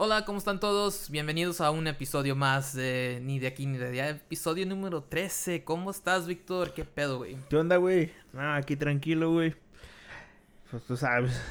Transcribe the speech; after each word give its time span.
Hola, 0.00 0.24
¿cómo 0.24 0.38
están 0.38 0.60
todos? 0.60 1.10
Bienvenidos 1.10 1.60
a 1.60 1.72
un 1.72 1.88
episodio 1.88 2.36
más 2.36 2.72
de 2.72 3.18
Ni 3.24 3.40
de 3.40 3.48
aquí 3.48 3.66
ni 3.66 3.78
de 3.78 3.88
allá. 3.88 4.10
Episodio 4.10 4.64
número 4.64 5.02
13. 5.02 5.64
¿Cómo 5.64 5.90
estás, 5.90 6.28
Víctor? 6.28 6.72
¿Qué 6.72 6.84
pedo, 6.84 7.18
güey? 7.18 7.36
¿Qué 7.50 7.56
onda, 7.56 7.78
güey? 7.78 8.12
Ah, 8.32 8.54
aquí 8.54 8.76
tranquilo, 8.76 9.32
güey. 9.32 9.56
Pues 10.70 10.84
tú 10.84 10.96
sabes, 10.96 11.42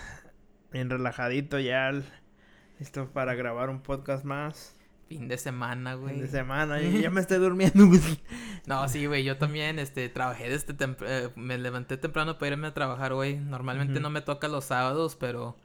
bien 0.71 0.89
relajadito 0.89 1.59
ya. 1.59 1.91
Listo 2.79 3.09
para 3.11 3.35
grabar 3.35 3.69
un 3.69 3.81
podcast 3.81 4.23
más. 4.23 4.77
Fin 5.09 5.27
de 5.27 5.37
semana, 5.37 5.95
güey. 5.95 6.13
Fin 6.13 6.23
de 6.23 6.29
semana, 6.29 6.81
ya, 6.81 6.89
ya 6.89 7.09
me 7.09 7.19
estoy 7.27 7.39
durmiendo, 7.39 7.85
güey. 7.85 7.99
No, 8.65 8.87
sí, 8.87 9.07
güey, 9.07 9.25
yo 9.25 9.37
también, 9.37 9.77
este, 9.77 10.07
trabajé 10.07 10.49
desde 10.49 10.73
temprano, 10.73 11.33
me 11.35 11.57
levanté 11.57 11.97
temprano 11.97 12.37
para 12.37 12.53
irme 12.53 12.67
a 12.67 12.73
trabajar, 12.73 13.13
güey. 13.13 13.35
Normalmente 13.35 13.99
no 13.99 14.09
me 14.09 14.21
toca 14.21 14.47
los 14.47 14.63
sábados, 14.63 15.17
pero 15.17 15.57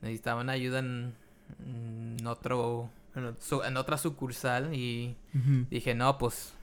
necesitaban 0.00 0.50
ayuda 0.50 0.80
en, 0.80 1.14
en 1.66 2.26
otro, 2.26 2.90
su- 3.40 3.62
en 3.62 3.76
otra 3.76 3.96
sucursal 3.98 4.74
y 4.74 5.16
dije, 5.70 5.94
no, 5.94 6.18
pues, 6.18 6.54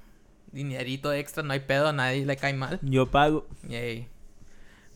dinerito 0.51 1.13
extra, 1.13 1.43
no 1.43 1.53
hay 1.53 1.61
pedo, 1.61 1.87
a 1.87 1.93
nadie 1.93 2.25
le 2.25 2.35
cae 2.37 2.53
mal. 2.53 2.79
yo 2.81 3.09
pago. 3.09 3.47
Yay. 3.67 4.07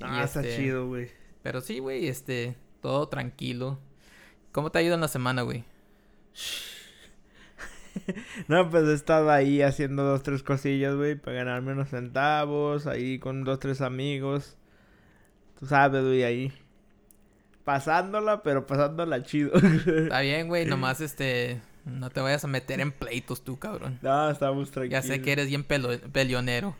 Ah, 0.01 0.19
Y, 0.19 0.23
está 0.25 0.41
este, 0.41 0.57
chido, 0.57 0.87
güey. 0.87 1.09
Pero 1.43 1.61
sí, 1.61 1.79
güey, 1.79 2.07
este, 2.07 2.55
todo 2.81 3.07
tranquilo. 3.07 3.79
¿Cómo 4.51 4.71
te 4.71 4.79
ha 4.79 4.81
ido 4.81 4.95
en 4.95 5.01
la 5.01 5.07
semana, 5.07 5.41
güey? 5.43 5.63
No, 8.49 8.69
pues 8.69 8.83
he 8.87 8.93
estado 8.93 9.31
ahí 9.31 9.61
haciendo 9.61 10.03
dos, 10.03 10.21
tres 10.21 10.43
cosillas, 10.43 10.95
güey, 10.95 11.15
para 11.15 11.37
ganarme 11.37 11.71
unos 11.71 11.89
centavos, 11.89 12.87
ahí 12.87 13.19
con 13.19 13.43
dos, 13.45 13.59
tres 13.59 13.79
amigos. 13.81 14.57
Tú 15.59 15.65
sabes, 15.65 16.03
güey, 16.03 16.23
ahí. 16.23 16.51
Pasándola, 17.65 18.41
pero 18.43 18.65
pasándola 18.65 19.21
chido. 19.23 19.51
Está 19.55 20.21
bien, 20.21 20.47
güey, 20.47 20.65
nomás, 20.65 21.01
este, 21.01 21.59
no 21.83 22.09
te 22.11 22.21
vayas 22.21 22.43
a 22.43 22.47
meter 22.47 22.79
en 22.79 22.91
pleitos 22.91 23.43
tú, 23.43 23.57
cabrón. 23.59 23.99
no, 24.01 24.29
estamos 24.29 24.69
Ya 24.69 24.73
tranquilos. 24.75 25.05
sé 25.05 25.21
que 25.21 25.31
eres 25.33 25.47
bien 25.47 25.67
pelo- 25.67 25.99
peleonero. 26.11 26.75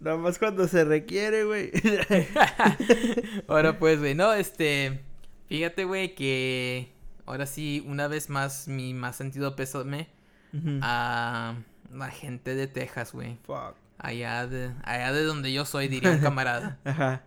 Nada 0.00 0.16
más 0.18 0.38
cuando 0.38 0.66
se 0.68 0.84
requiere, 0.84 1.44
güey. 1.44 1.70
Ahora 3.48 3.78
pues, 3.78 3.98
güey, 3.98 4.14
no, 4.14 4.32
este, 4.32 5.00
fíjate, 5.48 5.84
güey, 5.84 6.14
que 6.14 6.92
ahora 7.26 7.46
sí, 7.46 7.82
una 7.86 8.08
vez 8.08 8.28
más, 8.30 8.68
mi 8.68 8.94
más 8.94 9.16
sentido 9.16 9.56
pésame 9.56 10.08
Ujú. 10.52 10.78
a 10.82 11.54
la 11.92 12.08
gente 12.10 12.54
de 12.54 12.66
Texas, 12.66 13.12
güey. 13.12 13.36
Fuck. 13.46 13.74
Allá 13.98 14.46
de, 14.46 14.70
allá 14.84 15.12
de 15.12 15.24
donde 15.24 15.52
yo 15.52 15.64
soy, 15.64 15.88
diría 15.88 16.10
un 16.10 16.18
camarada. 16.18 16.78
Ajá. 16.84 17.22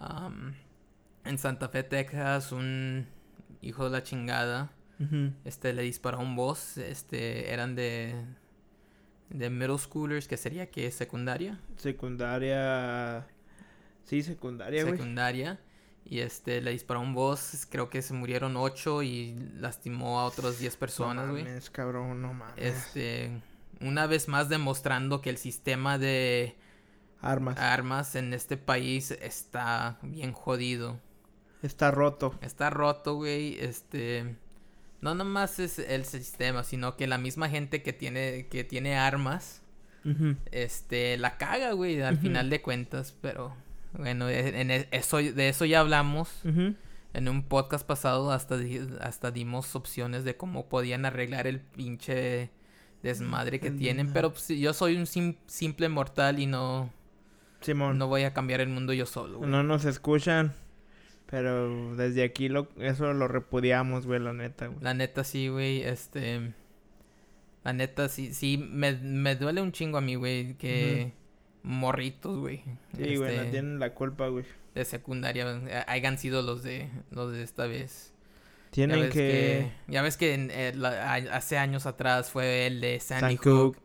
Am, 0.00 0.54
en 1.28 1.38
Santa 1.38 1.68
Fe, 1.68 1.82
Texas, 1.82 2.52
un 2.52 3.06
hijo 3.60 3.84
de 3.84 3.90
la 3.90 4.02
chingada, 4.02 4.72
este, 5.44 5.72
le 5.72 5.82
disparó 5.82 6.18
a 6.18 6.20
un 6.22 6.34
boss, 6.34 6.76
este, 6.78 7.52
eran 7.52 7.74
de, 7.76 8.14
de 9.30 9.50
middle 9.50 9.78
schoolers, 9.78 10.26
que 10.26 10.36
sería 10.36 10.70
que 10.70 10.90
secundaria, 10.90 11.60
Secundaria. 11.76 13.26
Sí, 14.04 14.22
secundaria, 14.22 14.82
güey. 14.84 14.96
secundaria, 14.96 15.60
y 16.04 16.20
este, 16.20 16.60
le 16.62 16.70
disparó 16.72 17.00
a 17.00 17.02
un 17.02 17.14
boss, 17.14 17.66
creo 17.70 17.90
que 17.90 18.00
se 18.02 18.14
murieron 18.14 18.56
ocho 18.56 19.02
y 19.02 19.34
lastimó 19.56 20.20
a 20.20 20.24
otros 20.24 20.58
10 20.58 20.76
personas, 20.76 21.26
No 21.26 21.32
güey. 21.32 21.44
mames, 21.44 21.70
cabrón, 21.70 22.22
no 22.22 22.32
mames. 22.32 22.54
Este, 22.56 23.30
una 23.80 24.06
vez 24.06 24.26
más 24.28 24.48
demostrando 24.48 25.20
que 25.20 25.30
el 25.30 25.36
sistema 25.36 25.98
de 25.98 26.56
Armas. 27.20 27.58
armas 27.58 28.14
en 28.14 28.32
este 28.32 28.56
país 28.56 29.10
está 29.10 29.98
bien 30.02 30.32
jodido. 30.32 30.98
Está 31.62 31.90
roto. 31.90 32.34
Está 32.40 32.70
roto, 32.70 33.14
güey. 33.14 33.58
Este. 33.60 34.36
No 35.00 35.14
nomás 35.14 35.58
es 35.60 35.78
el 35.78 36.04
sistema, 36.04 36.64
sino 36.64 36.96
que 36.96 37.06
la 37.06 37.18
misma 37.18 37.48
gente 37.48 37.82
que 37.82 37.92
tiene, 37.92 38.46
que 38.50 38.64
tiene 38.64 38.96
armas, 38.96 39.62
este, 40.50 41.16
la 41.18 41.36
caga, 41.38 41.72
güey, 41.72 42.00
al 42.02 42.18
final 42.18 42.50
de 42.50 42.62
cuentas. 42.62 43.14
Pero, 43.20 43.54
bueno, 43.92 44.28
e- 44.28 44.60
en 44.60 44.70
e- 44.70 44.88
eso, 44.90 45.18
de 45.18 45.48
eso 45.48 45.64
ya 45.64 45.80
hablamos. 45.80 46.30
En 47.14 47.28
un 47.28 47.42
podcast 47.42 47.86
pasado 47.86 48.32
hasta, 48.32 48.56
hasta 49.00 49.30
dimos 49.30 49.74
opciones 49.74 50.24
de 50.24 50.36
cómo 50.36 50.68
podían 50.68 51.04
arreglar 51.06 51.46
el 51.46 51.60
pinche 51.60 52.50
desmadre 53.02 53.60
que 53.60 53.70
tienen. 53.70 54.12
Pero 54.12 54.32
pues, 54.32 54.48
yo 54.48 54.72
soy 54.74 54.96
un 54.96 55.06
sim- 55.06 55.36
simple 55.46 55.88
mortal 55.88 56.38
y 56.40 56.46
no, 56.46 56.90
Simón. 57.60 57.98
no 57.98 58.08
voy 58.08 58.24
a 58.24 58.34
cambiar 58.34 58.60
el 58.60 58.68
mundo 58.68 58.92
yo 58.92 59.06
solo, 59.06 59.38
güey. 59.38 59.50
No 59.50 59.62
nos 59.62 59.84
escuchan. 59.84 60.54
Pero 61.30 61.94
desde 61.96 62.22
aquí 62.24 62.48
lo, 62.48 62.68
eso 62.78 63.12
lo 63.12 63.28
repudiamos, 63.28 64.06
güey, 64.06 64.18
la 64.20 64.32
neta, 64.32 64.68
güey. 64.68 64.78
La 64.80 64.94
neta 64.94 65.24
sí, 65.24 65.48
güey, 65.48 65.82
este... 65.82 66.52
La 67.64 67.72
neta 67.72 68.08
sí, 68.08 68.32
sí, 68.32 68.56
me, 68.56 68.92
me 68.92 69.36
duele 69.36 69.60
un 69.60 69.72
chingo 69.72 69.98
a 69.98 70.00
mí, 70.00 70.14
güey, 70.14 70.54
que... 70.54 71.12
Morritos, 71.62 72.38
güey. 72.38 72.62
Sí, 72.96 73.16
güey, 73.16 73.36
no 73.36 73.42
este, 73.42 73.50
tienen 73.50 73.78
la 73.78 73.92
culpa, 73.92 74.28
güey. 74.28 74.44
De 74.74 74.84
secundaria, 74.84 75.60
eh, 75.66 75.84
hayan 75.86 76.16
sido 76.16 76.40
los 76.40 76.62
de, 76.62 76.88
los 77.10 77.32
de 77.32 77.42
esta 77.42 77.66
vez. 77.66 78.14
Ya 78.86 78.86
Tienen 78.86 79.00
ves 79.00 79.12
que... 79.12 79.72
Ya 79.86 80.00
ves 80.02 80.16
que 80.16 80.34
en, 80.34 80.50
eh, 80.50 80.72
la- 80.74 81.14
hace 81.14 81.58
años 81.58 81.84
atrás 81.84 82.30
fue 82.30 82.66
el 82.66 82.80
de 82.80 83.00
Sandy 83.00 83.36
San 83.36 83.36
Hook, 83.36 83.74
Cook. 83.74 83.82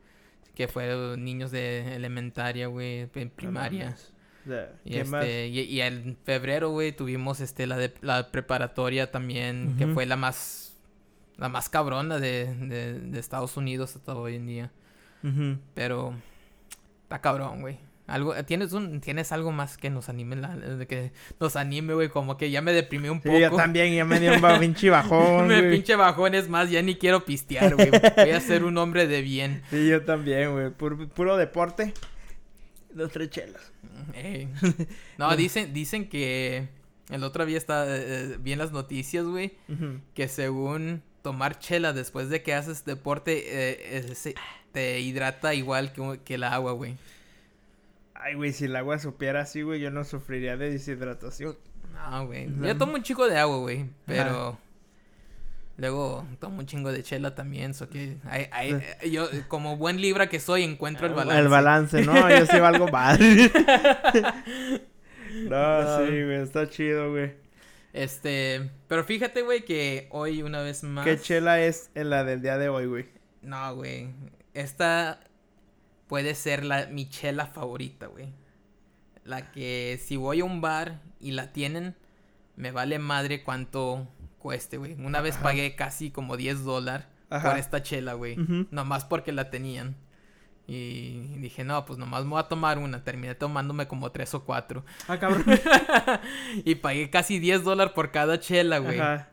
que 0.56 0.68
fue 0.70 1.18
niños 1.18 1.52
de 1.52 1.96
elementaria, 1.96 2.68
güey, 2.68 3.10
en 3.16 3.30
primaria. 3.32 3.90
No 3.90 4.13
sea, 4.50 4.72
Y, 4.86 4.98
este, 4.98 5.48
y, 5.48 5.60
y 5.62 5.82
en 5.82 6.18
febrero, 6.24 6.70
güey, 6.72 6.92
tuvimos 6.92 7.40
este 7.40 7.68
la 7.68 7.78
de 7.78 7.94
la 8.02 8.32
preparatoria 8.32 9.12
también, 9.12 9.76
que 9.78 9.86
Ujú. 9.86 9.94
fue 9.96 10.06
la 10.06 10.16
más 10.16 10.76
la 11.38 11.50
más 11.50 11.68
cabrona 11.70 12.20
de, 12.20 12.54
de, 12.54 13.00
de 13.00 13.20
Estados 13.20 13.58
Unidos 13.58 13.96
hasta 13.96 14.14
hoy 14.16 14.36
en 14.36 14.46
día. 14.46 14.72
Ujú. 15.24 15.58
Pero 15.74 16.14
está 17.04 17.22
cabrón, 17.22 17.62
güey. 17.62 17.80
Algo, 18.06 18.36
tienes 18.44 18.74
un, 18.74 19.00
tienes 19.00 19.32
algo 19.32 19.52
más 19.54 19.78
que 19.78 19.90
nos 19.90 20.10
anime, 20.10 20.36
la- 20.36 20.86
que 20.88 21.14
nos 21.40 21.56
anime, 21.56 21.94
güey, 21.94 22.10
como 22.10 22.36
que 22.38 22.52
ya 22.52 22.62
me 22.62 22.74
deprimí 22.74 23.08
un 23.08 23.22
Sí, 23.22 23.30
poco. 23.30 23.40
yo 23.40 23.52
también, 23.56 23.96
ya 23.96 24.04
me 24.04 24.20
dio 24.20 24.34
un 24.34 24.42
pinche 24.60 24.90
bajón, 24.90 25.48
me 25.48 25.64
pinche 25.64 25.96
bajón, 25.96 26.36
es 26.36 26.50
más, 26.50 26.70
ya 26.70 26.82
ni 26.82 26.96
quiero 26.96 27.24
pistear, 27.24 27.76
güey. 27.76 27.90
Voy 28.18 28.32
a 28.32 28.42
ser 28.42 28.66
un 28.66 28.78
hombre 28.78 29.08
de 29.08 29.22
bien. 29.22 29.64
Sí, 29.70 29.88
yo 29.88 30.04
también, 30.04 30.52
güey. 30.52 30.70
Puro, 30.70 31.08
puro 31.08 31.38
deporte. 31.38 31.94
Dos, 32.94 33.12
tres 33.12 33.30
chelas. 33.30 33.72
No, 35.18 35.36
dicen, 35.36 35.74
dicen 35.74 36.10
que 36.10 36.68
el 37.10 37.24
otro 37.24 37.46
día 37.46 37.58
está 37.58 37.86
eh, 37.88 38.38
bien 38.40 38.60
las 38.60 38.72
noticias, 38.72 39.26
güey. 39.26 39.54
Que 40.14 40.28
según 40.28 41.02
tomar 41.22 41.60
chela 41.60 41.94
después 41.94 42.30
de 42.30 42.44
que 42.44 42.54
haces 42.54 42.86
deporte 42.86 43.38
eh, 43.38 44.06
eh, 44.26 44.36
te 44.72 45.00
hidrata 45.00 45.54
igual 45.54 45.94
que, 45.94 46.20
que 46.24 46.36
el 46.36 46.44
agua, 46.44 46.74
güey. 46.74 46.98
Ay, 48.14 48.36
güey, 48.36 48.54
si 48.54 48.66
el 48.66 48.76
agua 48.76 49.00
supiera 49.00 49.42
así, 49.42 49.62
güey, 49.64 49.80
yo 49.80 49.92
no 49.92 50.04
sufriría 50.04 50.56
de 50.58 50.72
deshidratación. 50.72 51.58
No, 51.94 52.26
güey. 52.28 52.50
Yo 52.62 52.78
tomo 52.78 52.94
un 52.96 53.04
chico 53.04 53.28
de 53.28 53.38
agua, 53.38 53.58
güey, 53.58 53.86
pero 54.06 54.58
luego 55.78 56.26
tomo 56.40 56.60
un 56.60 56.66
chingo 56.66 56.92
de 56.92 57.02
chela 57.04 57.36
también, 57.36 57.74
so 57.74 57.90
que 57.90 58.18
hay- 58.26 58.48
hay- 58.52 58.72
eh, 59.02 59.10
yo 59.10 59.28
como 59.48 59.78
buen 59.78 60.00
libra 60.02 60.28
que 60.30 60.40
soy 60.40 60.64
encuentro 60.64 61.08
el 61.08 61.14
balance. 61.14 61.42
El 61.42 61.48
balance, 61.48 62.02
¿no? 62.06 62.14
Yo 62.30 62.46
sí 62.46 62.60
valgo 62.60 62.88
mal. 62.90 63.20
no, 65.50 65.82
No. 65.84 65.98
sí, 66.08 66.12
güey, 66.24 66.42
está 66.42 66.70
chido, 66.70 67.12
güey. 67.12 67.34
Este, 67.92 68.72
pero 68.88 69.04
fíjate, 69.04 69.42
güey, 69.44 69.64
que 69.66 70.08
hoy 70.12 70.42
una 70.42 70.62
vez 70.62 70.84
más 70.84 71.06
¿Qué 71.06 71.20
chela 71.20 71.62
es 71.62 71.92
en 71.94 72.10
la 72.10 72.24
del 72.24 72.42
día 72.42 72.58
de 72.58 72.70
hoy, 72.70 72.88
güey? 72.88 73.06
No, 73.42 73.76
güey. 73.76 74.10
Esta 74.54 75.20
puede 76.08 76.34
ser 76.36 76.64
la 76.66 76.88
mi 76.88 77.08
chela 77.08 77.46
favorita, 77.46 78.08
güey. 78.08 78.34
La 79.24 79.52
que 79.52 80.00
si 80.04 80.18
voy 80.18 80.40
a 80.42 80.46
un 80.46 80.60
bar 80.60 81.02
y 81.20 81.32
la 81.32 81.54
tienen, 81.54 81.96
me 82.56 82.72
vale 82.72 82.98
madre 83.00 83.44
cuánto 83.44 84.08
cueste, 84.44 84.78
güey. 84.78 84.94
Una 84.94 85.22
vez 85.22 85.36
Ajá. 85.36 85.46
pagué 85.46 85.76
casi 85.76 86.12
como 86.12 86.38
10 86.38 86.64
dólares 86.64 87.08
por 87.30 87.58
esta 87.58 87.82
chela, 87.82 88.14
güey. 88.14 88.36
Nomás 88.70 89.06
porque 89.06 89.32
la 89.32 89.50
tenían. 89.50 89.96
Y 90.68 91.20
dije, 91.40 91.64
no, 91.64 91.84
pues 91.86 91.98
nomás 92.00 92.24
me 92.24 92.30
voy 92.32 92.40
a 92.40 92.44
tomar 92.48 92.78
una. 92.78 93.04
Terminé 93.04 93.34
tomándome 93.36 93.88
como 93.88 94.12
tres 94.12 94.34
o 94.34 94.46
cuatro. 94.46 94.86
Ah, 95.08 95.18
cabrón. 95.20 95.44
y 96.64 96.76
pagué 96.76 97.10
casi 97.10 97.40
10 97.40 97.64
dólares 97.64 97.94
por 97.94 98.12
cada 98.12 98.40
chela, 98.40 98.78
güey. 98.78 99.00
Ajá. 99.00 99.30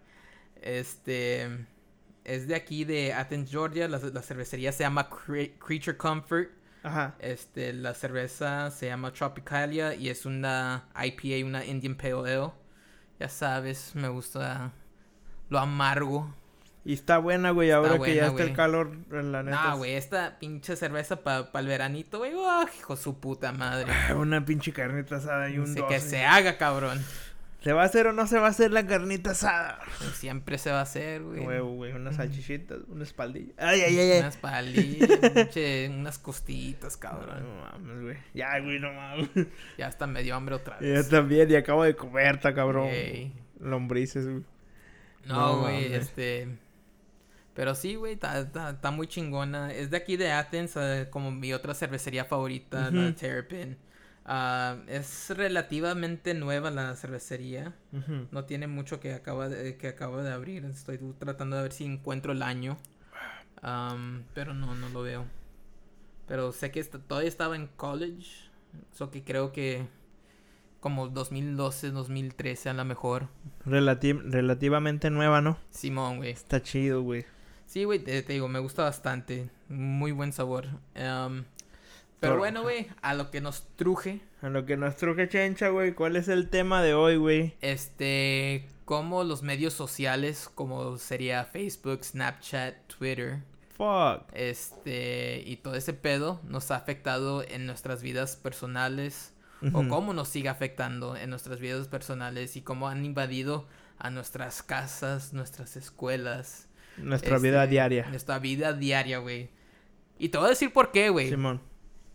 Este 0.61 1.67
es 2.25 2.47
de 2.49 2.55
aquí 2.55 2.85
de 2.85 3.13
Athens, 3.13 3.51
Georgia. 3.51 3.87
La, 3.89 3.99
la 3.99 4.23
cervecería 4.23 4.73
se 4.73 4.83
llama 4.83 5.09
Cre- 5.11 5.53
Creature 5.59 5.97
Comfort. 5.97 6.49
Ajá. 6.83 7.15
Este, 7.19 7.73
la 7.75 7.93
cerveza 7.95 8.71
se 8.71 8.87
llama 8.87 9.13
Tropicalia 9.13 9.95
y 9.95 10.09
es 10.09 10.25
una 10.27 10.89
IPA, 10.97 11.47
una 11.47 11.65
Indian 11.65 11.95
Pale 11.95 12.13
Ale. 12.35 12.51
Ya 13.19 13.29
sabes, 13.29 13.95
me 13.95 14.09
gusta 14.09 14.73
lo 15.50 15.58
amargo. 15.58 16.35
Y 16.82 16.94
está 16.94 17.19
buena, 17.19 17.50
güey, 17.50 17.70
ahora 17.70 17.99
que 17.99 18.14
ya 18.14 18.29
está 18.29 18.43
el 18.43 18.55
calor, 18.55 18.97
la 19.11 19.43
neta. 19.43 19.64
Nah, 19.64 19.75
güey, 19.75 19.93
esta 19.93 20.38
pinche 20.38 20.76
cerveza 20.76 21.23
para 21.23 21.47
el 21.52 21.67
veranito, 21.67 22.19
güey. 22.19 22.32
¡ah, 22.35 22.64
hijo 22.79 22.97
su 22.97 23.20
puta 23.20 23.52
madre! 23.52 23.93
Una 24.17 24.47
pinche 24.47 24.73
carnita 24.73 25.17
asada 25.17 25.50
y 25.50 25.58
un 25.58 25.67
Dice 25.67 25.87
que 25.87 26.00
se 26.00 26.25
haga, 26.25 26.56
cabrón. 26.56 26.99
¿Se 27.62 27.75
va 27.75 27.82
a 27.82 27.85
hacer 27.85 28.06
o 28.06 28.14
no 28.14 28.26
se 28.26 28.38
va 28.38 28.47
a 28.47 28.50
hacer 28.50 28.70
la 28.70 28.87
carnita 28.87 29.32
asada? 29.32 29.81
Pues 29.99 30.12
siempre 30.12 30.56
se 30.56 30.70
va 30.70 30.79
a 30.79 30.82
hacer, 30.82 31.23
güey. 31.23 31.41
Huevo, 31.41 31.75
güey, 31.75 31.93
unas 31.93 32.17
salchichitas, 32.17 32.79
una 32.88 33.05
espaldilla. 33.05 33.53
Ay, 33.58 33.82
ay, 33.82 33.99
ay, 33.99 34.12
ay. 34.12 34.20
Unas 34.20 34.38
palillas, 34.38 35.11
pinche, 35.35 35.91
unas 35.91 36.19
costitas, 36.19 36.96
cabrón. 36.96 37.43
No 37.43 37.61
mames, 37.61 38.03
güey. 38.03 38.17
Ya, 38.32 38.58
güey, 38.61 38.79
no 38.79 38.91
mames. 38.91 39.29
Ya 39.76 39.88
hasta 39.88 40.06
me 40.06 40.23
dio 40.23 40.35
hambre 40.35 40.55
otra 40.55 40.81
Yo 40.81 40.94
vez. 40.94 41.11
también, 41.11 41.50
y 41.50 41.56
acabo 41.56 41.85
de 41.85 41.94
comer, 41.94 42.37
está 42.37 42.55
cabrón. 42.55 42.87
Ey. 42.87 43.35
Lombrices, 43.61 44.26
güey. 44.26 44.43
No, 45.26 45.61
güey, 45.61 45.93
este... 45.93 46.58
Pero 47.55 47.75
sí, 47.75 47.96
güey, 47.96 48.14
está, 48.14 48.90
muy 48.90 49.06
chingona. 49.06 49.72
Es 49.72 49.90
de 49.90 49.96
aquí 49.96 50.17
de 50.17 50.32
Athens, 50.32 50.76
eh, 50.76 51.08
como 51.11 51.31
mi 51.31 51.52
otra 51.52 51.75
cervecería 51.75 52.25
favorita, 52.25 52.90
la 52.90 53.08
Ujú. 53.08 53.12
Terrapin. 53.14 53.76
Ah, 54.25 54.76
es 54.87 55.31
relativamente 55.31 56.34
nueva 56.34 56.70
la 56.70 56.94
cervecería. 56.94 57.75
No 58.31 58.44
tiene 58.44 58.67
mucho 58.67 59.00
que 59.00 59.12
acaba 59.12 59.49
de, 59.49 59.76
que 59.76 59.88
acaba 59.88 60.22
de 60.22 60.32
abrir. 60.32 60.64
Estoy 60.64 60.99
tratando 61.19 61.56
de 61.56 61.62
ver 61.62 61.72
si 61.72 61.84
encuentro 61.84 62.32
el 62.32 62.43
año. 62.43 62.78
Am, 63.62 64.25
pero 64.32 64.55
no, 64.55 64.75
no 64.75 64.88
lo 64.88 65.02
veo. 65.02 65.26
Pero 66.28 66.52
sé 66.52 66.70
que 66.70 66.82
todavía 66.84 67.28
estaba 67.28 67.56
en 67.56 67.67
college. 67.67 68.49
So 68.93 69.11
que 69.11 69.25
creo 69.25 69.52
que 69.52 69.87
como 70.81 71.09
2012, 71.09 71.91
2013 71.91 72.69
a 72.71 72.75
lo 72.75 72.85
mejor. 72.85 73.29
Relati- 73.67 74.21
relativamente 74.31 75.11
nueva, 75.11 75.41
¿no? 75.41 75.59
Simón, 75.71 76.17
güey. 76.19 76.31
Está 76.31 76.62
chido, 76.62 77.03
güey. 77.03 77.25
Sí, 77.67 77.85
güey, 77.85 77.99
te, 78.00 78.23
te 78.23 78.32
digo, 78.32 78.49
me 78.49 78.59
gusta 78.59 78.82
bastante. 78.82 79.49
Muy 79.69 80.11
buen 80.12 80.32
sabor. 80.32 80.67
Am, 80.97 81.44
pero 82.19 82.32
Por- 82.35 82.38
bueno, 82.41 82.62
güey, 82.62 82.88
a 83.03 83.15
lo 83.15 83.31
que 83.31 83.41
nos 83.41 83.67
truje. 83.77 84.21
A 84.43 84.49
lo 84.49 84.65
que 84.67 84.77
nos 84.77 84.97
truje 84.97 85.29
chencha, 85.29 85.69
güey. 85.69 85.94
¿Cuál 85.94 86.17
es 86.17 86.29
el 86.29 86.49
tema 86.49 86.82
de 86.82 86.94
hoy, 86.94 87.17
güey? 87.17 87.55
Este, 87.61 88.67
como 88.87 89.23
los 89.23 89.43
medios 89.43 89.75
sociales, 89.75 90.50
como 90.55 90.97
sería 90.99 91.44
Facebook, 91.44 92.03
Snapchat, 92.05 92.75
Twitter, 92.99 93.38
Fuck. 93.77 94.25
este, 94.32 95.43
y 95.47 95.56
todo 95.56 95.75
ese 95.75 95.93
pedo, 95.93 96.41
nos 96.44 96.71
ha 96.71 96.77
afectado 96.77 97.43
en 97.47 97.67
nuestras 97.67 98.03
vidas 98.03 98.37
personales, 98.37 99.32
o 99.62 99.81
Ujú. 99.81 99.89
cómo 99.89 100.15
nos 100.15 100.29
sigue 100.29 100.49
afectando 100.49 101.17
en 101.17 101.31
nuestras 101.31 101.61
vidas 101.61 101.89
personales, 101.89 102.57
y 102.57 102.62
cómo 102.62 102.89
han 102.89 103.05
invadido 103.05 103.67
a 103.99 104.11
nuestras 104.11 104.62
casas, 104.62 105.33
nuestras 105.33 105.77
escuelas. 105.77 106.69
Nuestra 106.97 107.37
este, 107.37 107.49
vida 107.49 107.67
diaria. 107.67 108.07
Nuestra 108.09 108.39
vida 108.39 108.73
diaria, 108.73 109.19
güey. 109.19 109.51
Y 110.19 110.31
te 110.31 110.39
voy 110.39 110.47
a 110.47 110.51
decir 110.51 110.73
por 110.73 110.91
qué, 110.93 111.11
güey. 111.11 111.29
Simón. 111.29 111.61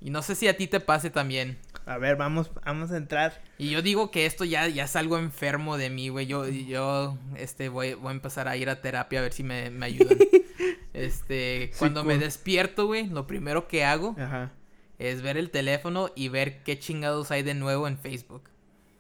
Y 0.02 0.10
no 0.10 0.22
sé 0.22 0.36
si 0.36 0.48
a 0.48 0.58
ti 0.58 0.68
te 0.68 0.80
pase 0.80 1.10
también. 1.10 1.58
A 1.86 1.98
ver, 1.98 2.16
vamos, 2.16 2.52
vamos 2.66 2.92
a 2.92 2.98
entrar. 2.98 3.42
Y 3.58 3.70
yo 3.70 3.82
digo 3.82 4.12
que 4.12 4.26
esto 4.26 4.44
ya, 4.44 4.68
ya 4.68 4.84
es 4.84 4.96
algo 4.96 5.18
enfermo 5.18 5.78
de 5.78 5.90
mí, 5.90 6.10
güey. 6.10 6.28
Yo, 6.28 6.48
yo 6.48 7.18
este, 7.36 7.70
voy, 7.70 7.94
voy 7.94 8.10
a 8.10 8.12
empezar 8.12 8.48
a 8.48 8.58
ir 8.58 8.70
a 8.70 8.82
terapia 8.82 9.20
a 9.20 9.22
ver 9.24 9.34
si 9.34 9.44
me, 9.44 9.70
me 9.70 9.86
ayudan. 9.86 10.18
este, 10.94 11.72
cuando 11.78 12.04
me 12.04 12.16
cool. 12.16 12.24
despierto, 12.24 12.88
güey, 12.88 13.08
lo 13.08 13.28
primero 13.28 13.68
que 13.68 13.84
hago 13.84 14.16
Ajá. 14.20 14.52
Es 15.00 15.22
ver 15.22 15.38
el 15.38 15.50
teléfono 15.50 16.10
y 16.16 16.30
ver 16.30 16.64
qué 16.64 16.80
chingados 16.80 17.32
hay 17.32 17.44
de 17.44 17.54
nuevo 17.54 17.88
en 17.88 17.98
Facebook. 17.98 18.50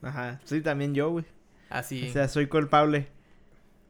Ajá. 0.01 0.39
Sí, 0.43 0.61
también 0.61 0.93
yo, 0.93 1.09
güey. 1.09 1.25
Así. 1.69 2.09
O 2.09 2.13
sea, 2.13 2.27
soy 2.27 2.47
culpable. 2.47 3.07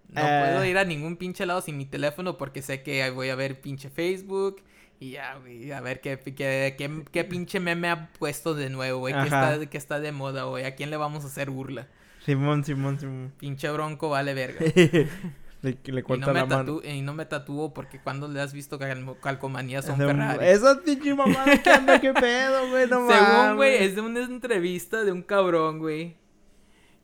no 0.10 0.22
eh. 0.22 0.44
puedo 0.46 0.66
ir 0.66 0.78
a 0.78 0.86
ningún 0.86 1.18
pinche 1.18 1.46
lado 1.46 1.62
sin 1.62 1.78
mi 1.78 1.86
teléfono 1.86 2.38
porque 2.38 2.62
sé 2.62 2.84
que 2.84 3.04
ahí 3.04 3.12
voy 3.12 3.30
a 3.30 3.36
ver 3.36 3.60
pinche 3.62 3.90
Facebook. 3.90 4.62
Y 5.00 5.12
ya, 5.12 5.36
güey, 5.36 5.72
a 5.72 5.82
ver 5.82 6.00
qué, 6.00 6.18
qué, 6.18 6.76
qué, 6.78 7.04
qué 7.12 7.24
pinche 7.26 7.60
meme 7.60 7.90
ha 7.90 8.14
puesto 8.14 8.54
de 8.54 8.70
nuevo, 8.70 9.00
güey. 9.00 9.14
¿Qué 9.14 9.24
está, 9.24 9.66
qué 9.66 9.78
está 9.78 10.00
de 10.00 10.14
moda, 10.14 10.44
güey? 10.44 10.64
¿A 10.64 10.76
quién 10.76 10.90
le 10.90 10.98
vamos 10.98 11.26
a 11.26 11.28
hacer 11.28 11.50
burla? 11.50 11.90
Simón, 12.26 12.64
Simón, 12.64 13.00
Simón. 13.00 13.34
Pinche 13.38 13.70
bronco 13.70 14.10
vale 14.10 14.34
verga. 14.34 14.66
le, 15.66 15.78
le 15.84 16.00
Y 16.00 16.04
corta 16.04 16.28
no, 16.28 16.34
me 16.34 16.40
la 16.40 16.46
mano. 16.46 16.82
y 16.84 17.02
no 17.02 17.14
me 17.14 17.26
tatúo 17.26 17.74
porque 17.74 18.00
cuando 18.00 18.28
le 18.28 18.40
has 18.42 18.54
visto 18.54 18.78
cal- 18.80 19.18
calcomanías 19.22 19.90
a 19.90 19.94
un 19.94 20.02
Ese- 20.02 20.12
Ferrari. 20.12 20.46
Esas 20.46 20.78
pinche 20.80 21.14
mamadas 21.16 21.60
que 21.60 21.70
anda, 21.70 22.00
qué 22.00 22.14
pedo, 22.14 22.70
güey, 22.70 22.88
no 22.88 23.08
Según, 23.12 23.56
güey, 23.56 23.84
es 23.84 23.96
de 23.96 24.02
una 24.02 24.22
entrevista 24.24 25.04
de 25.04 25.12
un 25.12 25.22
cabrón, 25.24 25.80
güey. 25.80 26.18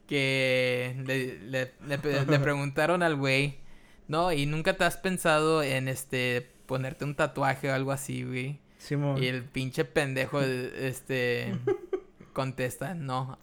Que 0.08 0.96
le, 1.06 1.40
le- 1.50 1.74
le 1.88 2.40
preguntaron 2.40 3.04
al 3.04 3.16
güey. 3.16 3.60
No, 4.08 4.32
y 4.32 4.46
nunca 4.46 4.76
te 4.76 4.84
has 4.84 4.98
pensado 4.98 5.64
en 5.64 5.88
este 5.88 6.52
ponerte 6.66 7.06
un 7.06 7.16
tatuaje 7.16 7.70
o 7.70 7.74
algo 7.74 7.92
así, 7.92 8.24
güey. 8.24 8.60
Simón. 8.78 9.22
Y 9.22 9.28
el 9.28 9.44
pinche 9.44 9.86
pendejo, 9.86 10.42
este, 10.42 11.56
contesta, 12.34 12.94
no. 12.94 13.40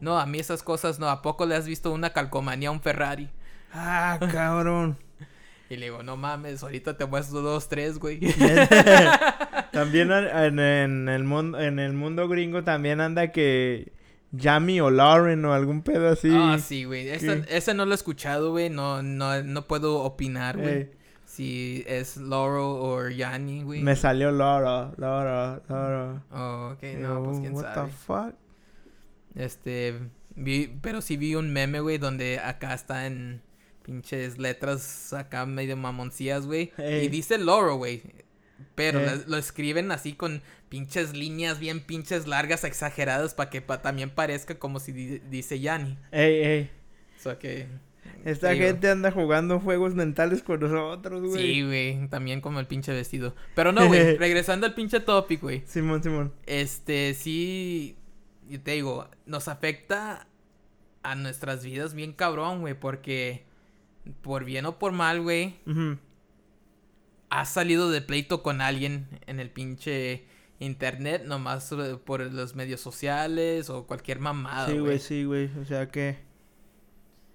No, 0.00 0.18
a 0.18 0.26
mí 0.26 0.38
esas 0.38 0.62
cosas 0.62 0.98
no. 0.98 1.08
¿A 1.08 1.22
poco 1.22 1.46
le 1.46 1.54
has 1.54 1.66
visto 1.66 1.92
una 1.92 2.10
calcomanía 2.12 2.68
a 2.70 2.72
un 2.72 2.80
Ferrari? 2.80 3.28
Ah, 3.72 4.18
cabrón. 4.32 4.98
Y 5.70 5.76
le 5.76 5.84
digo, 5.86 6.02
no 6.02 6.16
mames, 6.16 6.62
ahorita 6.62 6.96
te 6.96 7.04
muestro 7.04 7.42
dos, 7.42 7.68
tres, 7.68 7.98
güey. 7.98 8.20
también 9.72 10.10
en, 10.10 10.58
en 10.58 11.08
el 11.10 11.24
mundo, 11.24 11.60
en 11.60 11.78
el 11.78 11.92
mundo 11.92 12.26
gringo 12.26 12.64
también 12.64 13.02
anda 13.02 13.32
que 13.32 13.92
Yami 14.32 14.80
o 14.80 14.88
Lauren 14.90 15.44
o 15.44 15.52
algún 15.52 15.82
pedo 15.82 16.08
así. 16.08 16.30
Ah, 16.32 16.58
sí, 16.58 16.84
güey. 16.84 17.10
Ese, 17.10 17.74
no 17.74 17.84
lo 17.84 17.92
he 17.92 17.94
escuchado, 17.96 18.50
güey. 18.52 18.70
No, 18.70 19.02
no, 19.02 19.42
no 19.42 19.66
puedo 19.66 19.98
opinar, 20.04 20.56
güey. 20.56 20.74
Ey, 20.74 20.90
Si 21.26 21.84
es 21.86 22.16
Laurel 22.16 22.62
o 22.64 23.08
Yanni, 23.10 23.62
güey. 23.62 23.82
me 23.82 23.94
salió 23.94 24.30
Laura, 24.30 24.92
Laura, 24.96 25.60
Laura. 25.68 26.22
Oh, 26.32 26.70
ok, 26.72 26.82
no, 26.98 27.24
pues 27.24 27.40
quién 27.40 27.52
What 27.52 27.74
sabe. 27.74 27.90
the 27.90 27.94
fuck? 27.94 28.34
Este, 29.34 29.98
vi, 30.34 30.78
pero 30.80 31.02
sí 31.02 31.18
vi 31.18 31.34
un 31.34 31.52
meme, 31.52 31.80
güey, 31.80 31.98
donde 31.98 32.38
acá 32.38 32.72
está 32.72 33.06
en 33.06 33.42
pinches 33.88 34.36
letras 34.36 35.14
acá 35.14 35.46
medio 35.46 35.78
mamoncías, 35.78 36.44
güey. 36.46 36.72
Ey. 36.76 37.06
Y 37.06 37.08
dice 37.08 37.38
Laurel, 37.38 37.78
güey. 37.78 38.02
Pero 38.74 39.00
la- 39.00 39.16
lo 39.26 39.38
escriben 39.38 39.90
así 39.92 40.12
con 40.12 40.42
pinches 40.68 41.14
líneas 41.14 41.58
bien 41.58 41.80
pinches 41.80 42.26
largas, 42.26 42.64
exageradas, 42.64 43.32
para 43.32 43.48
que 43.48 43.62
pa- 43.62 43.80
también 43.80 44.10
parezca 44.10 44.58
como 44.58 44.78
si 44.78 44.92
di- 44.92 45.18
dice 45.30 45.58
Yanni. 45.58 45.96
Ey, 46.12 46.34
ey. 46.44 46.70
O 47.18 47.22
sea 47.22 47.38
que... 47.38 47.66
Esta 48.24 48.50
digo. 48.50 48.66
gente 48.66 48.90
anda 48.90 49.10
jugando 49.10 49.58
juegos 49.60 49.94
mentales 49.94 50.42
con 50.42 50.60
nosotros, 50.60 51.22
güey. 51.22 51.42
Sí, 51.54 51.62
güey, 51.62 52.08
también 52.08 52.40
como 52.42 52.60
el 52.60 52.66
pinche 52.66 52.92
vestido. 52.92 53.34
Pero 53.54 53.72
no, 53.72 53.86
güey, 53.86 54.16
regresando 54.18 54.66
al 54.66 54.74
pinche 54.74 55.00
topic, 55.00 55.40
güey. 55.40 55.62
Simón, 55.66 56.02
Simón. 56.02 56.34
Este, 56.44 57.14
sí, 57.14 57.96
yo 58.48 58.60
te 58.60 58.72
digo, 58.72 59.08
nos 59.24 59.48
afecta 59.48 60.26
a 61.04 61.14
nuestras 61.14 61.64
vidas 61.64 61.94
bien 61.94 62.12
cabrón, 62.12 62.60
güey, 62.60 62.74
porque 62.74 63.44
por 64.22 64.44
bien 64.44 64.66
o 64.66 64.78
por 64.78 64.92
mal, 64.92 65.20
güey, 65.20 65.56
has 67.30 67.50
salido 67.50 67.90
de 67.90 68.00
pleito 68.00 68.42
con 68.42 68.60
alguien 68.60 69.08
en 69.26 69.40
el 69.40 69.50
pinche 69.50 70.24
internet, 70.60 71.24
nomás 71.26 71.72
por 72.04 72.20
los 72.32 72.54
medios 72.56 72.80
sociales 72.80 73.70
o 73.70 73.86
cualquier 73.86 74.18
mamada, 74.18 74.66
Sí, 74.66 74.72
güey. 74.72 74.82
güey, 74.84 74.98
sí, 74.98 75.24
güey. 75.24 75.50
O 75.60 75.64
sea 75.64 75.88
que. 75.88 76.18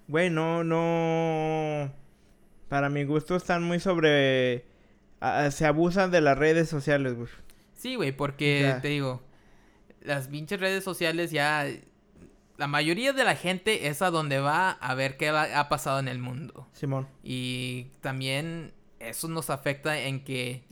Güey, 0.08 0.28
no, 0.30 0.62
no. 0.64 1.92
Para 2.68 2.88
mi 2.90 3.04
gusto 3.04 3.36
están 3.36 3.62
muy 3.62 3.80
sobre. 3.80 4.64
se 5.50 5.64
abusan 5.66 6.10
de 6.10 6.20
las 6.20 6.36
redes 6.36 6.68
sociales, 6.68 7.14
güey. 7.14 7.28
Sí, 7.72 7.94
güey, 7.96 8.12
porque 8.12 8.76
te 8.82 8.88
digo, 8.88 9.22
las 10.02 10.28
pinches 10.28 10.58
redes 10.60 10.82
sociales 10.84 11.30
ya... 11.30 11.66
La 12.56 12.66
mayoría 12.66 13.12
de 13.12 13.24
la 13.24 13.34
gente 13.34 13.88
es 13.88 14.00
a 14.02 14.10
donde 14.10 14.38
va 14.38 14.70
a 14.70 14.94
ver 14.94 15.16
qué 15.16 15.28
ha 15.28 15.60
ha 15.60 15.68
pasado 15.68 15.98
en 15.98 16.08
el 16.08 16.18
mundo. 16.18 16.68
Simón. 16.72 17.08
Y 17.22 17.88
también 18.00 18.72
eso 19.00 19.28
nos 19.28 19.50
afecta 19.50 19.98
en 19.98 20.22
que 20.22 20.62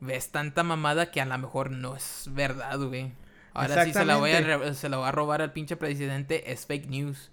ves 0.00 0.30
tanta 0.30 0.62
mamada 0.62 1.10
que 1.10 1.20
a 1.20 1.26
lo 1.26 1.38
mejor 1.38 1.70
no 1.70 1.96
es 1.96 2.28
verdad, 2.32 2.78
güey. 2.78 3.12
Ahora 3.52 3.84
sí 3.84 3.92
se 3.92 4.04
la 4.04 4.16
voy 4.16 4.32
a 4.32 4.74
se 4.74 4.88
la 4.88 4.98
va 4.98 5.08
a 5.08 5.12
robar 5.12 5.40
al 5.40 5.52
pinche 5.52 5.76
presidente, 5.76 6.52
es 6.52 6.66
fake 6.66 6.88
news. 6.88 7.30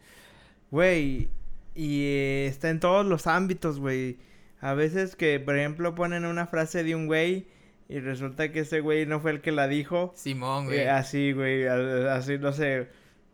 Güey. 0.72 1.30
Y 1.76 2.04
eh, 2.04 2.46
está 2.48 2.70
en 2.70 2.80
todos 2.80 3.06
los 3.06 3.28
ámbitos, 3.28 3.80
güey. 3.80 4.18
A 4.62 4.74
veces 4.74 5.16
que, 5.16 5.40
por 5.40 5.58
ejemplo, 5.58 5.96
ponen 5.96 6.26
una 6.26 6.48
frase 6.48 6.84
de 6.84 6.96
un 6.96 7.08
güey. 7.08 7.48
Y 7.90 8.00
resulta 8.00 8.52
que 8.52 8.62
ese 8.62 8.80
güey 8.80 9.06
no 9.06 9.20
fue 9.20 9.32
el 9.32 9.42
que 9.42 9.52
la 9.52 9.68
dijo. 9.68 10.14
Simón, 10.16 10.66
güey. 10.66 10.80
Eh, 10.80 10.90
así, 10.90 11.34
güey. 11.34 11.68
Así, 11.68 12.38
no 12.38 12.54
sé. 12.54 12.88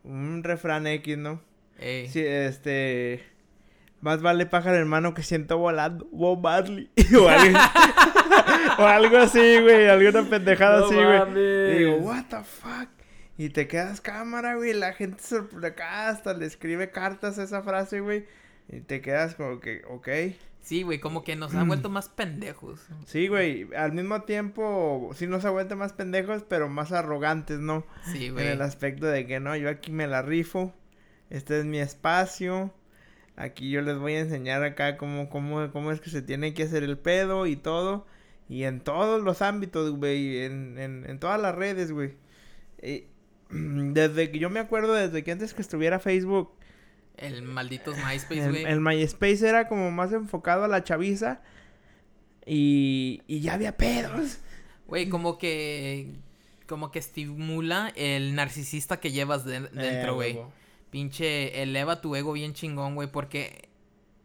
Un 0.04 0.42
refrán 0.42 0.86
X, 0.86 1.18
¿no? 1.18 1.40
Ey. 1.78 2.08
Sí, 2.08 2.20
este. 2.20 3.24
Más 4.00 4.22
vale 4.22 4.46
pájaro 4.46 4.76
hermano 4.76 5.12
que 5.12 5.22
siento 5.22 5.58
volando. 5.58 6.08
Bob 6.10 6.40
Marley. 6.40 6.90
o, 7.18 7.28
algo, 7.28 7.58
o 8.78 8.82
algo 8.82 9.16
así, 9.18 9.60
güey. 9.60 9.88
Alguna 9.88 10.28
pendejada 10.28 10.80
No 10.80 10.86
así, 10.86 10.94
güey. 10.94 11.78
digo, 11.78 11.96
what 11.96 12.24
the 12.30 12.42
fuck. 12.42 12.88
Y 13.36 13.50
te 13.50 13.68
quedas 13.68 14.00
cámara, 14.00 14.54
güey. 14.56 14.72
La 14.72 14.92
gente 14.92 15.22
sorprende 15.22 15.68
acá 15.68 16.08
hasta 16.08 16.34
le 16.34 16.46
escribe 16.46 16.90
cartas 16.90 17.38
a 17.38 17.42
esa 17.42 17.62
frase, 17.62 18.00
güey. 18.00 18.26
Y 18.68 18.80
te 18.80 19.00
quedas 19.00 19.34
como 19.34 19.60
que, 19.60 19.82
ok. 19.88 20.08
Sí, 20.62 20.82
güey, 20.82 21.00
como 21.00 21.24
que 21.24 21.36
nos 21.36 21.54
han 21.54 21.68
vuelto 21.68 21.88
más 21.88 22.08
pendejos. 22.08 22.86
Sí, 23.06 23.28
güey. 23.28 23.68
Al 23.74 23.92
mismo 23.92 24.22
tiempo, 24.22 25.10
sí 25.14 25.26
nos 25.26 25.44
aguanta 25.44 25.74
más 25.74 25.92
pendejos, 25.94 26.44
pero 26.48 26.68
más 26.68 26.92
arrogantes, 26.92 27.58
¿no? 27.58 27.84
Sí, 28.12 28.26
En 28.26 28.34
güey. 28.34 28.48
el 28.48 28.62
aspecto 28.62 29.06
de 29.06 29.26
que 29.26 29.40
no, 29.40 29.56
yo 29.56 29.70
aquí 29.70 29.90
me 29.90 30.06
la 30.06 30.22
rifo. 30.22 30.74
Este 31.30 31.58
es 31.58 31.64
mi 31.64 31.78
espacio. 31.78 32.72
Aquí 33.36 33.70
yo 33.70 33.80
les 33.80 33.96
voy 33.98 34.14
a 34.14 34.20
enseñar 34.20 34.62
acá 34.62 34.96
cómo, 34.98 35.30
cómo, 35.30 35.70
cómo 35.72 35.92
es 35.92 36.00
que 36.00 36.10
se 36.10 36.20
tiene 36.22 36.52
que 36.52 36.64
hacer 36.64 36.82
el 36.82 36.98
pedo 36.98 37.46
y 37.46 37.56
todo. 37.56 38.06
Y 38.48 38.64
en 38.64 38.80
todos 38.80 39.22
los 39.22 39.40
ámbitos, 39.42 39.90
güey. 39.96 40.42
En, 40.44 40.78
en, 40.78 41.08
en 41.08 41.18
todas 41.18 41.40
las 41.40 41.54
redes, 41.54 41.90
güey. 41.90 42.16
Eh, 42.78 43.08
desde 43.50 44.30
que 44.30 44.38
yo 44.38 44.50
me 44.50 44.60
acuerdo, 44.60 44.92
desde 44.92 45.24
que 45.24 45.32
antes 45.32 45.54
que 45.54 45.62
estuviera 45.62 45.98
Facebook. 46.00 46.52
El 47.20 47.42
maldito 47.42 47.92
MySpace, 47.92 48.48
güey. 48.48 48.62
El, 48.62 48.68
el, 48.68 48.80
MySpace 48.80 49.48
era 49.48 49.68
como 49.68 49.90
más 49.90 50.12
enfocado 50.12 50.64
a 50.64 50.68
la 50.68 50.84
chaviza. 50.84 51.42
Y, 52.46 53.22
y 53.26 53.40
ya 53.40 53.54
había 53.54 53.76
pedos. 53.76 54.38
Güey, 54.86 55.08
como 55.08 55.38
que. 55.38 56.14
Como 56.66 56.90
que 56.90 56.98
estimula 57.00 57.92
el 57.96 58.34
narcisista 58.34 59.00
que 59.00 59.10
llevas 59.10 59.44
de, 59.44 59.60
dentro, 59.60 60.14
güey. 60.14 60.38
Eh, 60.38 60.44
Pinche, 60.90 61.62
eleva 61.62 62.00
tu 62.00 62.14
ego 62.16 62.32
bien 62.32 62.54
chingón, 62.54 62.94
güey. 62.94 63.10
Porque 63.10 63.68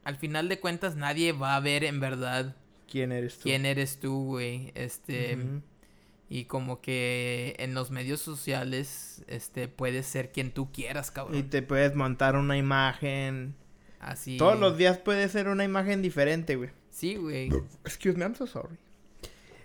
al 0.04 0.16
final 0.16 0.48
de 0.50 0.60
cuentas 0.60 0.96
nadie 0.96 1.34
va 1.34 1.56
a 1.56 1.60
ver 1.60 1.84
en 1.84 2.00
verdad. 2.00 2.56
¿Quién 2.90 3.12
eres 3.12 3.36
tú? 3.38 3.44
¿Quién 3.44 3.66
eres 3.66 4.00
tú, 4.00 4.26
güey? 4.26 4.72
Este. 4.76 5.36
Uh 5.36 5.40
-huh. 5.40 5.62
Y 6.36 6.44
como 6.44 6.82
que 6.82 7.56
en 7.60 7.74
los 7.74 7.92
medios 7.92 8.20
sociales, 8.20 9.24
este, 9.28 9.70
puedes 9.70 10.06
ser 10.06 10.34
quien 10.34 10.52
tú 10.52 10.70
quieras, 10.70 11.10
cabrón. 11.10 11.38
Y 11.38 11.44
te 11.44 11.62
puedes 11.62 11.96
montar 11.96 12.36
una 12.36 12.58
imagen. 12.58 13.56
Así. 14.02 14.36
Todos 14.36 14.60
los 14.60 14.76
días 14.78 14.98
puede 14.98 15.30
ser 15.30 15.48
una 15.48 15.64
imagen 15.64 16.02
diferente, 16.02 16.58
güey. 16.58 16.72
Sí, 16.90 17.16
güey. 17.16 17.48
Excuse 17.86 18.18
me, 18.18 18.26
I'm 18.26 18.36
so 18.36 18.48
sorry. 18.48 18.76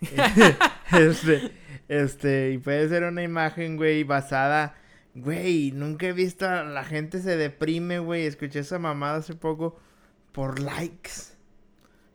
este, 0.92 1.50
este, 1.88 2.52
y 2.52 2.58
puede 2.58 2.88
ser 2.88 3.02
una 3.02 3.24
imagen, 3.24 3.76
güey, 3.76 4.04
basada. 4.04 4.76
Güey, 5.16 5.72
nunca 5.72 6.06
he 6.06 6.12
visto 6.12 6.48
a 6.48 6.62
la 6.62 6.84
gente 6.84 7.18
se 7.18 7.36
deprime, 7.36 7.98
güey. 7.98 8.26
Escuché 8.26 8.60
esa 8.60 8.78
mamada 8.78 9.16
hace 9.16 9.34
poco 9.34 9.76
por 10.30 10.60
likes. 10.60 11.34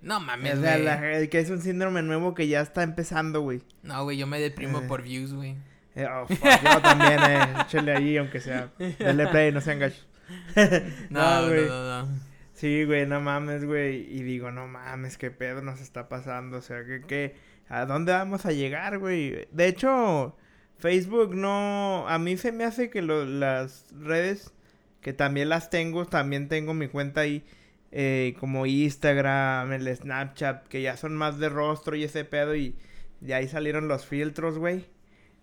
No 0.06 0.20
mames, 0.20 0.60
o 0.60 0.62
sea, 0.62 0.78
la, 0.78 1.28
que 1.28 1.40
es 1.40 1.50
un 1.50 1.64
síndrome 1.64 2.04
nuevo 2.04 2.36
que 2.36 2.48
ya 2.48 2.62
está 2.62 2.84
empezando, 2.84 3.42
güey. 3.42 3.64
No, 3.82 4.04
güey, 4.04 4.18
yo 4.18 4.28
me 4.28 4.40
deprimo 4.40 4.82
eh. 4.82 4.86
por 4.88 5.02
views, 5.02 5.34
güey. 5.34 5.56
Eh, 5.96 6.06
oh, 6.06 6.28
fuck, 6.28 6.62
yo 6.64 6.80
también, 6.80 7.20
eh. 7.28 7.54
Échale 7.62 7.92
ahí, 7.92 8.18
aunque 8.18 8.40
sea. 8.40 8.70
Dale 9.00 9.26
play, 9.30 9.52
no 9.52 9.62
sean 9.62 9.80
gachos. 9.80 10.08
no, 11.10 11.48
güey. 11.48 11.66
No, 11.66 12.04
no, 12.04 12.04
no. 12.04 12.20
Sí, 12.54 12.84
güey, 12.84 13.08
no 13.08 13.20
mames, 13.20 13.66
güey. 13.66 14.02
Y 14.16 14.22
digo, 14.22 14.52
no 14.52 14.68
mames, 14.68 15.18
qué 15.18 15.32
pedo 15.32 15.64
nos 15.64 15.82
está 15.82 16.08
pasando. 16.08 16.58
O 16.58 16.62
sea, 16.62 16.86
que, 16.86 17.02
que, 17.02 17.36
¿a 17.68 17.88
dónde 17.88 18.12
vamos 18.12 18.46
a 18.46 18.52
llegar, 18.52 19.00
güey? 19.00 19.48
De 19.54 19.68
hecho, 19.68 20.38
Facebook 20.78 21.34
no. 21.34 22.08
A 22.08 22.20
mí 22.20 22.38
se 22.38 22.52
me 22.52 22.64
hace 22.64 22.92
que 22.92 23.02
lo, 23.02 23.26
las 23.26 23.88
redes, 24.00 24.54
que 25.02 25.14
también 25.14 25.50
las 25.50 25.72
tengo, 25.72 26.06
también 26.06 26.48
tengo 26.48 26.76
mi 26.76 26.90
cuenta 26.90 27.22
ahí 27.22 27.44
eh, 27.98 28.36
como 28.42 28.66
Instagram, 28.66 29.72
el 29.72 29.96
Snapchat, 29.96 30.68
que 30.68 30.82
ya 30.82 30.98
son 30.98 31.16
más 31.16 31.40
de 31.40 31.48
rostro 31.48 31.96
y 31.96 32.04
ese 32.04 32.26
pedo 32.26 32.54
y 32.54 32.76
de 33.22 33.34
ahí 33.34 33.48
salieron 33.48 33.88
los 33.88 34.06
filtros, 34.06 34.58
güey. 34.58 34.86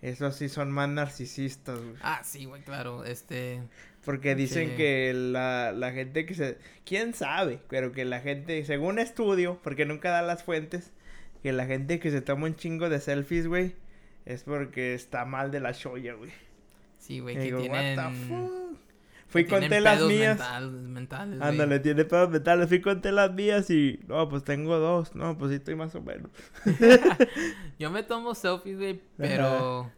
Esos 0.02 0.36
sí 0.36 0.50
son 0.50 0.70
más 0.70 0.90
narcisistas, 0.90 1.78
güey. 1.78 1.96
Ah, 2.02 2.20
sí, 2.22 2.44
güey, 2.44 2.60
claro, 2.60 3.06
este... 3.06 3.62
Porque 4.04 4.34
dicen 4.34 4.70
sí. 4.70 4.76
que 4.76 5.14
la, 5.14 5.72
la 5.72 5.92
gente 5.92 6.26
que 6.26 6.34
se... 6.34 6.58
¿Quién 6.84 7.14
sabe? 7.14 7.58
Pero 7.70 7.92
que 7.92 8.04
la 8.04 8.20
gente, 8.20 8.62
según 8.66 8.98
estudio, 8.98 9.58
porque 9.62 9.86
nunca 9.86 10.10
da 10.10 10.20
las 10.20 10.42
fuentes, 10.42 10.92
que 11.42 11.52
la 11.52 11.64
gente 11.64 12.00
que 12.00 12.10
se 12.10 12.20
toma 12.20 12.48
un 12.48 12.56
chingo 12.56 12.90
de 12.90 13.00
selfies, 13.00 13.46
güey, 13.46 13.76
es 14.26 14.42
porque 14.42 14.92
está 14.92 15.24
mal 15.24 15.50
de 15.52 15.60
la 15.60 15.72
shoya, 15.72 16.12
güey. 16.12 16.32
Sí, 16.98 17.20
güey, 17.20 17.36
que 17.36 17.42
digo, 17.44 17.60
tienen... 17.60 17.96
Fui 19.32 19.46
con 19.46 19.66
telas 19.66 20.02
mías. 20.02 20.38
Mental, 20.38 20.70
mentales, 20.70 21.40
Ándale, 21.40 21.80
tiene 21.80 22.04
pedos 22.04 22.28
mentales. 22.28 22.68
Fui 22.68 22.82
con 22.82 23.00
telas 23.00 23.32
mías 23.32 23.70
y. 23.70 23.98
No, 24.06 24.28
pues 24.28 24.44
tengo 24.44 24.78
dos. 24.78 25.14
No, 25.14 25.38
pues 25.38 25.50
sí 25.50 25.56
estoy 25.56 25.74
más 25.74 25.94
o 25.94 26.02
menos. 26.02 26.30
Yo 27.78 27.90
me 27.90 28.02
tomo 28.02 28.34
selfies, 28.34 28.76
güey, 28.76 29.00
pero. 29.16 29.90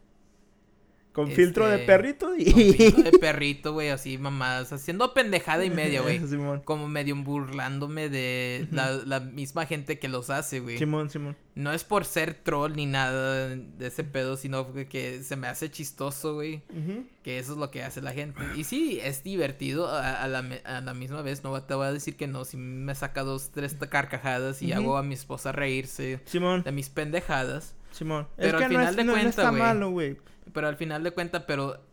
Con 1.15 1.29
este, 1.29 1.43
filtro 1.45 1.69
de 1.69 1.79
perrito 1.79 2.35
y. 2.35 2.51
Con 2.51 2.61
filtro 2.61 3.03
de 3.05 3.13
perrito, 3.21 3.73
güey, 3.73 3.91
así 3.91 4.19
mamadas. 4.19 4.73
Haciendo 4.73 5.15
pendejada 5.15 5.65
y 5.65 5.71
media, 5.71 6.03
güey. 6.03 6.21
Como 6.65 6.89
medio 6.89 7.15
burlándome 7.15 8.09
de 8.09 8.67
la, 8.73 8.91
la, 9.07 9.21
misma 9.21 9.65
gente 9.65 10.01
que 10.01 10.09
los 10.09 10.29
hace, 10.29 10.59
güey. 10.59 10.77
Simón, 10.77 11.11
Simón. 11.11 11.37
No 11.55 11.73
es 11.73 11.85
por 11.85 12.05
ser 12.05 12.35
troll 12.35 12.75
ni 12.75 12.87
nada 12.87 13.49
de 13.49 13.87
ese 13.87 14.03
pedo, 14.03 14.37
sino 14.37 14.73
que 14.73 15.23
se 15.23 15.37
me 15.37 15.47
hace 15.47 15.71
chistoso, 15.71 16.35
güey. 16.35 16.65
Uh 16.71 16.79
-huh. 16.79 17.07
Que 17.23 17.39
eso 17.39 17.53
es 17.53 17.59
lo 17.59 17.71
que 17.71 17.85
hace 17.85 18.03
la 18.03 18.13
gente. 18.13 18.43
Y 18.57 18.65
sí, 18.65 18.99
es 19.01 19.23
divertido 19.23 19.89
a, 19.89 20.21
a, 20.21 20.27
la, 20.27 20.45
a, 20.65 20.81
la, 20.81 20.95
misma 20.95 21.23
vez. 21.23 21.45
No 21.45 21.63
te 21.63 21.75
voy 21.75 21.87
a 21.87 21.93
decir 21.93 22.17
que 22.17 22.27
no. 22.27 22.45
Si 22.45 22.57
me 22.57 22.93
saca 22.97 23.23
dos, 23.23 23.51
tres 23.53 23.77
carcajadas 23.89 24.63
y 24.63 24.67
uh 24.67 24.69
-huh. 24.71 24.77
hago 24.79 24.97
a 24.97 25.05
mi 25.05 25.15
esposa 25.15 25.53
reírse 25.53 26.19
Simón. 26.25 26.65
de 26.65 26.73
mis 26.73 26.89
pendejadas. 26.91 27.77
Simón. 27.93 28.27
Pero 28.37 28.59
es 28.59 28.65
al 28.65 28.69
final 28.69 28.85
no 28.85 28.91
es, 28.91 28.97
de 28.97 29.05
no, 29.05 29.13
cuentas, 29.13 29.37
no 29.37 29.43
está 29.43 29.51
güey. 29.51 29.63
malo, 29.63 29.91
güey. 29.91 30.17
Pero 30.55 30.69
al 30.69 30.77
final 30.77 31.03
de 31.03 31.11
cuentas, 31.11 31.43
pero 31.47 31.85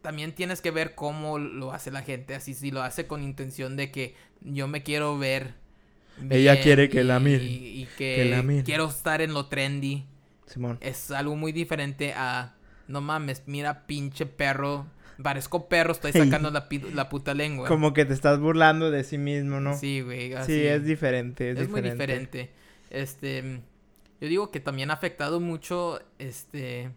también 0.00 0.32
tienes 0.32 0.60
que 0.60 0.70
ver 0.70 0.94
cómo 0.94 1.38
lo 1.38 1.72
hace 1.72 1.90
la 1.90 2.02
gente. 2.02 2.34
Así, 2.34 2.54
si 2.54 2.70
lo 2.70 2.82
hace 2.82 3.06
con 3.06 3.22
intención 3.22 3.76
de 3.76 3.92
que 3.92 4.14
yo 4.40 4.66
me 4.66 4.82
quiero 4.82 5.18
ver. 5.18 5.54
Ella 6.30 6.60
quiere 6.60 6.88
que 6.88 7.02
y, 7.02 7.04
la 7.04 7.20
miren. 7.20 7.46
Y, 7.46 7.82
y 7.82 7.88
que, 7.98 8.14
que 8.16 8.24
la 8.24 8.42
miren. 8.42 8.64
quiero 8.64 8.86
estar 8.86 9.20
en 9.20 9.34
lo 9.34 9.46
trendy. 9.46 10.06
Simón. 10.46 10.78
Es 10.80 11.10
algo 11.10 11.36
muy 11.36 11.52
diferente 11.52 12.14
a. 12.16 12.54
No 12.88 13.00
mames, 13.00 13.42
mira, 13.46 13.86
pinche 13.86 14.26
perro. 14.26 14.86
Parezco 15.22 15.68
perro, 15.68 15.92
estoy 15.92 16.12
sacando 16.12 16.50
la, 16.50 16.66
la, 16.94 17.08
puta 17.08 17.34
lengua. 17.34 17.68
Como 17.68 17.92
que 17.92 18.04
te 18.04 18.14
estás 18.14 18.38
burlando 18.38 18.90
de 18.90 19.04
sí 19.04 19.18
mismo, 19.18 19.60
¿no? 19.60 19.76
Sí, 19.76 20.00
güey. 20.00 20.32
Sí, 20.46 20.66
es 20.66 20.84
diferente. 20.84 21.50
Es, 21.50 21.58
es 21.58 21.66
diferente. 21.66 21.82
muy 21.82 21.90
diferente. 21.90 22.50
Este. 22.88 23.60
Yo 24.20 24.28
digo 24.28 24.50
que 24.50 24.60
también 24.60 24.90
ha 24.90 24.94
afectado 24.94 25.40
mucho. 25.40 26.00
Este 26.18 26.90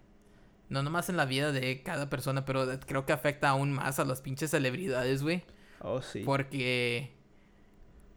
no 0.70 0.84
nomás 0.84 1.10
en 1.10 1.18
la 1.18 1.26
vida 1.26 1.52
de 1.52 1.82
cada 1.84 2.10
persona, 2.10 2.46
pero 2.46 2.68
creo 2.86 3.06
que 3.06 3.14
afecta 3.14 3.50
aún 3.50 3.74
más 3.74 4.00
a 4.00 4.06
las 4.06 4.22
pinches 4.22 4.52
celebridades, 4.52 5.24
güey. 5.24 5.44
Oh, 5.82 6.02
sí. 6.02 6.22
Porque 6.24 7.12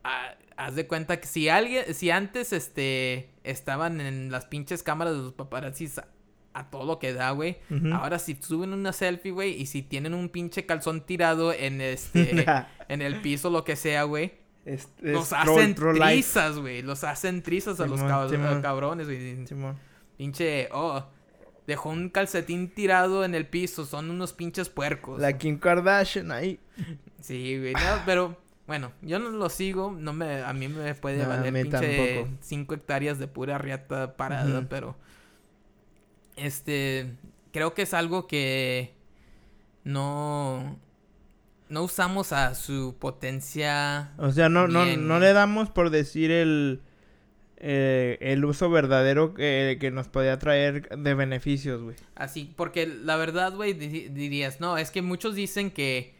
ah, 0.05 0.35
haz 0.57 0.75
de 0.75 0.87
cuenta 0.87 1.19
que 1.21 1.27
si 1.27 1.49
alguien, 1.49 1.95
si 1.95 2.11
antes 2.11 2.53
este 2.53 3.31
estaban 3.43 4.01
en 4.01 4.31
las 4.31 4.47
pinches 4.47 4.83
cámaras 4.83 5.15
de 5.15 5.23
los 5.23 5.33
paparazzis 5.33 5.99
a, 5.99 6.09
a 6.53 6.71
todo 6.71 6.85
lo 6.85 6.99
que 6.99 7.15
da, 7.15 7.31
güey. 7.31 7.59
Uh 7.71 7.75
-huh. 7.75 8.01
Ahora 8.01 8.19
si 8.19 8.35
suben 8.35 8.73
una 8.73 8.93
selfie, 8.93 9.33
güey, 9.33 9.61
y 9.61 9.67
si 9.67 9.83
tienen 9.83 10.13
un 10.13 10.29
pinche 10.29 10.67
calzón 10.67 11.07
tirado 11.07 11.53
en 11.53 11.81
este 11.81 12.45
en 12.89 13.03
el 13.03 13.21
piso 13.23 13.49
lo 13.51 13.65
que 13.65 13.77
sea, 13.77 14.05
güey. 14.05 14.43
Es, 14.65 14.89
es 15.03 15.13
los 15.13 15.33
hacen 15.33 15.75
troll, 15.75 15.99
trizas, 15.99 16.59
güey. 16.59 16.83
Los 16.83 17.03
hacen 17.03 17.43
trizas 17.43 17.81
a 17.81 17.87
los 17.87 18.01
cabrones, 18.03 19.07
güey. 19.07 19.45
Pinche, 20.17 20.69
oh, 20.73 21.05
Dejó 21.73 21.88
un 21.88 22.11
calcetín 22.11 22.69
tirado 22.69 23.25
en 23.25 23.35
el 23.35 23.47
piso. 23.47 23.87
Son 23.87 24.11
unos 24.11 24.35
pinches 24.35 24.69
puercos. 24.69 25.19
La 25.19 25.38
Kim 25.38 25.59
Kardashian 25.59 26.31
ahí. 26.31 26.61
Sí, 27.23 27.59
güey. 27.59 27.73
No, 27.73 27.81
pero 28.05 28.37
bueno, 28.67 28.93
yo 29.00 29.19
no 29.19 29.31
lo 29.31 29.49
sigo. 29.49 29.91
No 29.91 30.12
me, 30.12 30.43
a 30.43 30.52
mí 30.52 30.69
me 30.69 30.95
puede 30.95 31.23
no, 31.23 31.31
valer 31.31 31.50
pinche 31.62 32.26
5 32.41 32.75
hectáreas 32.75 33.19
de 33.19 33.26
pura 33.26 33.57
riata 33.57 34.19
parada, 34.19 34.59
uh 34.59 34.62
-huh. 34.62 34.67
pero 34.69 34.97
este 36.37 37.17
creo 37.55 37.73
que 37.73 37.81
es 37.81 37.95
algo 37.95 38.26
que 38.26 38.93
no 39.85 40.79
no 41.71 41.85
usamos 41.85 42.33
a 42.35 42.55
su 42.55 42.97
potencia. 42.99 44.12
O 44.19 44.31
sea, 44.31 44.50
no 44.50 44.67
bien, 44.67 45.09
no 45.09 45.14
no 45.14 45.21
le 45.21 45.33
damos 45.33 45.71
por 45.71 45.88
decir 45.88 46.31
el 46.31 46.83
eh, 47.64 48.19
el 48.21 48.45
uso 48.45 48.69
verdadero 48.71 49.35
que, 49.35 49.78
que, 49.81 49.92
nos 49.92 50.09
podía 50.09 50.37
traer 50.38 50.88
de 50.99 51.14
beneficios, 51.14 51.81
güey. 51.81 51.95
Así, 52.16 52.52
porque 52.57 52.87
la 52.87 53.16
verdad, 53.16 53.54
güey, 53.54 53.73
dirías, 53.73 54.61
no, 54.61 54.78
es 54.78 54.90
que 54.90 55.00
muchos 55.00 55.37
dicen 55.37 55.71
que 55.71 56.12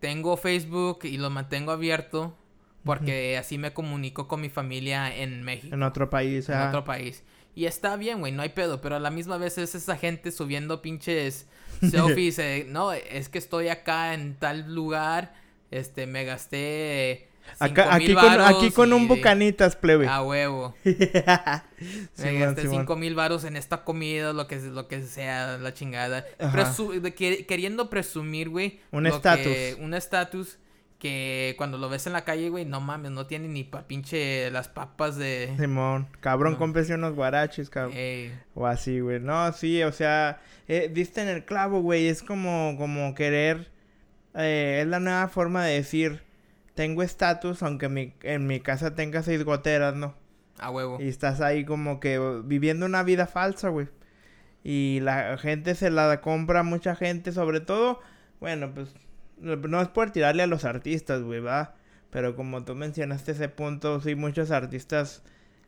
tengo 0.00 0.36
Facebook 0.36 1.04
y 1.04 1.16
lo 1.16 1.30
mantengo 1.30 1.70
abierto 1.70 2.36
porque 2.84 3.34
uh 3.34 3.36
-huh. 3.36 3.40
así 3.40 3.56
me 3.56 3.72
comunico 3.72 4.26
con 4.26 4.40
mi 4.40 4.50
familia 4.50 5.16
en 5.16 5.44
México. 5.44 5.74
En 5.74 5.84
otro 5.84 6.10
país, 6.10 6.48
En 6.48 6.56
ah. 6.56 6.68
otro 6.68 6.84
país. 6.84 7.22
Y 7.54 7.66
está 7.66 7.96
bien, 7.96 8.18
güey, 8.18 8.32
no 8.32 8.42
hay 8.42 8.48
pedo, 8.48 8.80
pero 8.80 8.96
a 8.96 9.00
la 9.00 9.10
misma 9.10 9.38
vez 9.38 9.58
es 9.58 9.76
esa 9.76 9.96
gente 9.96 10.32
subiendo 10.32 10.82
pinches 10.82 11.46
selfies, 11.88 12.38
eh, 12.40 12.66
no, 12.68 12.92
es 12.92 13.28
que 13.28 13.38
estoy 13.38 13.68
acá 13.68 14.12
en 14.12 14.34
tal 14.34 14.74
lugar, 14.74 15.34
este, 15.70 16.06
me 16.06 16.24
gasté 16.24 17.28
Acá, 17.58 17.94
aquí, 17.94 18.14
con, 18.14 18.40
aquí 18.40 18.70
con 18.70 18.92
un 18.92 19.08
bucanitas, 19.08 19.76
plebe. 19.76 20.08
A 20.08 20.22
huevo. 20.22 20.74
sí, 20.84 20.96
Me 22.24 22.38
gasté 22.38 22.68
cinco 22.68 22.96
mil 22.96 23.14
varos 23.14 23.44
en 23.44 23.56
esta 23.56 23.84
comida, 23.84 24.32
lo 24.32 24.46
que, 24.46 24.60
lo 24.60 24.88
que 24.88 25.02
sea, 25.02 25.58
la 25.58 25.72
chingada. 25.72 26.24
Presu 26.52 27.00
de 27.00 27.14
que, 27.14 27.46
queriendo 27.46 27.90
presumir, 27.90 28.48
güey. 28.48 28.80
Un 28.90 29.06
estatus. 29.06 29.56
Un 29.80 29.94
estatus 29.94 30.58
que 30.98 31.54
cuando 31.58 31.76
lo 31.76 31.88
ves 31.88 32.06
en 32.06 32.14
la 32.14 32.24
calle, 32.24 32.48
güey, 32.48 32.64
no 32.64 32.80
mames, 32.80 33.10
no 33.10 33.26
tiene 33.26 33.46
ni 33.48 33.62
pa 33.62 33.86
pinche 33.86 34.50
las 34.50 34.68
papas 34.68 35.16
de... 35.16 35.54
Simón, 35.58 36.08
cabrón, 36.20 36.54
no. 36.54 36.58
cómprese 36.58 36.94
unos 36.94 37.14
guaraches, 37.14 37.68
cabrón. 37.68 37.96
Ey. 37.96 38.32
O 38.54 38.66
así, 38.66 39.00
güey. 39.00 39.20
No, 39.20 39.52
sí, 39.52 39.82
o 39.82 39.92
sea, 39.92 40.40
eh, 40.66 40.90
diste 40.92 41.20
en 41.20 41.28
el 41.28 41.44
clavo, 41.44 41.82
güey. 41.82 42.06
Es 42.06 42.22
como, 42.22 42.76
como 42.78 43.14
querer 43.14 43.70
eh, 44.34 44.80
es 44.82 44.88
la 44.88 45.00
nueva 45.00 45.28
forma 45.28 45.64
de 45.64 45.74
decir, 45.74 46.22
tengo 46.74 47.02
estatus, 47.02 47.62
aunque 47.62 47.88
mi, 47.88 48.14
en 48.22 48.46
mi 48.46 48.60
casa 48.60 48.94
tenga 48.94 49.22
seis 49.22 49.44
goteras, 49.44 49.94
¿no? 49.94 50.14
A 50.58 50.70
huevo. 50.70 50.98
Y 51.00 51.08
estás 51.08 51.40
ahí 51.40 51.64
como 51.64 52.00
que 52.00 52.18
viviendo 52.44 52.86
una 52.86 53.02
vida 53.02 53.26
falsa, 53.26 53.68
güey. 53.68 53.88
Y 54.62 55.00
la 55.02 55.36
gente 55.38 55.74
se 55.74 55.90
la 55.90 56.20
compra, 56.20 56.62
mucha 56.62 56.96
gente, 56.96 57.32
sobre 57.32 57.60
todo, 57.60 58.00
bueno, 58.40 58.72
pues 58.74 58.94
no 59.38 59.82
es 59.82 59.88
por 59.88 60.10
tirarle 60.10 60.42
a 60.42 60.46
los 60.46 60.64
artistas, 60.64 61.22
güey, 61.22 61.40
va. 61.40 61.74
Pero 62.10 62.36
como 62.36 62.64
tú 62.64 62.74
mencionaste 62.74 63.32
ese 63.32 63.48
punto, 63.48 64.00
sí, 64.00 64.14
muchos 64.14 64.50
artistas, 64.50 65.22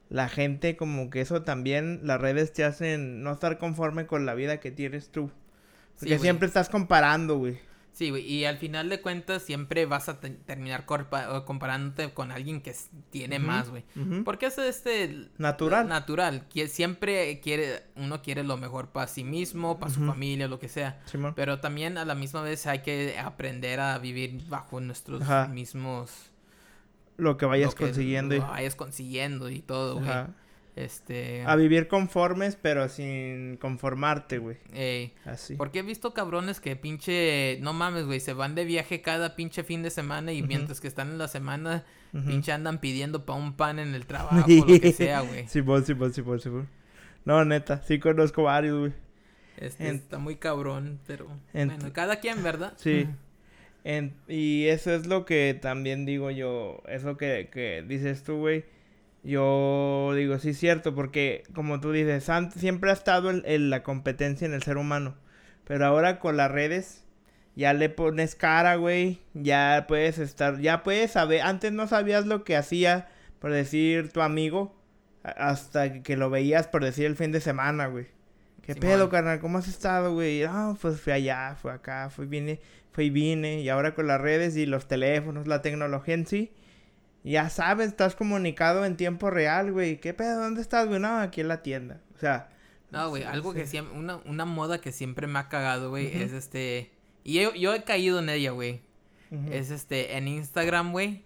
la 0.09 0.29
gente 0.29 0.77
como 0.77 1.11
que 1.11 1.21
eso 1.21 1.43
también, 1.43 2.01
las 2.05 2.21
redes 2.21 2.53
te 2.53 2.65
hacen 2.65 3.23
no 3.23 3.33
estar 3.33 3.59
conforme 3.59 4.07
con 4.07 4.27
la 4.27 4.35
vida 4.35 4.61
que 4.61 4.71
tienes 4.71 5.11
tú. 5.11 5.31
Porque 5.99 6.17
Sí, 6.17 6.19
siempre 6.19 6.47
estás 6.47 6.69
comparando, 6.69 7.39
güey. 7.39 7.59
Sí, 7.97 8.11
güey, 8.11 8.31
y 8.31 8.45
al 8.45 8.59
final 8.59 8.91
de 8.91 9.01
cuentas 9.01 9.43
siempre 9.43 9.87
vas 9.87 10.11
a 10.11 10.21
te- 10.21 10.29
terminar 10.29 10.85
comparándote 10.85 12.13
con 12.13 12.31
alguien 12.31 12.61
que 12.61 12.75
tiene 13.09 13.39
más, 13.39 13.71
güey. 13.71 13.85
Porque 14.23 14.45
es 14.45 14.59
este... 14.59 15.31
Natural. 15.39 15.89
Natural. 15.89 16.47
Que 16.49 16.69
siempre 16.69 17.41
quiere, 17.41 17.85
uno 17.97 18.21
quiere 18.21 18.45
lo 18.45 18.59
mejor 18.59 18.89
para 18.89 19.07
sí 19.07 19.25
mismo, 19.25 19.79
para 19.79 19.91
su 19.95 20.05
familia, 20.05 20.47
lo 20.47 20.59
que 20.59 20.69
sea. 20.69 21.01
Simón. 21.07 21.33
Pero 21.35 21.61
también 21.61 21.97
a 21.97 22.05
la 22.05 22.15
misma 22.15 22.43
vez 22.43 22.67
hay 22.67 22.81
que 22.81 23.19
aprender 23.19 23.81
a 23.81 23.97
vivir 23.99 24.43
bajo 24.47 24.79
nuestros 24.81 25.23
Ajá. 25.23 25.49
mismos... 25.49 26.11
Lo 27.17 27.39
que 27.39 27.47
vayas 27.47 27.71
lo 27.71 27.77
que 27.77 27.85
consiguiendo. 27.87 28.35
y- 28.35 28.41
Vayas 28.41 28.75
consiguiendo 28.77 29.49
y 29.49 29.61
todo, 29.63 30.01
güey. 30.01 30.11
Este... 30.77 31.43
A 31.47 31.57
vivir 31.57 31.89
conformes, 31.89 32.57
pero 32.61 32.89
sin 32.91 33.57
conformarte, 33.57 34.37
güey. 34.39 34.59
ey, 34.75 35.15
Así. 35.25 35.57
Porque 35.57 35.79
he 35.79 35.83
visto 35.83 36.13
cabrones 36.13 36.61
que 36.61 36.77
pinche, 36.77 37.59
no 37.63 37.73
mames, 37.73 38.05
güey, 38.05 38.21
se 38.21 38.35
van 38.35 38.55
de 38.55 38.67
viaje 38.67 39.01
cada 39.01 39.37
pinche 39.37 39.65
fin 39.65 39.83
de 39.83 39.89
semana 39.91 40.33
y 40.33 40.43
mientras 40.43 40.81
que 40.81 40.87
están 40.89 41.09
en 41.11 41.17
la 41.19 41.29
semana, 41.29 41.85
pinche 42.13 42.53
andan 42.53 42.79
pidiendo 42.79 43.25
pa' 43.25 43.33
un 43.35 43.55
pan 43.57 43.79
en 43.79 43.95
el 43.95 44.05
trabajo, 44.07 44.47
lo 44.47 44.67
que 44.67 44.93
sea, 44.93 45.23
güey. 45.23 45.49
Simón, 45.49 45.85
Simón, 45.87 46.13
Simón, 46.13 46.41
Simón. 46.41 46.69
No, 47.25 47.43
neta, 47.47 47.81
sí 47.83 47.99
conozco 47.99 48.43
varios, 48.43 48.79
güey. 48.79 48.93
Este, 49.57 49.89
En- 49.89 49.97
está 49.97 50.19
muy 50.19 50.37
cabrón, 50.37 51.01
pero 51.07 51.27
en- 51.55 51.69
bueno, 51.69 51.91
cada 51.95 52.21
quien, 52.21 52.43
¿verdad? 52.43 52.75
Sí. 52.77 53.09
En- 53.85 54.15
y 54.29 54.67
eso 54.67 54.93
es 54.95 55.07
lo 55.07 55.25
que 55.25 55.59
también 55.59 56.05
digo 56.05 56.31
yo, 56.31 56.83
eso 56.87 57.17
que, 57.17 57.49
que 57.51 57.83
dices 57.89 58.23
tú, 58.25 58.37
güey. 58.37 58.65
Yo 59.27 60.13
digo, 60.15 60.39
sí, 60.39 60.55
cierto, 60.55 60.95
porque 60.95 61.43
como 61.53 61.81
tú 61.81 61.91
dices, 61.91 62.31
siempre 62.57 62.91
ha 62.91 62.93
estado 62.95 63.31
el- 63.31 63.43
el- 63.45 63.71
la 63.71 63.83
competencia 63.83 64.47
en 64.47 64.55
el 64.55 64.63
ser 64.63 64.77
humano. 64.77 65.17
Pero 65.65 65.85
ahora 65.85 66.21
con 66.21 66.37
las 66.37 66.49
redes, 66.51 67.05
ya 67.57 67.73
le 67.73 67.89
pones 67.89 68.37
cara, 68.37 68.77
güey. 68.77 69.19
Ya 69.35 69.87
puedes 69.89 70.19
estar, 70.19 70.61
ya 70.61 70.85
puedes 70.85 71.11
saber. 71.11 71.41
Antes 71.43 71.73
no 71.73 71.89
sabías 71.89 72.25
lo 72.25 72.45
que 72.45 72.57
hacía, 72.57 73.09
por 73.41 73.51
decir, 73.51 74.13
tu 74.13 74.21
amigo. 74.23 74.77
Hasta 75.25 76.05
que 76.05 76.17
lo 76.17 76.31
veías, 76.31 76.69
por 76.69 76.85
decir, 76.85 77.07
el 77.07 77.17
fin 77.17 77.33
de 77.33 77.41
semana, 77.41 77.87
güey. 77.89 78.07
¿Qué 78.63 78.75
Simón. 78.75 78.89
pedo, 78.91 79.09
carnal? 79.11 79.41
¿Cómo 79.41 79.59
has 79.59 79.67
estado, 79.67 80.13
güey? 80.15 80.45
Ah, 80.45 80.77
pues 80.81 81.01
fui 81.01 81.13
allá, 81.13 81.57
fui 81.61 81.73
acá, 81.73 82.11
fui, 82.11 82.27
vine, 82.27 82.61
fui 82.93 83.07
y 83.07 83.11
vine. 83.11 83.61
Y 83.61 83.69
ahora 83.69 83.93
con 83.95 84.07
las 84.07 84.21
redes 84.21 84.57
y 84.57 84.67
los 84.67 84.87
teléfonos, 84.87 85.49
la 85.49 85.63
tecnología 85.63 86.15
en 86.15 86.27
sí, 86.27 86.53
ya 87.33 87.51
sabes, 87.51 87.89
estás 87.89 88.15
comunicado 88.15 88.85
en 88.85 88.97
tiempo 88.97 89.31
real, 89.31 89.73
güey. 89.73 90.01
¿Qué 90.01 90.15
pedo? 90.15 90.41
¿Dónde 90.41 90.63
estás, 90.63 90.87
güey? 90.87 91.01
No, 91.01 91.19
aquí 91.19 91.41
en 91.41 91.49
la 91.49 91.63
tienda. 91.63 92.01
O 92.15 92.19
sea, 92.19 92.51
No, 92.91 93.09
güey, 93.09 93.25
algo 93.25 93.53
que 93.53 93.67
siempre, 93.67 93.99
una, 93.99 94.17
una 94.27 94.45
moda 94.45 94.81
que 94.81 94.93
siempre 94.93 95.27
me 95.27 95.39
ha 95.39 95.49
cagado, 95.49 95.91
güey, 95.91 96.07
es 96.23 96.33
este, 96.33 96.93
y 97.25 97.41
yo, 97.41 97.53
yo 97.55 97.75
he 97.75 97.83
caído 97.83 98.21
en 98.21 98.29
ella, 98.29 98.53
güey, 98.53 98.81
es 99.51 99.71
este, 99.71 100.17
en 100.17 100.29
Instagram, 100.29 100.93
güey, 100.93 101.25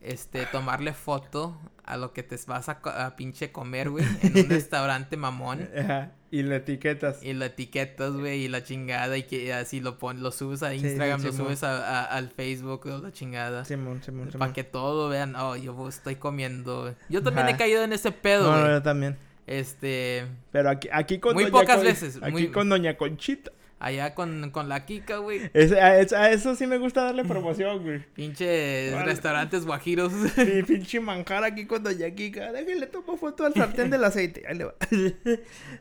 este, 0.00 0.46
tomarle 0.46 0.94
foto 0.94 1.58
a 1.84 1.96
lo 1.96 2.12
que 2.12 2.22
te 2.22 2.38
vas 2.46 2.68
a 2.68 3.16
pinche 3.16 3.50
comer, 3.50 3.90
güey, 3.90 4.04
en 4.22 4.44
un 4.44 4.48
restaurante 4.50 5.16
mamón. 5.16 5.68
Ajá, 5.76 6.12
Y 6.34 6.42
la 6.42 6.56
etiquetas. 6.56 7.22
Y 7.22 7.32
lo 7.32 7.44
etiquetas, 7.44 8.12
güey, 8.14 8.42
y 8.44 8.48
la 8.48 8.64
chingada, 8.64 9.16
y 9.16 9.22
que 9.22 9.52
así 9.52 9.80
lo 9.80 9.98
pon, 9.98 10.22
lo 10.22 10.32
subes 10.32 10.62
a 10.64 10.70
Sí, 10.70 10.76
Instagram, 10.78 11.22
lo 11.22 11.32
subes 11.32 11.62
a, 11.62 12.00
a- 12.00 12.04
al 12.04 12.28
Facebook, 12.30 12.86
la 12.86 13.12
chingada. 13.12 13.64
Simón, 13.64 14.02
Simón, 14.02 14.30
Para 14.36 14.52
que 14.52 14.64
todo 14.64 15.08
vean, 15.08 15.36
oh, 15.36 15.54
yo 15.56 15.88
estoy 15.88 16.16
comiendo. 16.16 16.82
güey. 16.82 16.94
Yo 17.08 17.22
también 17.22 17.48
he 17.50 17.56
caído 17.56 17.84
en 17.84 17.92
ese 17.92 18.10
pedo, 18.10 18.50
No, 18.50 18.60
güey. 18.60 18.72
yo 18.72 18.82
también. 18.82 19.16
Este, 19.46 20.24
Pero 20.50 20.70
aquí, 20.70 20.88
aquí 20.92 21.18
con 21.18 21.34
Muy 21.34 21.44
Doña 21.44 21.52
pocas 21.60 21.76
Con- 21.76 21.84
veces, 21.84 22.16
Aquí 22.22 22.32
muy- 22.32 22.48
con 22.48 22.68
Doña 22.68 22.96
Conchita. 22.96 23.52
Allá 23.78 24.14
con, 24.14 24.50
con 24.50 24.68
la 24.68 24.86
Kika, 24.86 25.18
güey. 25.18 25.40
A, 25.54 25.98
eso- 25.98 26.16
a 26.16 26.30
eso 26.30 26.54
sí 26.54 26.66
me 26.66 26.78
gusta 26.78 27.02
darle 27.04 27.24
promoción, 27.24 27.82
güey. 27.82 27.98
Pinches 28.14 28.92
Vale. 28.94 29.04
restaurantes 29.04 29.66
guajiros. 29.66 30.12
Mi 30.12 30.62
pinche 30.66 31.00
manjar 31.00 31.44
aquí 31.44 31.66
con 31.66 31.82
Doña 31.82 32.10
Kika. 32.10 32.52
Déjenle 32.52 32.86
tomo 32.86 33.16
foto 33.16 33.44
al 33.44 33.52
sartén 33.54 33.90
del 33.90 34.04
aceite. 34.04 34.42
Ahí 34.48 34.56
le 34.56 34.64
va. 34.64 34.74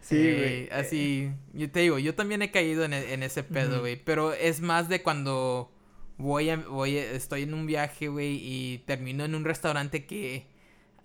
sí, 0.02 0.18
Eh, 0.18 0.68
güey. 0.70 0.80
así, 0.80 1.32
yo 1.54 1.70
te 1.72 1.80
digo, 1.82 1.98
yo 2.00 2.14
también 2.16 2.42
he 2.42 2.52
caído 2.52 2.84
en, 2.84 2.94
e- 2.94 3.14
en 3.14 3.24
ese 3.24 3.44
pedo, 3.44 3.80
güey. 3.82 3.96
Pero 4.04 4.34
es 4.34 4.60
más 4.62 4.90
de 4.90 5.02
cuando 5.02 5.72
voy 6.18 6.50
a, 6.50 6.58
voy 6.58 6.98
a- 6.98 7.12
estoy 7.12 7.44
en 7.44 7.54
un 7.54 7.66
viaje, 7.68 8.08
güey, 8.10 8.36
y 8.42 8.78
termino 8.86 9.24
en 9.24 9.36
un 9.36 9.46
restaurante 9.46 10.06
que 10.06 10.48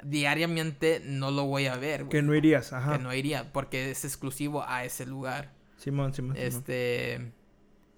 diariamente 0.02 1.00
no 1.04 1.30
lo 1.30 1.44
voy 1.44 1.66
a 1.66 1.76
ver, 1.76 2.04
güey. 2.04 2.10
Que 2.10 2.22
no 2.22 2.34
irías, 2.34 2.72
ajá. 2.72 2.96
que 2.96 3.02
no 3.02 3.12
iría 3.14 3.52
porque 3.52 3.90
es 3.90 4.04
exclusivo 4.04 4.64
a 4.66 4.84
ese 4.84 5.06
lugar. 5.06 5.52
Simón, 5.78 6.12
Simón, 6.12 6.36
Simón. 6.36 6.36
Este 6.36 7.32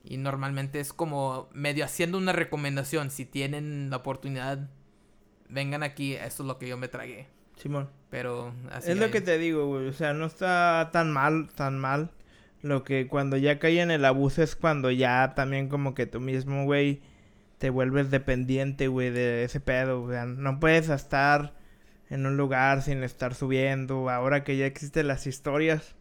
y 0.04 0.16
normalmente 0.16 0.80
es 0.80 0.92
como 0.92 1.48
medio 1.52 1.84
haciendo 1.84 2.16
una 2.18 2.32
recomendación, 2.32 3.10
si 3.10 3.26
tienen 3.26 3.90
la 3.90 3.96
oportunidad 3.98 4.70
vengan 5.48 5.82
aquí, 5.82 6.14
esto 6.14 6.42
es 6.44 6.46
lo 6.46 6.58
que 6.58 6.68
yo 6.68 6.76
me 6.76 6.88
tragué. 6.88 7.26
Simón. 7.56 7.90
Pero 8.08 8.54
así 8.70 8.92
Es 8.92 8.96
lo 8.98 9.04
hay. 9.06 9.10
que 9.10 9.20
te 9.20 9.38
digo, 9.38 9.66
güey. 9.66 9.88
O 9.88 9.92
sea, 9.92 10.12
no 10.14 10.26
está 10.26 10.90
tan 10.92 11.12
mal, 11.12 11.48
tan 11.54 11.78
mal. 11.78 12.10
Lo 12.62 12.82
que 12.84 13.06
cuando 13.06 13.36
ya 13.36 13.58
cae 13.58 13.80
en 13.80 13.90
el 13.90 14.04
abuso 14.04 14.42
es 14.42 14.56
cuando 14.56 14.90
ya 14.90 15.34
también 15.34 15.68
como 15.68 15.94
que 15.94 16.06
tú 16.06 16.20
mismo, 16.20 16.64
güey, 16.64 17.02
te 17.58 17.70
vuelves 17.70 18.10
dependiente, 18.10 18.88
güey, 18.88 19.10
de 19.10 19.44
ese 19.44 19.60
pedo. 19.60 20.02
O 20.02 20.10
sea, 20.10 20.24
no 20.26 20.60
puedes 20.60 20.88
estar 20.88 21.54
en 22.08 22.26
un 22.26 22.36
lugar 22.36 22.82
sin 22.82 23.02
estar 23.02 23.34
subiendo. 23.34 24.10
Ahora 24.10 24.44
que 24.44 24.56
ya 24.56 24.66
existen 24.66 25.08
las 25.08 25.26
historias. 25.26 25.94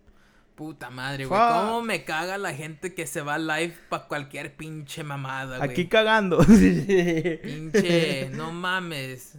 Puta 0.60 0.90
madre, 0.90 1.24
güey. 1.24 1.40
¿Cómo 1.40 1.82
me 1.82 2.04
caga 2.04 2.38
la 2.38 2.54
gente 2.54 2.94
que 2.94 3.08
se 3.08 3.22
va 3.22 3.38
live 3.38 3.74
para 3.88 4.10
cualquier 4.10 4.58
pinche 4.58 5.06
mamada, 5.06 5.58
güey? 5.58 5.70
Aquí 5.70 5.88
cagando. 5.88 6.40
Pinche, 7.44 8.30
no 8.34 8.52
mames. 8.52 9.38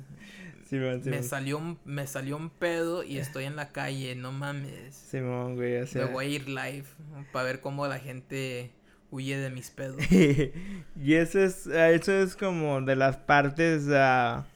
Simón, 0.65 0.97
Me 0.97 1.03
Simón. 1.03 1.25
salió 1.25 1.59
un, 1.59 1.79
me 1.85 2.07
salió 2.07 2.39
un 2.39 2.49
pedo 2.49 3.03
y 3.03 3.19
estoy 3.19 3.45
en 3.45 3.57
la 3.57 3.69
calle, 3.69 4.15
no 4.15 4.33
mames. 4.33 4.95
Simón, 4.95 5.57
güey, 5.57 5.83
o 5.83 5.87
sea. 5.87 6.07
Me 6.07 6.13
voy 6.13 6.25
a 6.25 6.29
ir 6.29 6.49
live 6.49 6.87
para 7.33 7.45
ver 7.45 7.61
cómo 7.61 7.87
la 7.87 7.99
gente 7.99 8.71
huye 9.11 9.37
de 9.37 9.51
mis 9.51 9.69
pedos. 9.69 10.01
y 10.11 11.15
eso 11.17 11.39
es, 11.39 11.67
ah, 11.67 11.91
eso 11.91 12.15
es 12.15 12.35
como 12.35 12.81
de 12.81 12.97
las 12.97 13.19
partes 13.19 13.85
ah, 13.91 14.47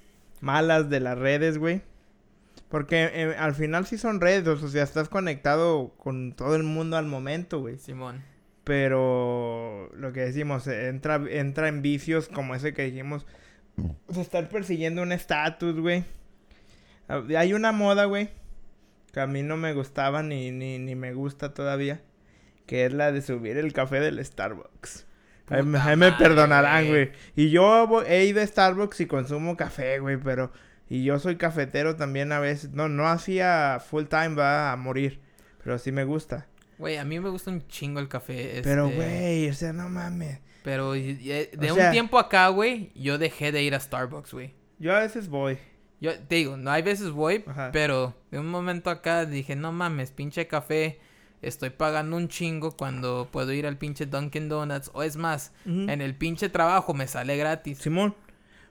malas 0.41 0.89
de 0.89 1.01
las 1.01 1.19
redes, 1.19 1.59
güey. 1.59 1.83
Porque 2.75 3.09
eh, 3.15 3.37
al 3.39 3.55
final 3.55 3.87
sí 3.87 3.97
son 3.99 4.21
redes, 4.21 4.49
o 4.49 4.69
sea, 4.69 4.83
estás 4.83 5.09
conectado 5.09 5.95
con 5.97 6.33
todo 6.33 6.57
el 6.57 6.65
mundo 6.65 6.97
al 6.97 7.07
momento, 7.07 7.61
güey. 7.61 7.79
Simón. 7.79 8.25
Pero 8.65 9.91
lo 9.95 10.13
que 10.13 10.23
decimos, 10.23 10.67
eh, 10.67 10.89
entra, 10.89 11.23
entra 11.31 11.69
en 11.69 11.83
vicios 11.83 12.27
como 12.27 12.53
ese 12.53 12.75
que 12.75 12.83
dijimos. 12.83 13.27
O 14.09 14.13
sea, 14.13 14.23
estar 14.23 14.49
persiguiendo 14.49 15.03
un 15.03 15.13
estatus, 15.13 15.79
güey. 15.79 16.03
Ah, 17.07 17.23
Hay 17.39 17.55
una 17.55 17.71
moda, 17.71 18.07
güey, 18.07 18.31
que 19.13 19.21
a 19.21 19.29
mí 19.29 19.45
no 19.45 19.57
me 19.57 19.73
gustaba 19.73 20.25
ni, 20.25 20.51
ni, 20.51 20.81
ni 20.81 20.97
me 20.97 21.15
gusta 21.15 21.55
todavía. 21.55 22.03
Que 22.67 22.87
es 22.87 22.93
la 22.93 23.13
de 23.13 23.23
subir 23.23 23.57
el 23.57 23.73
café 23.73 24.01
del 24.01 24.19
Starbucks. 24.25 25.07
Ahí 25.47 25.63
me, 25.63 25.79
me 25.95 26.11
perdonarán, 26.11 26.89
güey. 26.89 27.13
Y 27.37 27.51
yo 27.51 28.03
he 28.03 28.25
ido 28.25 28.43
a 28.43 28.47
Starbucks 28.49 29.01
y 29.01 29.07
consumo 29.07 29.57
café, 29.57 30.01
güey, 30.01 30.17
pero... 30.17 30.51
Y 30.89 31.05
yo 31.05 31.19
soy 31.19 31.37
cafetero 31.37 31.97
también 31.97 32.31
a 32.33 32.41
veces. 32.41 32.71
No, 32.73 32.89
no 32.89 33.07
hacía 33.09 33.81
full 33.85 34.05
time, 34.05 34.35
va 34.35 34.73
a 34.73 34.77
morir. 34.77 35.21
Pero 35.63 35.79
sí 35.79 35.93
me 35.93 36.05
gusta. 36.05 36.47
Güey, 36.79 36.97
a 36.99 37.05
mí 37.05 37.19
me 37.21 37.31
gusta 37.31 37.51
un 37.51 37.67
chingo 37.69 38.01
el 38.01 38.09
café. 38.09 38.61
Pero, 38.63 38.87
este, 38.89 38.97
güey, 38.97 39.49
o 39.49 39.55
sea, 39.55 39.73
no 39.73 39.89
mames. 39.89 40.41
Pero 40.63 40.95
y- 40.97 41.15
de 41.15 41.51
O 41.71 41.75
un 41.75 41.79
sea- 41.81 41.91
tiempo 41.91 42.19
acá, 42.19 42.49
güey, 42.49 42.91
yo 42.95 43.19
dejé 43.19 43.53
de 43.53 43.63
ir 43.63 43.75
a 43.75 43.81
Starbucks, 43.81 44.33
güey. 44.33 44.55
Yo 44.79 44.95
a 44.95 45.01
veces 45.01 45.29
voy. 45.29 45.59
Yo 46.01 46.19
te 46.19 46.35
digo, 46.37 46.57
no 46.57 46.71
hay 46.71 46.83
veces 46.83 47.11
voy, 47.11 47.45
Ajá. 47.47 47.71
pero 47.73 48.15
de 48.31 48.39
un 48.39 48.49
momento 48.51 48.91
acá 48.91 49.25
dije, 49.25 49.57
no 49.57 49.73
mames, 49.73 50.11
pinche 50.11 50.47
café, 50.49 50.99
estoy 51.41 51.71
pagando 51.71 52.17
un 52.17 52.29
chingo 52.29 52.77
cuando 52.77 53.29
puedo 53.31 53.53
ir 53.53 53.67
al 53.67 53.79
pinche 53.79 54.05
Dunkin' 54.07 54.49
Donuts. 54.49 54.91
O 54.95 55.03
es 55.03 55.17
más, 55.17 55.53
en 55.65 56.01
el 56.03 56.15
pinche 56.15 56.49
trabajo 56.49 56.93
me 56.93 57.07
sale 57.07 57.37
gratis. 57.37 57.79
Simón. 57.79 58.15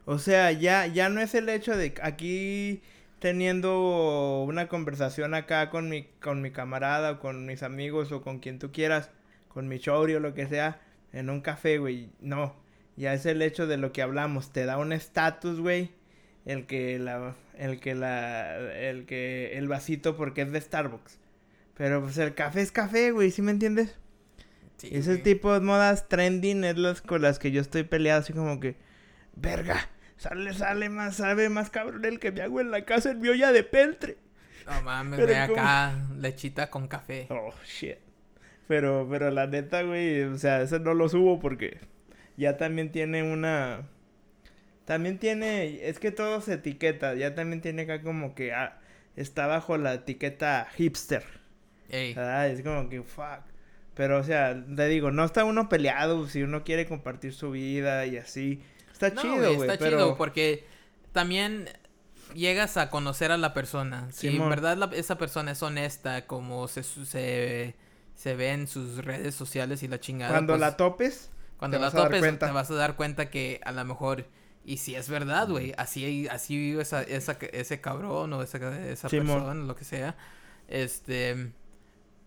O 0.06 0.20
sea, 0.20 0.52
ya, 0.52 0.88
ya 0.88 1.10
no 1.10 1.22
es 1.22 1.34
el 1.36 1.50
hecho 1.50 1.76
de 1.78 1.94
aquí 2.02 2.82
teniendo 3.20 4.44
una 4.48 4.68
conversación 4.68 5.34
acá 5.34 5.70
con 5.70 5.90
mi, 5.90 6.04
con 6.22 6.42
mi 6.42 6.52
camarada 6.52 7.12
o 7.14 7.20
con 7.20 7.46
mis 7.46 7.64
amigos 7.64 8.12
o 8.12 8.22
con 8.22 8.40
quien 8.40 8.60
tú 8.60 8.72
quieras, 8.72 9.10
con 9.48 9.68
mi 9.68 9.80
chori 9.80 10.16
o 10.16 10.20
lo 10.20 10.34
que 10.34 10.48
sea, 10.48 10.82
en 11.14 11.30
un 11.30 11.42
café, 11.42 11.78
güey. 11.78 12.10
No. 12.20 12.56
ya 12.98 13.14
es 13.14 13.26
el 13.26 13.42
hecho 13.42 13.68
de 13.68 13.78
lo 13.78 13.92
que 13.94 14.02
hablamos. 14.02 14.52
Te 14.52 14.66
da 14.66 14.78
un 14.78 14.92
estatus, 14.94 15.60
güey. 15.60 15.92
El 16.46 16.66
que 16.66 17.00
la, 17.00 17.36
el 17.58 17.80
que 17.80 17.96
la, 17.96 18.58
el 18.58 19.06
que, 19.06 19.58
el 19.58 19.68
vasito 19.70 20.18
porque 20.18 20.42
es 20.42 20.52
de 20.52 20.60
Starbucks. 20.62 21.20
Pero 21.76 22.02
pues 22.02 22.18
el 22.18 22.36
café 22.36 22.62
es 22.62 22.72
café, 22.72 23.12
güey, 23.12 23.32
¿sí 23.32 23.42
me 23.42 23.52
entiendes? 23.52 23.98
Sí, 24.78 24.90
Ese 24.92 25.18
güey. 25.18 25.24
tipo 25.24 25.54
de 25.54 25.62
modas 25.62 26.08
trending 26.10 26.64
es 26.64 26.78
las 26.78 27.02
con 27.02 27.22
las 27.22 27.40
que 27.40 27.52
yo 27.52 27.62
estoy 27.62 27.84
peleado, 27.84 28.22
así 28.22 28.34
como 28.34 28.60
que, 28.60 28.76
verga, 29.34 29.90
sale, 30.18 30.54
sale 30.54 30.90
más, 30.90 31.16
sabe 31.18 31.50
más 31.50 31.70
cabrón 31.70 32.06
el 32.06 32.20
que 32.20 32.32
me 32.32 32.42
hago 32.42 32.62
en 32.62 32.72
la 32.72 32.86
casa 32.86 33.12
en 33.12 33.20
mi 33.22 33.30
olla 33.30 33.52
de 33.52 33.64
peltre. 33.64 34.18
No 34.66 34.82
mames, 34.82 35.20
acá 35.36 35.96
lechita 36.18 36.70
con 36.70 36.88
café. 36.88 37.28
Oh, 37.30 37.54
shit. 37.66 37.98
Pero, 38.68 39.08
pero 39.10 39.30
la 39.32 39.48
neta, 39.48 39.84
güey, 39.84 40.24
o 40.24 40.38
sea, 40.38 40.62
ese 40.62 40.80
no 40.80 40.94
lo 40.94 41.10
subo 41.10 41.40
porque 41.40 41.80
ya 42.38 42.58
también 42.58 42.92
tiene 42.92 43.24
una... 43.24 43.90
También 44.86 45.18
tiene, 45.20 45.88
es 45.88 46.00
que 46.00 46.12
todo 46.12 46.42
se 46.42 46.54
etiqueta, 46.56 47.16
ya 47.16 47.36
también 47.36 47.62
tiene 47.62 47.84
acá 47.84 48.02
como 48.02 48.36
que 48.36 48.54
ah, 48.54 48.82
está 49.16 49.48
bajo 49.48 49.78
la 49.78 49.94
etiqueta 49.94 50.68
hipster. 50.76 51.24
Ey, 51.90 52.14
Ah, 52.18 52.48
es 52.48 52.62
como 52.64 52.90
que 52.90 53.02
fuck. 53.04 53.42
Pero, 53.96 54.20
o 54.20 54.24
sea, 54.24 54.62
te 54.76 54.88
digo, 54.88 55.12
no 55.12 55.24
está 55.24 55.46
uno 55.46 55.70
peleado 55.70 56.28
si 56.28 56.44
uno 56.44 56.64
quiere 56.64 56.86
compartir 56.88 57.34
su 57.34 57.52
vida 57.52 58.06
y 58.06 58.18
así. 58.18 58.62
Está 59.08 59.16
no, 59.16 59.22
chido, 59.22 59.54
güey. 59.56 59.70
Está 59.70 59.84
pero... 59.84 59.98
chido 59.98 60.18
porque 60.18 60.66
también 61.12 61.70
llegas 62.34 62.78
a 62.78 62.90
conocer 62.90 63.32
a 63.32 63.38
la 63.38 63.54
persona. 63.54 64.12
Si 64.12 64.28
en 64.28 64.50
verdad 64.50 64.78
la- 64.78 64.90
esa 64.94 65.18
persona 65.18 65.52
es 65.52 65.64
honesta, 65.64 66.26
como 66.28 66.68
se, 66.68 66.84
se, 66.84 67.76
se 68.16 68.36
ve 68.36 68.52
en 68.52 68.68
sus 68.68 69.04
redes 69.04 69.36
sociales 69.36 69.84
y 69.84 69.88
la 69.88 70.00
chingada. 70.00 70.32
Cuando 70.32 70.54
pues, 70.54 70.62
la 70.62 70.78
topes, 70.78 71.30
cuando 71.58 71.78
te 71.78 71.82
la 71.82 71.88
vas 71.88 71.96
a 71.96 71.98
dar 71.98 72.08
topes, 72.08 72.20
cuenta. 72.20 72.48
te 72.48 72.52
vas 72.52 72.72
a 72.72 72.76
dar 72.76 72.96
cuenta 72.96 73.30
que 73.30 73.62
a 73.64 73.72
lo 73.72 73.86
mejor. 73.86 74.26
Y 74.66 74.78
si 74.78 74.96
es 74.96 75.10
verdad, 75.10 75.50
güey. 75.50 75.74
Así, 75.78 76.28
así 76.30 76.56
vive 76.56 76.82
esa, 76.82 77.04
esa, 77.04 77.38
ese 77.52 77.82
cabrón 77.82 78.32
o 78.32 78.42
esa, 78.42 78.58
esa 78.88 79.10
persona, 79.10 79.54
lo 79.54 79.76
que 79.76 79.84
sea. 79.84 80.16
Este. 80.68 81.52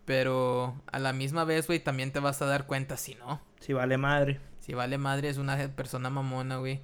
Pero 0.07 0.81
a 0.89 0.99
la 0.99 1.11
misma 1.11 1.43
vez, 1.43 1.67
güey, 1.67 1.81
también 1.81 2.13
te 2.13 2.21
vas 2.21 2.41
a 2.41 2.45
dar 2.45 2.65
cuenta 2.65 2.95
si 2.95 3.15
no. 3.15 3.41
si 3.59 3.73
vale 3.73 3.97
madre. 3.97 4.39
Si 4.61 4.73
vale 4.73 4.97
madre, 4.97 5.27
es 5.27 5.37
una 5.37 5.57
persona 5.75 6.09
mamona, 6.09 6.59
güey. 6.59 6.79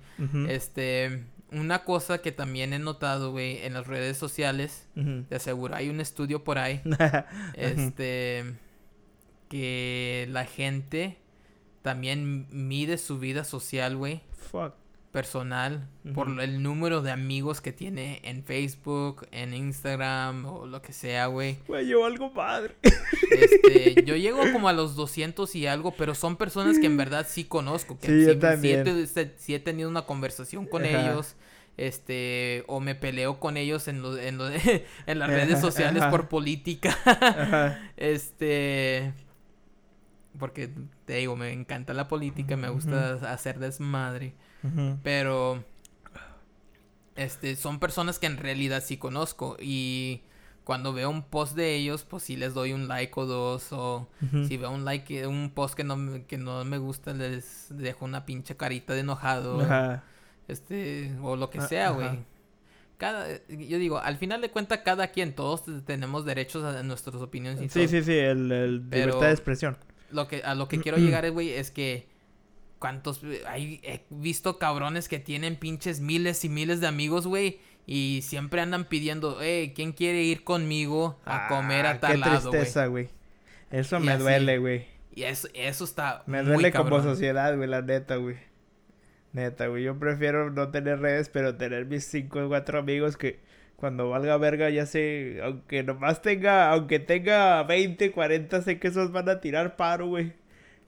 Este, 0.49 1.23
una 1.49 1.85
cosa 1.85 2.17
que 2.17 2.33
también 2.33 2.73
he 2.73 2.79
notado, 2.79 3.31
güey, 3.31 3.59
en 3.65 3.75
las 3.75 3.87
redes 3.87 4.17
sociales, 4.17 4.89
te 5.29 5.35
aseguro, 5.35 5.73
hay 5.73 5.89
un 5.89 6.01
estudio 6.01 6.43
por 6.43 6.57
ahí, 6.57 6.81
este, 7.53 8.55
que 9.47 10.27
la 10.29 10.43
gente 10.43 11.17
también 11.81 12.47
mide 12.51 12.97
su 12.97 13.19
vida 13.19 13.45
social, 13.45 13.95
güey, 13.95 14.21
Fuck. 14.51 14.73
Personal, 15.13 15.87
por 16.15 16.27
el 16.41 16.63
número 16.63 17.01
de 17.03 17.11
amigos 17.11 17.61
que 17.61 17.71
tiene 17.71 18.19
en 18.23 18.43
Facebook, 18.43 19.27
en 19.31 19.53
Instagram 19.53 20.43
o 20.47 20.65
lo 20.65 20.81
que 20.81 20.91
sea, 20.91 21.27
güey. 21.27 21.59
Güey, 21.67 21.87
yo 21.87 22.03
algo 22.05 22.31
madre. 22.31 22.75
Este, 23.29 24.03
yo 24.05 24.15
llego 24.15 24.39
como 24.51 24.67
a 24.69 24.73
los 24.73 24.95
200 24.95 25.55
y 25.55 25.67
algo, 25.67 25.91
pero 25.95 26.15
son 26.15 26.35
personas 26.35 26.79
que 26.79 26.87
en 26.87 26.97
verdad 26.97 27.27
sí 27.29 27.43
conozco. 27.45 27.99
Que 27.99 28.07
Sí, 28.07 28.25
yo 28.25 28.33
sí, 28.33 28.39
también. 28.39 28.87
he, 28.87 29.05
sí 29.37 29.53
he 29.53 29.59
tenido 29.59 29.87
una 29.87 30.01
conversación 30.07 30.65
con 30.65 30.83
Ajá. 30.83 31.11
ellos. 31.11 31.35
Este, 31.77 32.63
o 32.67 32.79
me 32.79 32.93
peleo 32.95 33.39
con 33.39 33.55
ellos 33.55 33.87
en, 33.87 34.01
lo- 34.01 34.17
en, 34.17 34.37
lo- 34.39 34.49
en 35.05 35.19
las 35.19 35.29
redes 35.29 35.59
sociales 35.61 36.01
Ajá. 36.01 36.09
por 36.11 36.27
política. 36.27 36.97
Este, 37.97 39.13
porque 40.39 40.71
te 41.05 41.13
digo, 41.17 41.35
me 41.35 41.51
encanta 41.51 41.93
la 41.93 42.07
política, 42.07 42.57
me 42.57 42.69
gusta 42.69 43.13
hacer 43.31 43.59
desmadre. 43.59 44.33
Pero 45.03 45.63
este 47.15 47.55
son 47.55 47.79
personas 47.79 48.19
que 48.19 48.25
en 48.25 48.37
realidad 48.37 48.83
sí 48.85 48.97
conozco 48.97 49.55
y 49.59 50.21
cuando 50.63 50.93
veo 50.93 51.09
un 51.09 51.23
post 51.23 51.55
de 51.55 51.75
ellos, 51.75 52.03
pues 52.03 52.23
sí 52.23 52.37
les 52.37 52.53
doy 52.53 52.71
un 52.73 52.87
like 52.87 53.13
o 53.19 53.25
dos 53.25 53.67
o 53.71 54.07
si 54.47 54.57
veo 54.57 54.71
un 54.71 54.85
like 54.85 55.27
un 55.27 55.51
post 55.53 55.75
que 55.75 55.83
no 55.83 55.97
me- 55.97 56.23
que 56.25 56.37
no 56.37 56.63
me 56.65 56.77
gusta 56.77 57.13
les 57.13 57.67
dejo 57.69 58.05
una 58.05 58.25
pinche 58.25 58.55
carita 58.55 58.93
de 58.93 59.01
enojado, 59.01 59.59
este 60.47 61.15
o 61.21 61.35
lo 61.35 61.49
que 61.49 61.59
Ah, 61.59 61.67
sea, 61.67 61.89
güey. 61.91 62.19
Cada 62.97 63.27
yo 63.49 63.77
digo, 63.77 63.97
al 63.99 64.17
final 64.17 64.39
de 64.41 64.49
cuentas 64.51 64.79
cada 64.85 65.07
quien 65.07 65.33
todos 65.35 65.63
tenemos 65.85 66.25
derechos 66.25 66.63
a 66.63 66.81
nuestras 66.83 67.15
opiniones 67.15 67.61
y 67.61 67.67
Sí, 67.67 67.81
todo. 67.81 67.87
sí, 67.89 68.03
sí, 68.03 68.13
el, 68.17 68.89
libertad 68.89 69.27
de 69.27 69.31
expresión. 69.31 69.77
Lo 70.11 70.27
que, 70.27 70.43
a 70.43 70.55
lo 70.55 70.67
que 70.67 70.79
quiero 70.79 70.97
llegar, 70.97 71.29
güey, 71.31 71.49
es 71.49 71.71
que 71.71 72.07
cuántos 72.83 73.21
hay 73.47 73.79
he 73.83 74.01
visto 74.09 74.59
cabrones 74.59 75.07
que 75.07 75.17
tienen 75.17 75.55
pinches 75.55 76.01
miles 76.01 76.43
y 76.43 76.49
miles 76.49 76.81
de 76.81 76.87
amigos, 76.87 77.25
güey, 77.25 77.61
y 77.85 78.19
siempre 78.23 78.59
andan 78.59 78.83
pidiendo, 78.89 79.37
hey, 79.41 79.71
¿quién 79.73 79.93
quiere 79.93 80.21
ir 80.23 80.43
conmigo 80.43 81.17
a 81.23 81.47
comer 81.47 81.85
Ah, 81.85 81.91
a 81.91 81.99
tal 82.01 82.11
Qué 82.11 82.17
lado, 82.17 82.49
tristeza, 82.49 82.87
güey. 82.87 83.07
Eso 83.71 83.99
Y 83.99 84.01
me 84.01 84.11
así. 84.11 84.21
duele, 84.21 84.57
güey. 84.57 84.85
Y 85.15 85.23
eso, 85.23 85.47
eso 85.53 85.85
está 85.85 86.23
Me 86.25 86.43
muy 86.43 86.43
duele 86.43 86.73
como 86.73 86.89
cabrón. 86.89 87.03
sociedad, 87.03 87.55
güey, 87.55 87.69
la 87.69 87.81
neta, 87.81 88.17
güey. 88.17 88.35
Neta, 89.31 89.67
güey. 89.67 89.83
Yo 89.83 89.97
prefiero 89.97 90.51
no 90.51 90.71
tener 90.71 90.99
redes, 90.99 91.29
pero 91.29 91.55
tener 91.55 91.85
mis 91.85 92.05
cinco 92.05 92.43
o 92.45 92.47
cuatro 92.49 92.79
amigos 92.79 93.15
que 93.17 93.39
cuando 93.77 94.09
valga 94.09 94.37
verga 94.37 94.69
ya 94.69 94.85
sé, 94.85 95.39
aunque 95.43 95.83
nomás 95.83 96.21
tenga, 96.21 96.69
aunque 96.71 96.99
tenga 96.99 97.63
20, 97.63 98.11
40, 98.11 98.61
sé 98.61 98.79
que 98.79 98.89
esos 98.89 99.11
van 99.13 99.29
a 99.29 99.39
tirar 99.41 99.75
paro, 99.77 100.07
güey. 100.07 100.33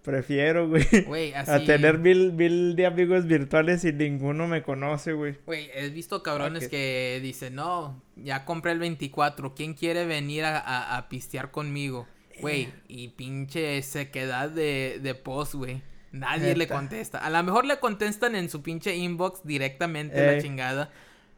Prefiero, 0.06 0.70
güey. 0.70 0.86
Güey, 1.06 1.34
así. 1.34 1.52
A 1.52 1.65
tener 1.65 1.98
mil, 2.00 2.32
mil 2.34 2.76
de 2.76 2.86
amigos 2.86 3.26
virtuales 3.26 3.84
y 3.84 3.91
ninguno 3.91 4.48
me 4.48 4.62
conoce, 4.63 5.13
güey. 5.13 5.38
Güey, 5.46 5.70
he 5.74 5.89
visto 5.89 6.22
cabrones 6.24 6.68
que 6.70 7.20
dicen, 7.22 7.56
no, 7.56 8.02
ya 8.15 8.46
compré 8.46 8.72
el 8.72 8.80
24, 8.80 9.56
¿quién 9.56 9.74
quiere 9.74 10.06
venir 10.06 10.46
a, 10.46 10.60
a- 10.60 10.98
a 10.98 11.10
pistear 11.10 11.52
conmigo? 11.52 12.08
Güey, 12.39 12.70
y 12.88 13.10
pinche 13.10 13.82
sequedad 13.82 14.50
de, 14.50 15.00
de 15.02 15.15
post, 15.15 15.56
güey. 15.56 15.82
Nadie 16.12 16.56
le 16.56 16.68
contesta. 16.68 17.18
A 17.20 17.30
lo 17.30 17.41
mejor 17.44 17.65
le 17.65 17.80
contestan 17.80 18.36
en 18.36 18.50
su 18.50 18.62
pinche 18.62 18.96
inbox 18.96 19.41
directamente 19.46 20.15
la 20.26 20.34
Ey. 20.34 20.41
chingada. 20.41 20.91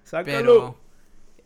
Sácalo. 0.03 0.37
Pero 0.37 0.79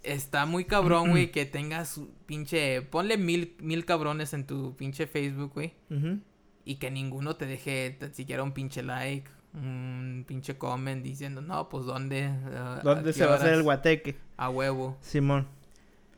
está 0.04 0.46
muy 0.46 0.66
cabrón, 0.66 1.12
güey, 1.12 1.32
que 1.32 1.46
tengas 1.46 2.00
pinche... 2.26 2.82
Ponle 2.82 3.18
mil, 3.18 3.56
mil 3.60 3.86
cabrones 3.86 4.34
en 4.34 4.46
tu 4.48 4.76
pinche 4.76 5.06
Facebook, 5.08 5.52
güey. 5.54 5.74
Ujú. 5.90 6.20
Y 6.66 6.76
que 6.76 6.92
ninguno 6.92 7.36
te 7.36 7.46
deje 7.46 7.90
tan 8.00 8.14
siquiera 8.14 8.44
un 8.44 8.52
pinche 8.52 8.84
like, 8.84 9.30
un 9.54 10.24
pinche 10.28 10.58
comment 10.58 11.04
diciendo, 11.04 11.42
no, 11.42 11.70
pues 11.70 11.86
dónde... 11.86 12.26
Ah, 12.56 12.82
¿Dónde 12.84 13.14
se 13.14 13.26
va 13.26 13.34
a 13.34 13.36
hacer 13.38 13.54
el 13.54 13.64
guateque? 13.64 14.18
A 14.38 14.50
huevo. 14.50 14.98
Simón. 15.02 15.48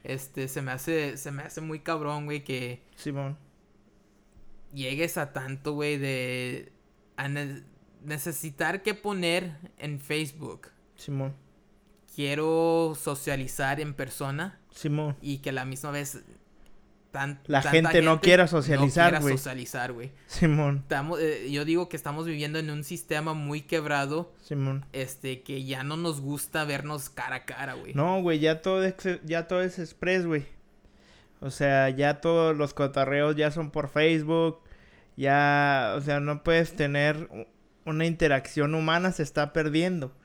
Este, 0.03 0.47
se 0.49 0.61
me 0.61 0.71
hace, 0.71 1.15
se 1.17 1.31
me 1.31 1.43
hace 1.43 1.61
muy 1.61 1.79
cabrón, 1.79 2.25
güey, 2.25 2.43
que 2.43 2.83
Simón. 2.95 3.37
llegues 4.73 5.17
a 5.17 5.31
tanto, 5.31 5.73
güey, 5.73 5.97
de 5.97 6.73
a 7.15 7.27
ne- 7.29 7.63
necesitar 8.03 8.83
que 8.83 8.93
poner 8.95 9.55
en 9.77 9.99
Facebook. 10.01 10.67
Simón. 10.95 11.33
Quiero 12.15 12.95
socializar 12.99 13.79
en 13.79 13.93
persona 13.93 14.59
Simón. 14.71 15.15
y 15.21 15.37
que 15.39 15.49
a 15.49 15.53
la 15.53 15.65
misma 15.65 15.91
vez 15.91 16.23
tan- 17.13 17.39
La 17.45 17.61
gente 17.61 18.01
no 18.01 18.19
quiera 18.19 18.47
socializar, 18.47 19.13
no 19.13 19.21
güey. 19.21 19.37
socializar, 19.37 19.93
güey. 19.93 20.11
Simón. 20.27 20.79
Estamos, 20.81 21.21
eh, 21.21 21.49
yo 21.49 21.63
digo 21.63 21.87
que 21.87 21.95
estamos 21.95 22.25
viviendo 22.25 22.59
en 22.59 22.69
un 22.69 22.83
sistema 22.83 23.33
muy 23.33 23.61
quebrado, 23.61 24.33
Simón. 24.41 24.85
este, 24.91 25.43
que 25.43 25.63
ya 25.63 25.83
no 25.83 25.95
nos 25.95 26.19
gusta 26.19 26.65
vernos 26.65 27.09
cara 27.09 27.37
a 27.37 27.45
cara, 27.45 27.75
güey. 27.75 27.93
No, 27.93 28.21
güey, 28.21 28.39
ya 28.39 28.61
todo 28.61 28.83
es, 28.83 28.95
ya 29.23 29.47
todo 29.47 29.61
es 29.61 29.79
express, 29.79 30.25
güey. 30.25 30.45
O 31.39 31.49
sea, 31.51 31.89
ya 31.89 32.19
todos 32.19 32.57
los 32.57 32.73
cotarreos 32.73 33.35
ya 33.37 33.51
son 33.51 33.69
por 33.71 33.87
Facebook. 33.89 34.59
Ya, 35.15 35.93
o 35.95 36.01
sea, 36.01 36.19
no 36.19 36.43
puedes 36.43 36.75
tener 36.75 37.29
una 37.85 38.05
interacción 38.05 38.73
humana, 38.75 39.11
se 39.11 39.23
está 39.23 39.53
perdiendo. 39.53 40.15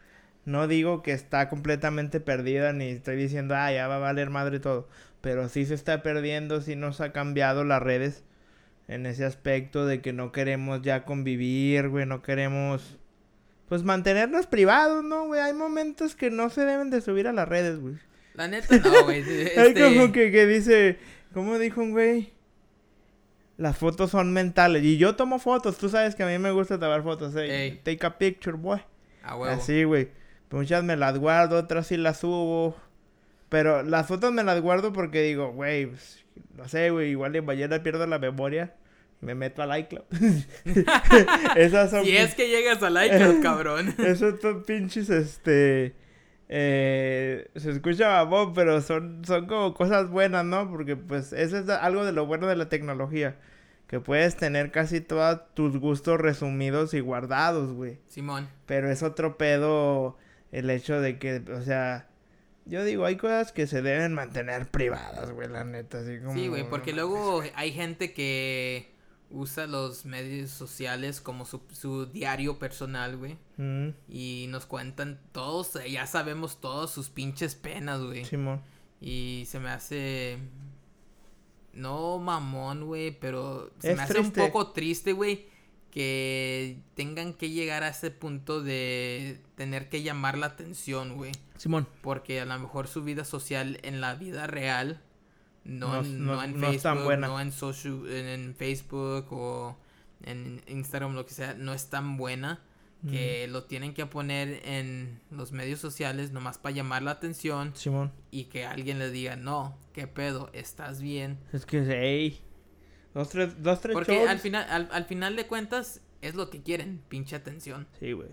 No 0.45 0.67
digo 0.67 1.03
que 1.03 1.13
está 1.13 1.51
completamente 1.51 2.21
perdida, 2.21 2.73
ni 2.73 2.85
estoy 2.87 3.17
diciendo, 3.17 3.55
ah, 3.55 3.71
ya 3.71 3.87
va 3.87 3.97
a 3.97 3.99
valer 3.99 4.31
madre 4.31 4.61
todo. 4.61 4.89
Pero 5.29 5.51
sí 5.51 5.67
se 5.67 5.75
está 5.75 6.03
perdiendo, 6.03 6.63
sí 6.63 6.75
nos 6.75 7.03
ha 7.03 7.13
cambiado 7.13 7.63
las 7.63 7.83
redes 7.83 8.25
en 8.89 9.05
ese 9.05 9.27
aspecto 9.27 9.85
de 9.85 10.01
que 10.01 10.15
no 10.15 10.33
queremos 10.33 10.81
ya 10.81 11.05
convivir, 11.05 11.91
güey, 11.91 12.07
no 12.07 12.23
queremos, 12.23 12.97
pues 13.69 13.83
mantenernos 13.83 14.47
privados, 14.47 15.05
¿no, 15.05 15.27
güey? 15.27 15.43
Hay 15.43 15.53
momentos 15.53 16.17
que 16.17 16.31
no 16.31 16.49
se 16.49 16.63
deben 16.65 16.89
de 16.89 17.03
subir 17.03 17.29
a 17.29 17.35
las 17.35 17.47
redes, 17.47 17.79
güey. 17.79 17.97
La 18.33 18.49
neta, 18.49 18.75
no, 18.79 19.05
güey. 19.05 19.23
Hay 19.59 19.67
este, 19.69 19.85
como 19.85 20.13
que, 20.13 20.31
que 20.31 20.47
dice, 20.47 20.99
¿cómo 21.35 21.59
dijo 21.59 21.83
un 21.83 21.91
güey? 21.91 22.33
Las 23.59 23.77
fotos 23.77 24.11
son 24.13 24.33
mentales. 24.33 24.83
Y 24.83 24.97
yo 24.97 25.15
tomo 25.15 25.39
fotos, 25.39 25.77
tú 25.77 25.91
sabes 25.91 26.15
que 26.15 26.23
a 26.23 26.27
mí 26.27 26.39
me 26.39 26.53
gusta 26.53 26.81
tomar 26.81 27.03
fotos. 27.03 27.37
eh. 27.37 27.65
Ey. 27.65 27.81
Take 27.85 28.07
a 28.07 28.17
picture, 28.17 28.57
boy. 28.57 28.81
A 29.23 29.37
huevo. 29.37 29.55
Así, 29.55 29.85
güey. 29.85 30.09
Muchas 30.51 30.83
me 30.85 30.97
las 30.97 31.19
guardo, 31.19 31.59
otras 31.59 31.87
sí 31.87 31.99
las 31.99 32.21
subo. 32.21 32.75
Pero 33.49 33.83
las 33.83 34.07
fotos 34.07 34.33
me 34.33 34.45
las 34.45 34.61
guardo 34.61 34.93
porque 34.93 35.23
digo, 35.23 35.53
güey, 35.53 35.87
pues, 35.87 36.25
no 36.57 36.69
sé, 36.69 36.91
güey, 36.91 37.11
igual 37.11 37.35
y 37.37 37.41
mañana 37.41 37.83
pierdo 37.83 38.07
la 38.07 38.19
memoria. 38.19 38.75
Me 39.21 39.35
meto 39.35 39.63
al 39.63 39.79
iCloud. 39.81 40.05
Esas 41.57 41.91
son... 41.91 42.05
Si 42.05 42.17
es 42.17 42.35
que 42.35 42.49
llegas 42.49 42.83
al 42.83 43.05
iCloud, 43.05 43.43
cabrón. 43.43 43.95
Esos 43.99 44.41
son 44.41 44.63
pinches, 44.65 45.11
este... 45.11 45.95
Eh, 46.51 47.51
se 47.57 47.73
escucha 47.73 48.09
babón, 48.09 48.55
pero 48.55 48.81
son, 48.81 49.23
son 49.27 49.47
como 49.47 49.75
cosas 49.75 50.09
buenas, 50.09 50.47
¿no? 50.47 50.71
Porque 50.71 50.97
pues 50.97 51.35
eso 51.35 51.59
es 51.59 51.69
algo 51.69 52.07
de 52.07 52.13
lo 52.13 52.25
bueno 52.25 52.47
de 52.47 52.57
la 52.57 52.71
tecnología. 52.71 53.37
Que 53.87 54.01
puedes 54.01 54.37
tener 54.37 54.71
casi 54.71 55.01
todos 55.01 55.41
tus 55.55 55.77
gustos 55.79 56.19
resumidos 56.19 56.95
y 56.95 57.01
guardados, 57.01 57.73
güey. 57.73 57.99
Simón. 58.09 58.49
Pero 58.65 58.91
es 58.91 59.03
otro 59.03 59.37
pedo 59.37 60.17
el 60.53 60.71
hecho 60.71 61.01
de 61.01 61.19
que, 61.19 61.43
o 61.53 61.63
sea, 61.63 62.08
yo 62.69 62.85
digo, 62.85 63.05
hay 63.07 63.17
cosas 63.17 63.53
que 63.53 63.67
se 63.67 63.83
deben 63.83 64.15
mantener 64.15 64.71
privadas, 64.71 65.31
güey, 65.33 65.49
la 65.49 65.65
neta, 65.65 66.01
así 66.01 66.19
como... 66.19 66.35
Sí, 66.35 66.49
güey, 66.49 66.69
porque 66.69 66.93
luego 66.93 67.43
hay 67.55 67.73
gente 67.73 68.13
que 68.13 68.93
usa 69.31 69.67
los 69.67 70.05
medios 70.05 70.51
sociales 70.51 71.21
como 71.21 71.45
su, 71.45 71.63
su 71.73 72.07
diario 72.07 72.59
personal, 72.59 73.17
güey. 73.17 73.39
Mm, 73.57 73.89
Y 74.09 74.47
nos 74.51 74.67
cuentan 74.67 75.21
todos, 75.33 75.79
ya 75.91 76.07
sabemos 76.07 76.61
todos 76.61 76.91
sus 76.91 77.09
pinches 77.09 77.55
penas, 77.55 78.01
güey. 78.03 78.25
Simón. 78.25 78.63
Y 79.01 79.45
se 79.47 79.61
me 79.61 79.71
hace... 79.71 80.39
No 81.73 82.19
mamón, 82.19 82.87
güey, 82.87 83.13
pero 83.13 83.71
se 83.79 83.93
Es 83.93 83.97
me 83.97 84.03
hace 84.03 84.19
un 84.19 84.33
poco 84.33 84.73
triste, 84.73 85.13
güey, 85.13 85.47
que 85.91 86.81
tengan 86.95 87.35
que 87.35 87.51
llegar 87.51 87.83
a 87.85 87.89
ese 87.89 88.11
punto 88.11 88.63
de 88.63 89.41
tener 89.59 89.89
que 89.91 90.03
llamar 90.03 90.39
la 90.39 90.47
atención, 90.47 91.17
güey. 91.17 91.33
Simón. 91.59 91.87
Porque 92.01 92.41
a 92.41 92.45
lo 92.47 92.59
mejor 92.59 92.89
su 92.89 93.03
vida 93.05 93.25
social 93.25 93.79
en 93.83 94.01
la 94.01 94.15
vida 94.15 94.47
real, 94.47 95.03
no, 95.65 95.89
No- 95.89 96.01
en, 96.01 96.25
no- 96.25 96.37
no 96.37 96.43
en 96.45 96.53
no 96.53 96.67
es 96.69 96.71
Facebook, 96.71 96.83
tan 96.83 97.05
buena. 97.05 97.27
no 97.27 97.41
en, 97.41 97.53
social, 97.53 98.03
en, 98.09 98.27
en 98.27 98.55
Facebook 98.55 99.27
o 99.33 99.77
en 100.23 100.63
Instagram, 100.69 101.15
lo 101.15 101.27
que 101.27 101.35
sea, 101.35 101.53
no 101.55 101.75
es 101.75 101.91
tan 101.91 102.17
buena. 102.17 102.63
Que 103.09 103.47
lo 103.47 103.63
tienen 103.63 103.95
que 103.95 104.07
poner 104.07 104.61
en 104.65 105.21
los 105.31 105.53
medios 105.53 105.79
sociales 105.79 106.33
nomás 106.33 106.59
para 106.59 106.75
llamar 106.75 107.03
la 107.05 107.13
atención 107.13 107.71
Simón. 107.77 108.11
y 108.33 108.47
que 108.47 108.67
alguien 108.67 108.99
le 108.99 109.13
diga, 109.13 109.37
no, 109.37 109.79
qué 109.93 110.09
pedo, 110.09 110.51
estás 110.53 111.01
bien. 111.01 111.39
Es 111.53 111.65
que, 111.65 111.79
ey. 111.79 112.41
Dos, 113.15 113.29
tres, 113.29 113.63
dos, 113.63 113.81
tres 113.81 113.95
Porque 113.95 114.15
shows. 114.17 114.29
al 114.29 114.41
final, 114.41 114.67
al, 114.69 114.89
al 114.91 115.05
final 115.05 115.37
de 115.37 115.47
cuentas, 115.47 116.01
es 116.23 116.35
lo 116.35 116.51
que 116.51 116.61
quieren, 116.65 117.01
pinche 117.09 117.37
atención. 117.37 117.87
Sí, 118.01 118.11
güey. 118.11 118.31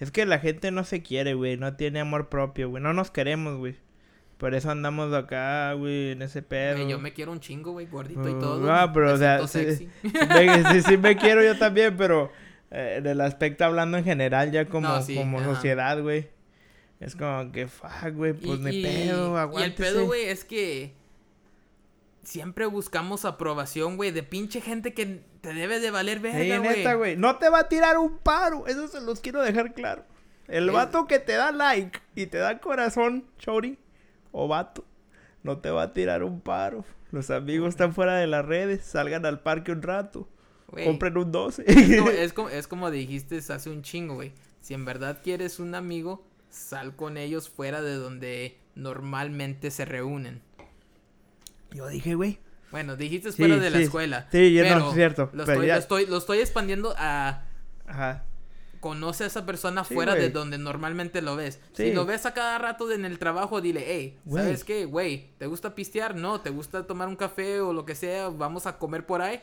Es 0.00 0.10
que 0.10 0.26
la 0.26 0.38
gente 0.38 0.70
no 0.70 0.84
se 0.84 1.02
quiere, 1.02 1.34
güey. 1.34 1.56
No 1.56 1.74
tiene 1.76 2.00
amor 2.00 2.28
propio, 2.28 2.68
güey. 2.70 2.82
No 2.82 2.92
nos 2.92 3.10
queremos, 3.10 3.56
güey. 3.58 3.76
Por 4.36 4.54
eso 4.54 4.70
andamos 4.70 5.12
acá, 5.12 5.72
güey, 5.72 6.12
en 6.12 6.22
ese 6.22 6.42
pedo. 6.42 6.86
Yo 6.88 7.00
me 7.00 7.12
quiero 7.12 7.32
un 7.32 7.40
chingo, 7.40 7.72
güey, 7.72 7.86
gordito 7.86 8.28
y 8.28 8.34
Mm, 8.34 8.40
todo. 8.40 8.72
ah, 8.72 8.92
pero, 8.92 9.06
me 9.06 9.12
o 9.12 9.16
sea, 9.18 9.46
sí- 9.48 9.58
sexy. 9.64 9.88
Me- 10.02 10.72
sí, 10.72 10.82
sí 10.82 10.96
me 10.96 11.16
quiero 11.18 11.42
yo 11.42 11.58
también, 11.58 11.96
pero 11.96 12.30
eh, 12.70 12.96
en 12.98 13.06
el 13.06 13.20
aspecto 13.20 13.64
hablando 13.64 13.98
en 13.98 14.04
general, 14.04 14.52
ya 14.52 14.66
como, 14.66 14.86
No, 14.86 15.02
sí, 15.02 15.16
como 15.16 15.40
ajá. 15.40 15.54
sociedad, 15.56 16.00
güey. 16.00 16.28
Es 17.00 17.16
como 17.16 17.50
que, 17.50 17.66
fuck, 17.66 18.12
güey, 18.14 18.32
pues 18.32 18.60
Y- 18.72 18.82
pedo, 18.82 19.28
Y 19.30 19.32
el 19.32 19.36
aguántese. 19.38 19.82
pedo, 19.82 20.06
güey, 20.06 20.24
es 20.26 20.44
que 20.44 20.92
siempre 22.22 22.66
buscamos 22.66 23.24
aprobación, 23.24 23.96
güey, 23.96 24.10
de 24.10 24.22
pinche 24.22 24.60
gente 24.60 24.92
que 24.94 25.22
te 25.40 25.52
debe 25.54 25.80
de 25.80 25.90
valer 25.90 26.18
Sí, 26.18 26.22
verga, 26.22 26.58
güey. 26.58 26.76
neta, 26.78 26.94
güey. 26.94 27.16
No 27.16 27.36
te 27.36 27.48
va 27.48 27.60
a 27.60 27.68
tirar 27.68 27.98
un 27.98 28.18
paro. 28.18 28.66
Eso 28.66 28.88
se 28.88 29.00
los 29.00 29.20
quiero 29.20 29.42
dejar 29.42 29.74
claro. 29.74 30.04
El 30.46 30.68
Es- 30.68 30.74
vato 30.74 31.06
que 31.06 31.18
te 31.18 31.32
da 31.34 31.52
like 31.52 32.00
y 32.14 32.26
te 32.26 32.38
da 32.38 32.58
corazón, 32.60 33.24
chori, 33.38 33.78
o 34.32 34.48
vato, 34.48 34.84
no 35.42 35.58
te 35.58 35.70
va 35.70 35.82
a 35.82 35.92
tirar 35.92 36.22
un 36.24 36.40
paro. 36.40 36.84
Los 37.10 37.30
amigos 37.30 37.70
están 37.70 37.94
fuera 37.94 38.16
de 38.16 38.26
las 38.26 38.44
redes. 38.44 38.84
Salgan 38.84 39.24
al 39.26 39.40
parque 39.40 39.72
un 39.72 39.82
rato. 39.82 40.28
Compren 40.84 41.16
un 41.16 41.32
12. 41.32 41.64
es, 41.66 41.96
como, 41.98 42.10
es, 42.10 42.32
como, 42.34 42.48
es 42.50 42.68
como 42.68 42.90
dijiste 42.90 43.38
hace 43.38 43.70
un 43.70 43.82
chingo, 43.82 44.14
güey. 44.14 44.32
Si 44.60 44.74
en 44.74 44.84
verdad 44.84 45.20
quieres 45.22 45.58
un 45.60 45.74
amigo, 45.74 46.26
sal 46.50 46.94
con 46.96 47.16
ellos 47.16 47.48
fuera 47.48 47.80
de 47.80 47.94
donde 47.94 48.58
normalmente 48.74 49.70
se 49.70 49.84
reúnen. 49.86 50.42
Yo 51.72 51.86
dije, 51.88 52.14
güey. 52.14 52.38
Bueno, 52.70 52.96
dijiste 52.96 53.32
Sí, 53.32 53.38
fuera 53.38 53.56
de 53.56 53.70
la 53.70 53.78
sí. 53.78 53.84
escuela. 53.84 54.28
Sí, 54.30 54.52
ya 54.52 54.62
no, 54.64 54.68
pero 54.76 54.88
es 54.90 54.94
cierto, 54.94 55.22
Lo 55.32 55.44
pero 55.44 55.52
estoy, 55.52 55.66
ya- 55.68 55.74
lo, 55.74 55.80
estoy, 55.80 56.06
lo 56.06 56.16
estoy 56.18 56.38
expandiendo 56.40 56.94
a 56.98 57.44
Ajá. 57.86 58.24
conoce 58.80 59.24
a 59.24 59.26
esa 59.26 59.46
persona 59.46 59.84
Sí, 59.84 59.94
fuera 59.94 60.14
de 60.14 60.30
donde 60.30 60.58
normalmente 60.58 61.22
lo 61.22 61.34
ves. 61.36 61.60
Si 61.72 61.92
lo 61.92 62.04
ves 62.06 62.26
a 62.26 62.34
cada 62.34 62.58
rato 62.58 62.90
en 62.92 63.04
el 63.04 63.18
trabajo, 63.18 63.60
dile, 63.60 63.84
hey, 63.86 64.18
Güey. 64.24 64.44
¿sabes 64.44 64.64
qué, 64.64 64.84
güey? 64.84 65.30
¿Te 65.38 65.46
gusta 65.46 65.74
pistear? 65.74 66.14
No, 66.14 66.40
¿te 66.42 66.50
gusta 66.50 66.86
tomar 66.86 67.08
un 67.08 67.16
café 67.16 67.60
o 67.60 67.72
lo 67.72 67.84
que 67.84 67.94
sea? 67.94 68.28
Vamos 68.28 68.66
a 68.66 68.78
comer 68.78 69.04
por 69.06 69.22
ahí. 69.22 69.40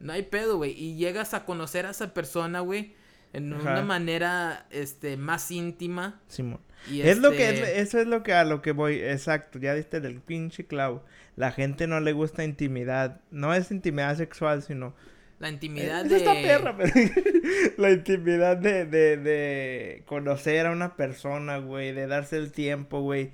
No 0.00 0.12
hay 0.12 0.22
pedo, 0.22 0.58
güey. 0.58 0.72
Y 0.80 0.96
llegas 0.96 1.34
a 1.34 1.44
conocer 1.44 1.86
a 1.86 1.90
esa 1.90 2.12
persona, 2.14 2.60
güey, 2.60 2.94
en 3.32 3.52
Ajá. 3.52 3.72
una 3.72 3.82
manera, 3.82 4.66
este, 4.70 5.16
más 5.16 5.50
íntima. 5.50 6.20
Simón. 6.28 6.60
Y 6.90 7.02
Es 7.02 7.18
lo 7.18 7.32
que, 7.32 7.48
este, 7.50 7.80
eso 7.80 7.98
es 7.98 8.06
lo 8.06 8.22
que 8.22 8.32
a 8.32 8.44
lo 8.44 8.62
que 8.62 8.72
voy, 8.72 9.00
exacto, 9.00 9.58
ya 9.58 9.74
diste 9.74 10.00
del 10.00 10.20
pinche 10.20 10.66
clavo. 10.66 11.04
La 11.36 11.52
gente 11.52 11.86
no 11.86 12.00
le 12.00 12.12
gusta 12.12 12.44
intimidad, 12.44 13.20
no 13.30 13.52
es 13.54 13.70
intimidad 13.70 14.16
sexual, 14.16 14.62
sino... 14.62 14.94
La 15.38 15.50
intimidad 15.50 16.04
es 16.04 16.10
de... 16.10 16.16
esta 16.16 16.32
perra, 16.32 16.76
pero... 16.76 16.92
la 17.76 17.90
intimidad 17.90 18.56
de, 18.56 18.86
de, 18.86 19.16
de 19.16 20.02
conocer 20.06 20.66
a 20.66 20.72
una 20.72 20.96
persona, 20.96 21.58
güey, 21.58 21.92
de 21.92 22.06
darse 22.06 22.36
el 22.38 22.52
tiempo, 22.52 23.00
güey, 23.00 23.30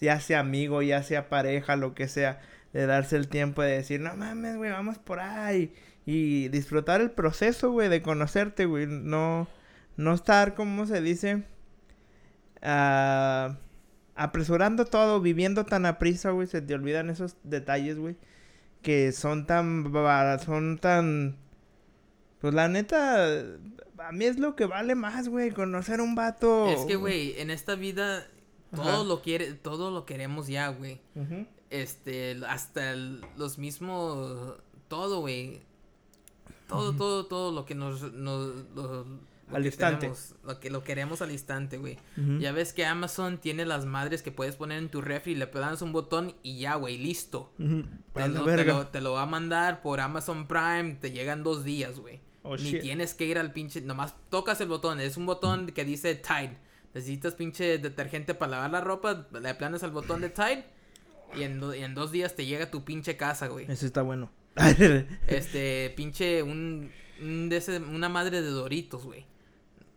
ya 0.00 0.20
sea 0.20 0.40
amigo, 0.40 0.82
ya 0.82 1.02
sea 1.02 1.28
pareja, 1.28 1.76
lo 1.76 1.94
que 1.94 2.08
sea, 2.08 2.40
de 2.72 2.86
darse 2.86 3.16
el 3.16 3.28
tiempo 3.28 3.62
de 3.62 3.72
decir, 3.72 4.00
no 4.00 4.16
mames, 4.16 4.56
güey, 4.56 4.70
vamos 4.70 4.98
por 4.98 5.20
ahí. 5.20 5.72
Y 6.06 6.48
disfrutar 6.48 7.00
el 7.00 7.10
proceso, 7.10 7.70
güey, 7.72 7.88
de 7.88 8.02
conocerte, 8.02 8.66
güey, 8.66 8.86
no, 8.86 9.48
no 9.96 10.12
estar, 10.14 10.54
¿cómo 10.54 10.86
se 10.86 11.00
dice? 11.00 11.44
Ah, 12.62 13.56
apresurando 14.14 14.84
todo, 14.84 15.20
viviendo 15.20 15.64
tan 15.64 15.86
a 15.86 15.98
prisa, 15.98 16.30
güey, 16.30 16.46
se 16.46 16.62
te 16.62 16.74
olvidan 16.74 17.10
esos 17.10 17.36
detalles, 17.42 17.98
güey, 17.98 18.16
que 18.82 19.12
son 19.12 19.46
tan, 19.46 19.92
son 20.44 20.78
tan, 20.78 21.36
pues 22.40 22.54
la 22.54 22.68
neta, 22.68 23.26
a 23.98 24.12
mí 24.12 24.24
es 24.24 24.38
lo 24.38 24.56
que 24.56 24.66
vale 24.66 24.94
más, 24.94 25.28
güey, 25.28 25.50
conocer 25.50 26.00
un 26.00 26.14
vato. 26.14 26.68
Es 26.68 26.84
que, 26.84 26.96
güey, 26.96 27.38
en 27.40 27.50
esta 27.50 27.74
vida 27.74 28.26
Ajá. 28.72 28.82
todo 28.82 29.04
lo 29.04 29.20
quiere, 29.22 29.54
todo 29.54 29.90
lo 29.90 30.04
queremos 30.06 30.46
ya, 30.48 30.68
güey. 30.68 31.00
Este, 31.70 32.36
hasta 32.46 32.92
el- 32.92 33.24
los 33.36 33.58
mismos, 33.58 34.56
todo, 34.88 35.20
güey. 35.20 35.60
Todo, 36.68 36.92
todo, 36.94 37.26
todo 37.26 37.52
lo 37.52 37.64
que 37.64 37.74
nos, 37.74 38.00
nos 38.12 38.54
lo, 38.74 39.04
lo 39.04 39.56
Al 39.56 39.62
que 39.62 39.68
instante. 39.68 39.98
tenemos, 40.00 40.34
lo 40.44 40.60
que 40.60 40.70
lo 40.70 40.82
queremos 40.82 41.20
al 41.22 41.30
instante, 41.30 41.76
güey. 41.78 41.98
Ya 42.38 42.52
ves 42.52 42.72
que 42.72 42.86
Amazon 42.86 43.38
tiene 43.38 43.66
las 43.66 43.84
madres 43.84 44.22
que 44.22 44.32
puedes 44.32 44.56
poner 44.56 44.78
en 44.78 44.88
tu 44.88 45.00
refri, 45.02 45.34
le 45.34 45.46
das 45.46 45.82
un 45.82 45.92
botón 45.92 46.34
y 46.42 46.58
ya, 46.60 46.76
güey, 46.76 46.96
listo. 46.98 47.52
Te 47.58 48.28
lo, 48.28 48.44
te, 48.44 48.64
lo, 48.64 48.86
te 48.88 49.00
lo 49.00 49.12
va 49.12 49.22
a 49.22 49.26
mandar 49.26 49.82
por 49.82 50.00
Amazon 50.00 50.46
Prime, 50.46 50.96
te 51.00 51.10
llegan 51.12 51.42
dos 51.42 51.64
días, 51.64 51.98
güey. 52.00 52.20
Oh, 52.42 52.56
Ni 52.56 52.62
shit. 52.72 52.80
tienes 52.82 53.14
que 53.14 53.24
ir 53.26 53.38
al 53.38 53.52
pinche, 53.52 53.80
nomás 53.80 54.14
tocas 54.30 54.60
el 54.60 54.68
botón, 54.68 55.00
es 55.00 55.16
un 55.16 55.24
botón 55.26 55.66
que 55.68 55.84
dice 55.84 56.14
Tide. 56.14 56.56
Necesitas 56.94 57.34
pinche 57.34 57.78
detergente 57.78 58.34
para 58.34 58.52
lavar 58.52 58.70
la 58.70 58.80
ropa, 58.80 59.26
le 59.32 59.48
aplanas 59.48 59.82
al 59.82 59.90
botón 59.90 60.20
de 60.20 60.30
Tide 60.30 60.64
y 61.36 61.42
en, 61.42 61.58
do- 61.58 61.74
y 61.74 61.82
en 61.82 61.94
dos 61.94 62.12
días 62.12 62.34
te 62.36 62.46
llega 62.46 62.64
a 62.66 62.70
tu 62.70 62.84
pinche 62.84 63.16
casa, 63.16 63.48
güey. 63.48 63.64
Eso 63.70 63.84
está 63.86 64.02
bueno. 64.02 64.30
Este, 65.26 65.92
pinche, 65.96 66.42
un, 66.42 66.90
un 67.22 67.48
de 67.48 67.56
ese- 67.56 67.78
una 67.78 68.08
madre 68.08 68.42
de 68.42 68.48
Doritos, 68.50 69.04
güey. 69.04 69.26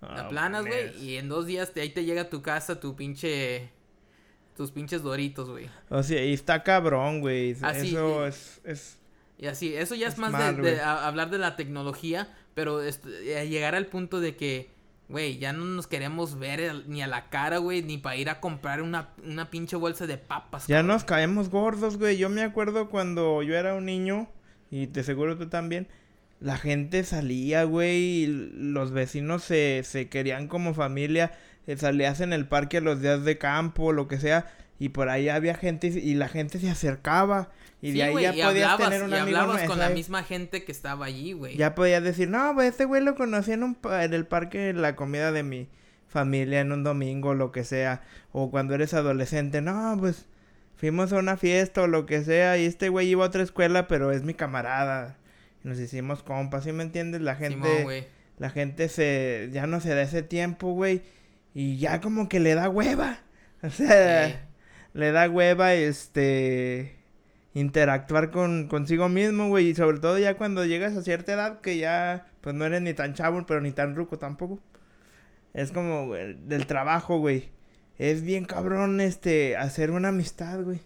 La 0.02 0.08
Ah, 0.10 0.22
aplanas, 0.26 0.66
güey, 0.66 0.88
mames. 0.88 1.02
y 1.02 1.18
en 1.18 1.28
dos 1.30 1.46
días 1.48 1.74
te, 1.74 1.82
ahí 1.82 1.90
te 1.90 2.06
llega 2.06 2.24
a 2.24 2.30
tu 2.30 2.42
casa 2.44 2.80
tu 2.80 2.96
pinche, 2.96 3.70
tus 4.56 4.72
pinches 4.72 5.02
Doritos, 5.02 5.50
güey. 5.50 5.70
O 5.90 6.04
sea, 6.04 6.24
y 6.24 6.34
está 6.34 6.62
cabrón, 6.64 7.20
güey. 7.22 7.56
Así, 7.62 7.90
Eso 7.96 8.26
y- 8.26 8.28
es, 8.30 8.62
es... 8.64 8.98
Y 9.40 9.46
así, 9.48 9.76
eso 9.76 9.94
ya 9.96 10.08
es, 10.08 10.14
Es 10.14 10.20
más 10.20 10.32
de- 10.32 10.38
mal, 10.38 10.56
de, 10.56 10.62
güey. 10.62 10.80
a- 10.80 11.08
hablar 11.08 11.30
de 11.30 11.38
la 11.40 11.56
tecnología, 11.56 12.36
pero 12.56 12.82
eh, 12.84 12.92
llegar 13.50 13.76
al 13.76 13.86
punto 13.88 14.20
de 14.20 14.36
que, 14.36 14.70
güey, 15.10 15.38
ya 15.40 15.54
no 15.54 15.64
nos 15.66 15.86
queremos 15.88 16.38
ver 16.40 16.84
ni 16.88 17.02
a 17.04 17.08
la 17.08 17.30
cara, 17.30 17.58
güey, 17.60 17.82
ni 17.84 17.98
para 18.00 18.16
ir 18.18 18.30
a 18.30 18.40
comprar 18.40 18.82
una, 18.82 19.10
una 19.24 19.50
pinche 19.52 19.76
bolsa 19.76 20.06
de 20.08 20.18
papas. 20.18 20.66
Ya 20.68 20.78
cabrón. 20.78 20.88
nos 20.88 21.04
caemos 21.04 21.50
gordos, 21.50 21.98
güey. 21.98 22.18
Yo 22.18 22.30
me 22.30 22.42
acuerdo 22.44 22.90
cuando 22.90 23.42
yo 23.44 23.56
era 23.56 23.76
un 23.76 23.86
niño, 23.86 24.28
y 24.72 24.88
te 24.88 25.04
seguro 25.04 25.38
tú 25.38 25.48
también, 25.48 25.88
la 26.40 26.58
gente 26.58 27.04
salía, 27.04 27.64
güey, 27.64 27.98
y 28.24 28.28
los 28.28 28.92
vecinos 28.92 29.44
se, 29.44 29.82
se 29.84 30.08
querían 30.10 30.48
como 30.48 30.74
familia, 30.74 31.32
eh, 31.66 31.78
salías 31.78 32.22
en 32.22 32.34
el 32.34 32.48
parque 32.48 32.82
los 32.82 33.02
días 33.02 33.24
de 33.26 33.38
campo, 33.38 33.92
lo 33.92 34.08
que 34.08 34.20
sea, 34.20 34.48
y 34.80 34.90
por 34.90 35.10
ahí 35.10 35.30
había 35.30 35.56
gente 35.56 35.88
y 35.88 36.14
la 36.14 36.28
gente 36.28 36.60
se 36.60 36.70
acercaba, 36.70 37.50
y 37.82 37.92
Sí, 37.92 37.98
de 37.98 38.04
ahí 38.04 38.22
ya 38.22 38.32
podías 38.32 38.46
hablabas, 38.46 38.78
tener 38.78 39.04
un 39.04 39.12
y 39.12 39.16
amigo 39.16 39.38
hablabas 39.38 39.64
con 39.64 39.78
la 39.78 39.86
¿sabes? 39.86 39.98
misma 39.98 40.24
gente 40.24 40.64
que 40.64 40.72
estaba 40.72 41.06
allí, 41.06 41.34
güey. 41.34 41.56
Ya 41.58 41.76
podías 41.76 42.04
decir, 42.04 42.28
no, 42.30 42.54
pues 42.56 42.70
este 42.70 42.86
güey 42.86 43.04
lo 43.04 43.16
conocí 43.16 43.52
en, 43.52 43.64
un 43.64 43.78
en 43.84 44.14
el 44.14 44.26
parque, 44.26 44.70
en 44.70 44.82
la 44.82 44.96
comida 44.96 45.32
de 45.32 45.44
mi 45.44 45.68
familia 46.08 46.62
en 46.62 46.72
un 46.72 46.84
domingo, 46.84 47.36
lo 47.36 47.52
que 47.52 47.64
sea. 47.64 48.02
O 48.32 48.50
cuando 48.50 48.74
eres 48.74 48.94
adolescente, 48.94 49.62
no, 49.62 49.96
pues 50.00 50.26
fuimos 50.78 51.12
a 51.12 51.18
una 51.18 51.36
fiesta 51.36 51.82
o 51.82 51.88
lo 51.88 52.06
que 52.06 52.24
sea. 52.24 52.58
Y 52.58 52.66
este 52.66 52.90
güey 52.90 53.10
iba 53.10 53.26
a 53.26 53.28
otra 53.28 53.44
escuela, 53.44 53.88
pero 53.88 54.12
es 54.12 54.24
mi 54.24 54.34
camarada. 54.34 55.18
nos 55.64 55.80
hicimos 55.80 56.24
compas, 56.24 56.64
¿sí 56.64 56.72
me 56.72 56.84
entiendes? 56.84 57.22
La 57.22 57.36
gente, 57.36 58.08
la 58.38 58.50
gente 58.50 58.88
se, 58.88 59.50
ya 59.52 59.68
no 59.68 59.82
se 59.82 59.94
da 59.94 60.04
ese 60.04 60.24
tiempo, 60.24 60.72
güey, 60.74 61.02
y 61.54 61.78
ya 61.78 62.02
como 62.02 62.30
que 62.30 62.40
le 62.40 62.56
da 62.56 62.70
hueva, 62.70 63.20
o 63.64 63.70
sea, 63.70 64.48
le 64.94 65.12
da 65.12 65.30
hueva, 65.30 65.74
este, 65.74 66.96
interactuar 67.54 68.32
con, 68.32 68.68
consigo 68.68 69.10
mismo, 69.10 69.50
güey, 69.50 69.70
y 69.70 69.76
sobre 69.76 70.00
todo 70.00 70.18
ya 70.20 70.38
cuando 70.38 70.66
llegas 70.66 70.96
a 70.96 71.02
cierta 71.02 71.34
edad 71.34 71.62
que 71.62 71.78
ya, 71.78 72.28
pues 72.42 72.56
no 72.56 72.66
eres 72.66 72.82
ni 72.82 72.94
tan 72.94 73.14
chavo, 73.14 73.46
pero 73.46 73.60
ni 73.62 73.72
tan 73.72 73.96
ruco 73.96 74.18
tampoco. 74.20 74.60
Es 75.54 75.72
como, 75.72 76.06
güey, 76.06 76.36
del 76.46 76.68
trabajo, 76.68 77.18
güey. 77.18 77.50
Es 77.98 78.22
bien 78.22 78.46
cabrón, 78.46 79.02
este, 79.02 79.58
hacer 79.58 79.92
una 79.92 80.10
amistad, 80.10 80.62
güey. 80.64 80.82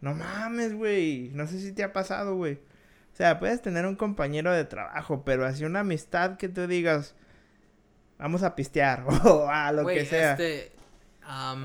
No 0.00 0.14
mames, 0.14 0.74
güey. 0.74 1.30
No 1.34 1.46
sé 1.46 1.60
si 1.60 1.72
te 1.72 1.84
ha 1.84 1.92
pasado, 1.92 2.34
güey. 2.36 2.54
O 2.54 3.16
sea, 3.16 3.38
puedes 3.38 3.62
tener 3.62 3.86
un 3.86 3.96
compañero 3.96 4.52
de 4.52 4.64
trabajo, 4.64 5.22
pero 5.24 5.46
así 5.46 5.64
una 5.64 5.80
amistad 5.80 6.36
que 6.36 6.48
tú 6.48 6.66
digas, 6.66 7.14
vamos 8.18 8.42
a 8.42 8.54
pistear, 8.54 9.04
o 9.24 9.48
a 9.48 9.72
lo 9.72 9.86
que 9.86 10.04
sea. 10.04 10.32
este, 10.32 10.72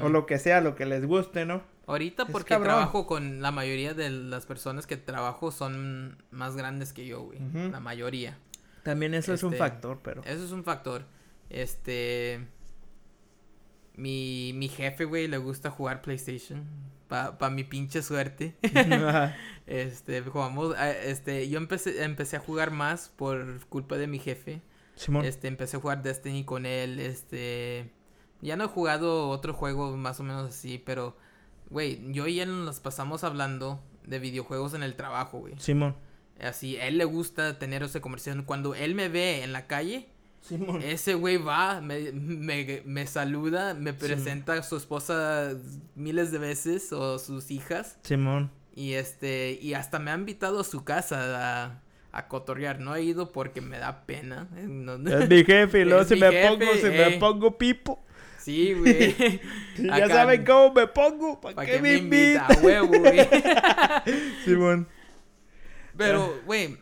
O 0.01 0.09
lo 0.09 0.25
que 0.25 0.37
sea, 0.39 0.61
lo 0.61 0.75
que 0.75 0.85
les 0.85 1.05
guste, 1.05 1.45
¿no? 1.45 1.61
Ahorita 1.87 2.23
Es 2.23 2.29
porque 2.31 2.49
cabrón. 2.49 2.69
trabajo 2.69 3.05
con 3.05 3.41
la 3.41 3.51
mayoría 3.51 3.93
de 3.93 4.09
las 4.11 4.45
personas 4.45 4.87
que 4.87 4.95
trabajo 4.95 5.51
son 5.51 6.23
más 6.31 6.55
grandes 6.55 6.93
que 6.93 7.05
yo, 7.05 7.23
güey. 7.23 7.39
La 7.71 7.79
mayoría. 7.81 8.37
También 8.83 9.13
eso 9.13 9.33
es 9.33 9.43
un 9.43 9.53
Este, 9.53 9.59
factor, 9.59 9.99
pero... 10.01 10.21
Eso 10.23 10.45
es 10.45 10.51
un 10.51 10.63
factor. 10.63 11.03
Este. 11.49 12.47
Mi, 13.95 14.53
mi 14.55 14.69
jefe, 14.69 15.05
güey, 15.05 15.27
le 15.27 15.37
gusta 15.37 15.69
jugar 15.69 16.01
PlayStation. 16.01 16.65
Pa, 17.07 17.37
pa 17.37 17.49
mi 17.49 17.63
pinche 17.63 18.01
suerte. 18.01 18.55
Este, 19.67 20.21
jugamos. 20.21 20.75
ah, 20.77 20.91
Este, 20.91 21.47
yo 21.49 21.57
empecé, 21.57 22.03
empecé 22.03 22.35
a 22.37 22.39
jugar 22.39 22.71
más 22.71 23.09
por 23.09 23.65
culpa 23.67 23.97
de 23.97 24.07
mi 24.07 24.19
jefe. 24.19 24.61
Simón. 24.95 25.25
Este, 25.25 25.47
empecé 25.47 25.77
a 25.77 25.79
jugar 25.79 26.01
Destiny 26.03 26.43
con 26.43 26.65
él. 26.65 26.99
Este. 26.99 27.91
Ya 28.41 28.55
no 28.55 28.65
he 28.65 28.67
jugado 28.67 29.29
otro 29.29 29.53
juego 29.53 29.95
más 29.97 30.19
o 30.19 30.23
menos 30.23 30.49
así, 30.49 30.77
pero. 30.77 31.15
Güey, 31.69 32.11
yo 32.11 32.27
y 32.27 32.41
él 32.41 32.65
nos 32.65 32.81
pasamos 32.81 33.23
hablando 33.23 33.81
de 34.05 34.19
videojuegos 34.19 34.73
en 34.73 34.83
el 34.83 34.95
trabajo, 34.95 35.39
güey. 35.39 35.53
Simón. 35.57 35.95
Así, 36.39 36.75
a 36.77 36.87
él 36.87 36.97
le 36.97 37.05
gusta 37.05 37.59
tener 37.59 37.83
esa 37.83 38.01
conversación. 38.01 38.43
Cuando 38.43 38.75
él 38.75 38.93
me 38.95 39.07
ve 39.09 39.43
en 39.43 39.53
la 39.53 39.67
calle, 39.67 40.09
Simón. 40.41 40.81
ese 40.81 41.13
güey 41.13 41.37
va, 41.37 41.81
me, 41.81 42.11
me, 42.11 42.81
me 42.85 43.07
saluda, 43.07 43.73
me 43.73 43.93
presenta 43.93 44.53
a 44.53 44.63
su 44.63 44.75
esposa 44.77 45.53
miles 45.95 46.31
de 46.31 46.39
veces 46.39 46.91
o 46.91 47.19
sus 47.19 47.51
hijas. 47.51 47.97
Simón. 48.03 48.51
Y 48.75 48.93
este, 48.93 49.59
y 49.61 49.73
hasta 49.73 49.99
me 49.99 50.11
ha 50.11 50.15
invitado 50.15 50.61
a 50.61 50.63
su 50.63 50.83
casa 50.83 51.65
a, 51.65 51.81
a 52.11 52.27
cotorrear. 52.27 52.79
No 52.79 52.95
he 52.95 53.03
ido 53.03 53.31
porque 53.31 53.61
me 53.61 53.77
da 53.77 54.05
pena. 54.05 54.47
eh, 54.55 54.65
no- 54.67 54.95
Es 55.09 55.29
mi 55.29 55.43
jefe, 55.45 55.85
luego 55.85 56.03
si 56.05 56.15
me 56.15 56.31
jefe, 56.31 56.47
pongo, 56.47 56.73
si 56.73 56.87
eh. 56.87 57.09
me 57.11 57.17
pongo 57.17 57.57
pipo. 57.57 58.03
Sí, 58.39 58.73
güey. 58.73 59.15
Ya 59.77 59.95
Acá- 59.95 60.07
saben 60.09 60.43
cómo 60.43 60.73
me 60.73 60.87
pongo, 60.87 61.39
¿para 61.39 61.55
¿Para 61.55 61.69
qué 61.69 61.79
me 61.81 61.95
invita? 61.97 62.47
invitan? 62.49 62.57
A 62.57 62.61
huevo, 62.65 62.87
güey. 62.99 63.19
Simón. 64.45 64.87
Pero, 65.97 66.33
güey, 66.45 66.77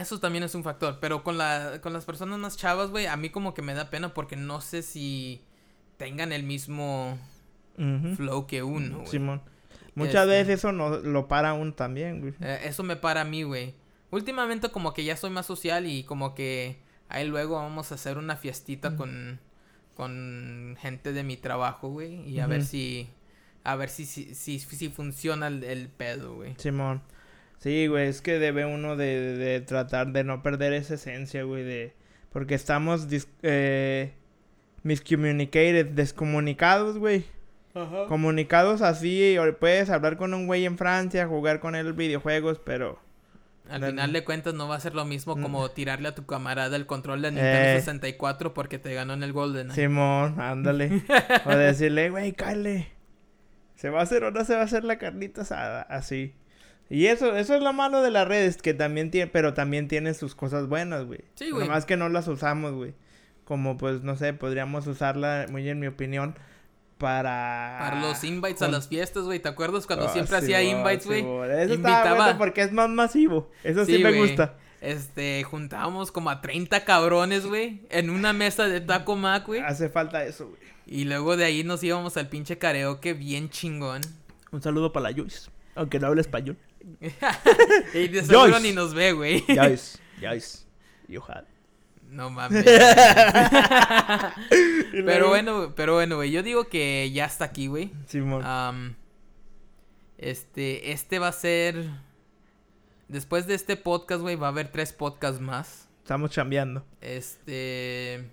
eso 0.00 0.18
también 0.20 0.44
es 0.44 0.54
un 0.54 0.64
factor. 0.64 0.98
Pero 1.00 1.22
con, 1.22 1.38
la, 1.38 1.80
con 1.82 1.92
las 1.92 2.04
personas 2.04 2.38
más 2.38 2.56
chavas, 2.56 2.90
güey, 2.90 3.06
a 3.06 3.16
mí 3.16 3.30
como 3.30 3.54
que 3.54 3.62
me 3.62 3.74
da 3.74 3.90
pena 3.90 4.14
porque 4.14 4.36
no 4.36 4.60
sé 4.60 4.82
si 4.82 5.42
tengan 5.96 6.32
el 6.32 6.42
mismo 6.42 7.18
flow 8.16 8.46
que 8.46 8.62
uno, 8.62 8.98
güey. 8.98 9.06
Simón. 9.08 9.42
Muchas 9.94 10.26
Este. 10.26 10.26
veces 10.26 10.58
eso 10.60 10.72
no, 10.72 10.98
lo 10.98 11.28
para 11.28 11.52
uno 11.54 11.72
también, 11.74 12.20
güey. 12.20 12.34
Eh, 12.40 12.60
eso 12.64 12.82
me 12.82 12.96
para 12.96 13.22
a 13.22 13.24
mí, 13.24 13.42
güey. 13.42 13.74
Últimamente 14.10 14.70
como 14.70 14.92
que 14.92 15.04
ya 15.04 15.16
soy 15.16 15.30
más 15.30 15.46
social 15.46 15.86
y 15.86 16.04
como 16.04 16.34
que 16.34 16.80
ahí 17.08 17.26
luego 17.26 17.56
vamos 17.56 17.90
a 17.92 17.94
hacer 17.96 18.18
una 18.18 18.36
fiestita 18.36 18.96
con, 18.96 19.40
con 19.96 20.76
gente 20.80 21.12
de 21.12 21.22
mi 21.22 21.36
trabajo, 21.36 21.88
güey. 21.88 22.28
Y 22.28 22.40
a 22.40 22.46
ver 22.46 22.64
si... 22.64 23.08
A 23.62 23.76
ver 23.76 23.90
si, 23.90 24.06
si, 24.06 24.34
si, 24.34 24.58
si 24.58 24.88
funciona 24.88 25.48
el, 25.48 25.62
el 25.64 25.88
pedo, 25.88 26.34
güey. 26.34 26.54
Simón. 26.56 27.02
Sí, 27.60 27.86
güey, 27.86 28.08
es 28.08 28.20
que 28.22 28.38
debe 28.38 28.64
uno 28.66 28.96
de, 28.96 29.36
de 29.36 29.60
tratar 29.60 30.08
de 30.12 30.24
no 30.24 30.42
perder 30.42 30.72
esa 30.72 30.94
esencia, 30.94 31.44
güey, 31.44 31.62
de... 31.62 31.94
Porque 32.32 32.54
estamos 32.54 33.08
dis- 33.10 33.28
eh, 33.42 34.12
miscommunicated, 34.82 35.86
descomunicados, 35.86 36.98
güey. 36.98 37.24
Comunicados 38.08 38.82
así, 38.82 39.38
o 39.38 39.58
puedes 39.58 39.90
hablar 39.90 40.16
con 40.16 40.34
un 40.34 40.46
güey 40.46 40.64
en 40.64 40.76
Francia, 40.76 41.26
jugar 41.28 41.60
con 41.60 41.74
él 41.76 41.92
videojuegos, 41.92 42.58
pero... 42.64 42.98
Al 43.68 43.84
final 43.84 44.12
de 44.12 44.24
cuentas 44.24 44.54
no 44.54 44.66
va 44.66 44.74
a 44.74 44.80
ser 44.80 44.96
lo 44.96 45.04
mismo 45.04 45.36
Mm. 45.36 45.42
como 45.42 45.70
tirarle 45.70 46.08
a 46.08 46.14
tu 46.16 46.26
camarada 46.26 46.74
el 46.76 46.86
control 46.86 47.22
de 47.22 47.30
Nintendo 47.30 47.68
Eh. 47.68 47.74
64 47.78 48.52
porque 48.52 48.80
te 48.80 48.92
ganó 48.94 49.12
en 49.12 49.22
el 49.22 49.32
Golden. 49.32 49.70
Simón, 49.70 50.40
ándale. 50.40 51.02
o 51.46 51.50
decirle, 51.50 52.10
güey, 52.10 52.32
cállate. 52.32 52.88
¿Se 53.76 53.88
va 53.90 54.00
a 54.00 54.02
hacer 54.02 54.24
o 54.24 54.32
no 54.32 54.44
se 54.44 54.54
va 54.56 54.62
a 54.62 54.64
hacer 54.64 54.82
la 54.82 54.98
carnita 54.98 55.42
asada? 55.42 55.82
Así. 55.82 56.34
Y 56.90 57.06
eso, 57.06 57.36
eso 57.36 57.54
es 57.54 57.62
lo 57.62 57.72
malo 57.72 58.02
de 58.02 58.10
las 58.10 58.26
redes, 58.26 58.60
que 58.60 58.74
también 58.74 59.10
tiene, 59.12 59.30
pero 59.30 59.54
también 59.54 59.86
tiene 59.88 60.12
sus 60.12 60.34
cosas 60.34 60.66
buenas, 60.66 61.04
güey. 61.06 61.20
Sí, 61.36 61.50
güey. 61.50 61.68
Nomás 61.68 61.86
que 61.86 61.96
no 61.96 62.08
las 62.08 62.26
usamos, 62.28 62.72
güey. 62.74 62.94
Como 63.44 63.78
pues, 63.78 64.02
no 64.02 64.16
sé, 64.16 64.32
podríamos 64.34 64.86
usarla, 64.88 65.46
muy 65.50 65.68
en 65.68 65.78
mi 65.78 65.86
opinión, 65.86 66.34
para... 66.98 67.76
Para 67.80 68.00
los 68.00 68.22
invites 68.24 68.62
a 68.62 68.68
las 68.68 68.88
fiestas, 68.88 69.24
güey. 69.24 69.38
¿Te 69.40 69.48
acuerdas 69.48 69.86
cuando 69.86 70.06
Ah, 70.06 70.12
siempre 70.12 70.36
hacía 70.36 70.60
Simón, 70.60 70.78
invites, 70.80 71.06
güey? 71.06 71.20
Simón. 71.20 71.50
Eso 71.52 71.74
Invitaba- 71.74 71.98
está 72.02 72.14
bueno 72.14 72.38
porque 72.38 72.62
es 72.62 72.72
más 72.72 72.88
masivo. 72.90 73.50
Eso 73.64 73.84
sí, 73.84 73.96
Sí, 73.96 74.02
me 74.02 74.12
gusta. 74.12 74.56
Este, 74.80 75.42
juntábamos 75.44 76.10
como 76.10 76.30
a 76.30 76.40
30 76.40 76.84
cabrones, 76.84 77.46
güey, 77.46 77.82
en 77.90 78.10
una 78.10 78.32
mesa 78.32 78.66
de 78.66 78.80
Taco 78.80 79.14
Mac, 79.16 79.46
güey. 79.46 79.60
Hace 79.60 79.88
falta 79.90 80.24
eso, 80.24 80.48
güey. 80.48 80.60
Y 80.86 81.04
luego 81.04 81.36
de 81.36 81.44
ahí 81.44 81.62
nos 81.64 81.82
íbamos 81.84 82.16
al 82.16 82.28
pinche 82.28 82.58
karaoke 82.58 83.12
bien 83.14 83.48
chingón. 83.50 84.00
Un 84.50 84.60
saludo 84.62 84.92
para 84.92 85.10
la 85.10 85.16
Joyce. 85.16 85.50
Aunque 85.76 85.98
no 86.00 86.08
hable 86.08 86.20
español. 86.20 86.56
y 87.94 88.08
de 88.08 88.22
seguro 88.24 88.50
Joyce. 88.52 88.60
ni 88.60 88.72
nos 88.72 88.94
ve, 88.94 89.12
güey. 89.12 89.40
Joyce. 89.46 89.98
Joyce. 90.20 90.58
You 91.08 91.22
had. 91.26 91.44
No 92.08 92.30
mames. 92.30 92.64
pero 95.04 95.28
bueno, 95.28 95.72
pero 95.76 95.94
bueno, 95.94 96.16
güey. 96.16 96.30
Yo 96.30 96.42
digo 96.42 96.68
que 96.68 97.10
ya 97.12 97.24
está 97.26 97.46
aquí, 97.46 97.66
güey. 97.68 97.92
Simón. 98.06 98.44
Am, 98.44 98.96
este, 100.18 100.92
este 100.92 101.18
va 101.18 101.28
a 101.28 101.32
ser. 101.32 101.88
Después 103.08 103.46
de 103.46 103.54
este 103.54 103.76
podcast, 103.76 104.20
güey, 104.22 104.36
va 104.36 104.48
a 104.48 104.50
haber 104.50 104.70
tres 104.70 104.92
podcasts 104.92 105.40
más. 105.40 105.88
Estamos 106.02 106.30
chambeando. 106.30 106.84
Este. 107.00 108.28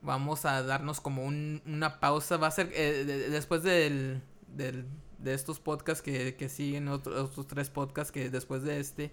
Vamos 0.00 0.44
a 0.44 0.62
darnos 0.64 1.00
como 1.00 1.24
un- 1.24 1.62
una 1.66 2.00
pausa. 2.00 2.36
Va 2.36 2.48
a 2.48 2.50
ser 2.50 2.70
eh, 2.74 3.04
de- 3.04 3.30
después 3.30 3.62
del, 3.62 4.20
del- 4.48 4.84
de 5.22 5.34
estos 5.34 5.60
podcasts 5.60 6.02
que, 6.02 6.34
que 6.36 6.48
siguen, 6.48 6.88
otros, 6.88 7.30
otros 7.30 7.46
tres 7.46 7.70
podcasts 7.70 8.10
que 8.12 8.28
después 8.30 8.62
de 8.62 8.80
este, 8.80 9.12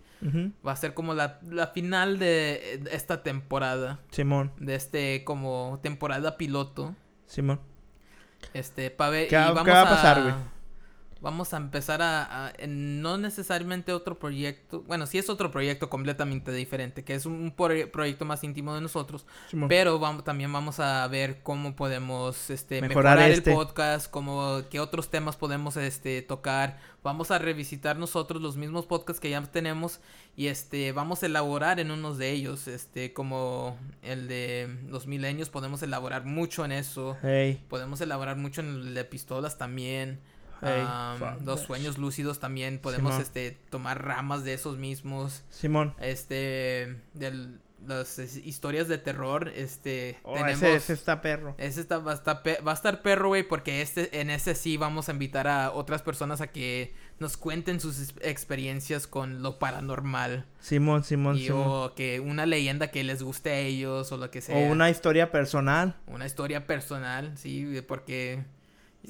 va 0.66 0.72
a 0.72 0.76
ser 0.76 0.94
como 0.94 1.14
la, 1.14 1.40
la 1.50 1.68
final 1.68 2.20
de 2.20 2.82
esta 2.92 3.24
temporada. 3.24 4.00
Simón. 4.12 4.52
De 4.60 4.76
este, 4.76 5.24
como 5.24 5.80
temporada 5.84 6.38
piloto. 6.38 6.96
Simón. 7.26 7.60
Este, 8.54 8.90
para 8.92 9.12
ver. 9.12 9.28
¿Qué 9.28 9.36
y 9.36 9.38
va- 9.40 9.48
qué 9.48 9.54
vamos 9.54 9.70
va 9.74 9.82
a 9.82 9.90
pasar, 9.90 10.22
güey? 10.24 10.34
Vamos 11.22 11.54
a 11.54 11.58
empezar 11.58 12.02
a, 12.02 12.48
a- 12.48 12.54
no 12.68 13.18
necesariamente 13.18 13.92
otro 13.92 14.18
proyecto. 14.20 14.84
Bueno, 14.84 15.06
sí 15.06 15.18
es 15.18 15.30
otro 15.30 15.52
proyecto 15.52 15.90
completamente 15.90 16.52
diferente, 16.54 17.04
que 17.04 17.14
es 17.14 17.26
un 17.26 17.52
pro- 17.56 17.92
proyecto 17.92 18.24
más 18.24 18.42
íntimo 18.44 18.74
de 18.74 18.80
nosotros. 18.82 19.26
Pero 19.68 20.00
vamos, 20.00 20.24
también 20.24 20.52
vamos 20.54 20.80
a 20.80 21.06
ver 21.10 21.42
cómo 21.44 21.76
podemos 21.76 22.50
este, 22.50 22.82
Mejorar 22.82 23.18
mejorar, 23.18 23.32
este. 23.32 23.50
el 23.52 23.56
podcast, 23.58 24.10
cómo, 24.10 24.62
qué 24.70 24.80
otros 24.80 25.10
temas 25.10 25.36
podemos 25.36 25.76
este, 25.76 26.22
tocar. 26.22 26.80
Vamos 27.04 27.32
a 27.32 27.38
revisitar 27.38 27.98
nosotros 27.98 28.42
los 28.42 28.56
mismos 28.56 28.86
podcasts 28.86 29.20
que 29.20 29.30
ya 29.30 29.42
tenemos 29.44 30.00
y 30.38 30.48
este 30.48 30.92
vamos 30.94 31.22
a 31.24 31.26
elaborar 31.26 31.80
en 31.82 31.92
unos 31.92 32.18
de 32.18 32.32
ellos, 32.32 32.68
este 32.68 33.12
como 33.14 33.78
el 34.04 34.28
de 34.30 34.78
los 34.88 35.06
milenios, 35.08 35.50
podemos 35.50 35.82
elaborar 35.84 36.24
mucho 36.26 36.64
en 36.64 36.72
eso. 36.72 37.18
Hey. 37.22 37.62
Podemos 37.70 38.00
elaborar 38.02 38.38
mucho 38.38 38.62
en 38.62 38.68
el 38.68 38.94
de 38.94 39.04
pistolas 39.06 39.58
también. 39.58 40.20
Hey, 40.62 40.84
los 41.46 41.62
sueños 41.62 41.98
lúcidos 41.98 42.40
también. 42.40 42.80
Podemos 42.80 43.12
Simón. 43.14 43.22
este 43.22 43.58
tomar 43.70 44.04
ramas 44.06 44.44
de 44.44 44.54
esos 44.54 44.78
mismos. 44.78 45.44
Simón. 45.50 45.94
Este. 46.00 46.98
De 47.14 47.50
las 47.88 48.20
es- 48.20 48.36
historias 48.36 48.90
de 48.90 48.98
terror. 48.98 49.48
Este. 49.56 50.18
Oh, 50.24 50.34
tenemos. 50.34 50.58
ese, 50.64 50.76
ese 50.76 50.94
está 50.94 51.22
perro. 51.22 51.56
Ese 51.58 51.80
está, 51.80 52.00
va, 52.00 52.12
a 52.12 52.16
estar 52.16 52.44
pe- 52.44 52.60
va 52.62 52.72
a 52.72 52.76
estar 52.76 53.02
perro, 53.02 53.30
güey, 53.30 53.44
porque 53.44 53.82
este, 53.82 54.20
en 54.20 54.30
ese 54.30 54.54
sí 54.54 54.76
vamos 54.76 55.08
a 55.08 55.14
invitar 55.14 55.48
a 55.48 55.72
otras 55.72 56.02
personas 56.02 56.42
a 56.42 56.48
que 56.48 56.94
nos 57.20 57.38
cuenten 57.38 57.80
sus 57.80 58.14
experiencias 58.22 59.08
con 59.08 59.42
lo 59.42 59.60
paranormal. 59.60 60.46
Simón, 60.60 61.04
Simón, 61.06 61.38
y, 61.38 61.46
Simón. 61.48 61.64
o 61.68 61.94
que 61.96 62.20
una 62.20 62.46
leyenda 62.46 62.92
que 62.92 63.04
les 63.06 63.24
guste 63.24 63.52
a 63.52 63.60
ellos 63.60 64.12
o 64.12 64.18
lo 64.18 64.30
que 64.30 64.42
sea. 64.42 64.58
O 64.58 64.72
una 64.72 64.90
historia 64.90 65.32
personal. 65.32 65.96
Una 66.08 66.26
historia 66.26 66.66
personal, 66.68 67.38
sí, 67.38 67.82
porque 67.88 68.44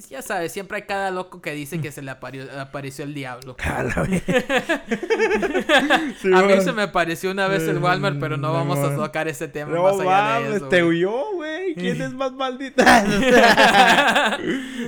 Ya 0.08 0.22
sabes, 0.22 0.52
siempre 0.52 0.76
hay 0.78 0.82
cada 0.84 1.10
loco 1.10 1.42
que 1.42 1.52
dice 1.52 1.80
que 1.80 1.90
se 1.92 2.00
le 2.00 2.10
apare- 2.12 2.48
apareció 2.58 3.04
el 3.04 3.12
diablo. 3.12 3.56
A 3.64 3.82
vez. 3.82 4.22
a 6.34 6.42
mí 6.42 6.60
se 6.62 6.72
me 6.72 6.82
apareció 6.82 7.30
una 7.30 7.48
vez 7.48 7.62
el 7.68 7.78
Walmart, 7.78 8.18
pero 8.18 8.36
no 8.36 8.48
No, 8.48 8.52
vamos 8.54 8.78
a 8.78 8.94
tocar 8.96 9.28
ese 9.28 9.48
tema 9.48 9.74
No 9.74 9.82
más 9.82 10.00
allá 10.00 10.48
de 10.48 10.56
eso. 10.56 10.68
te 10.68 10.82
huyó, 10.84 11.32
güey. 11.34 11.74
¿Quién 11.74 12.00
es 12.02 12.12
más 12.14 12.32
maldita? 12.32 13.04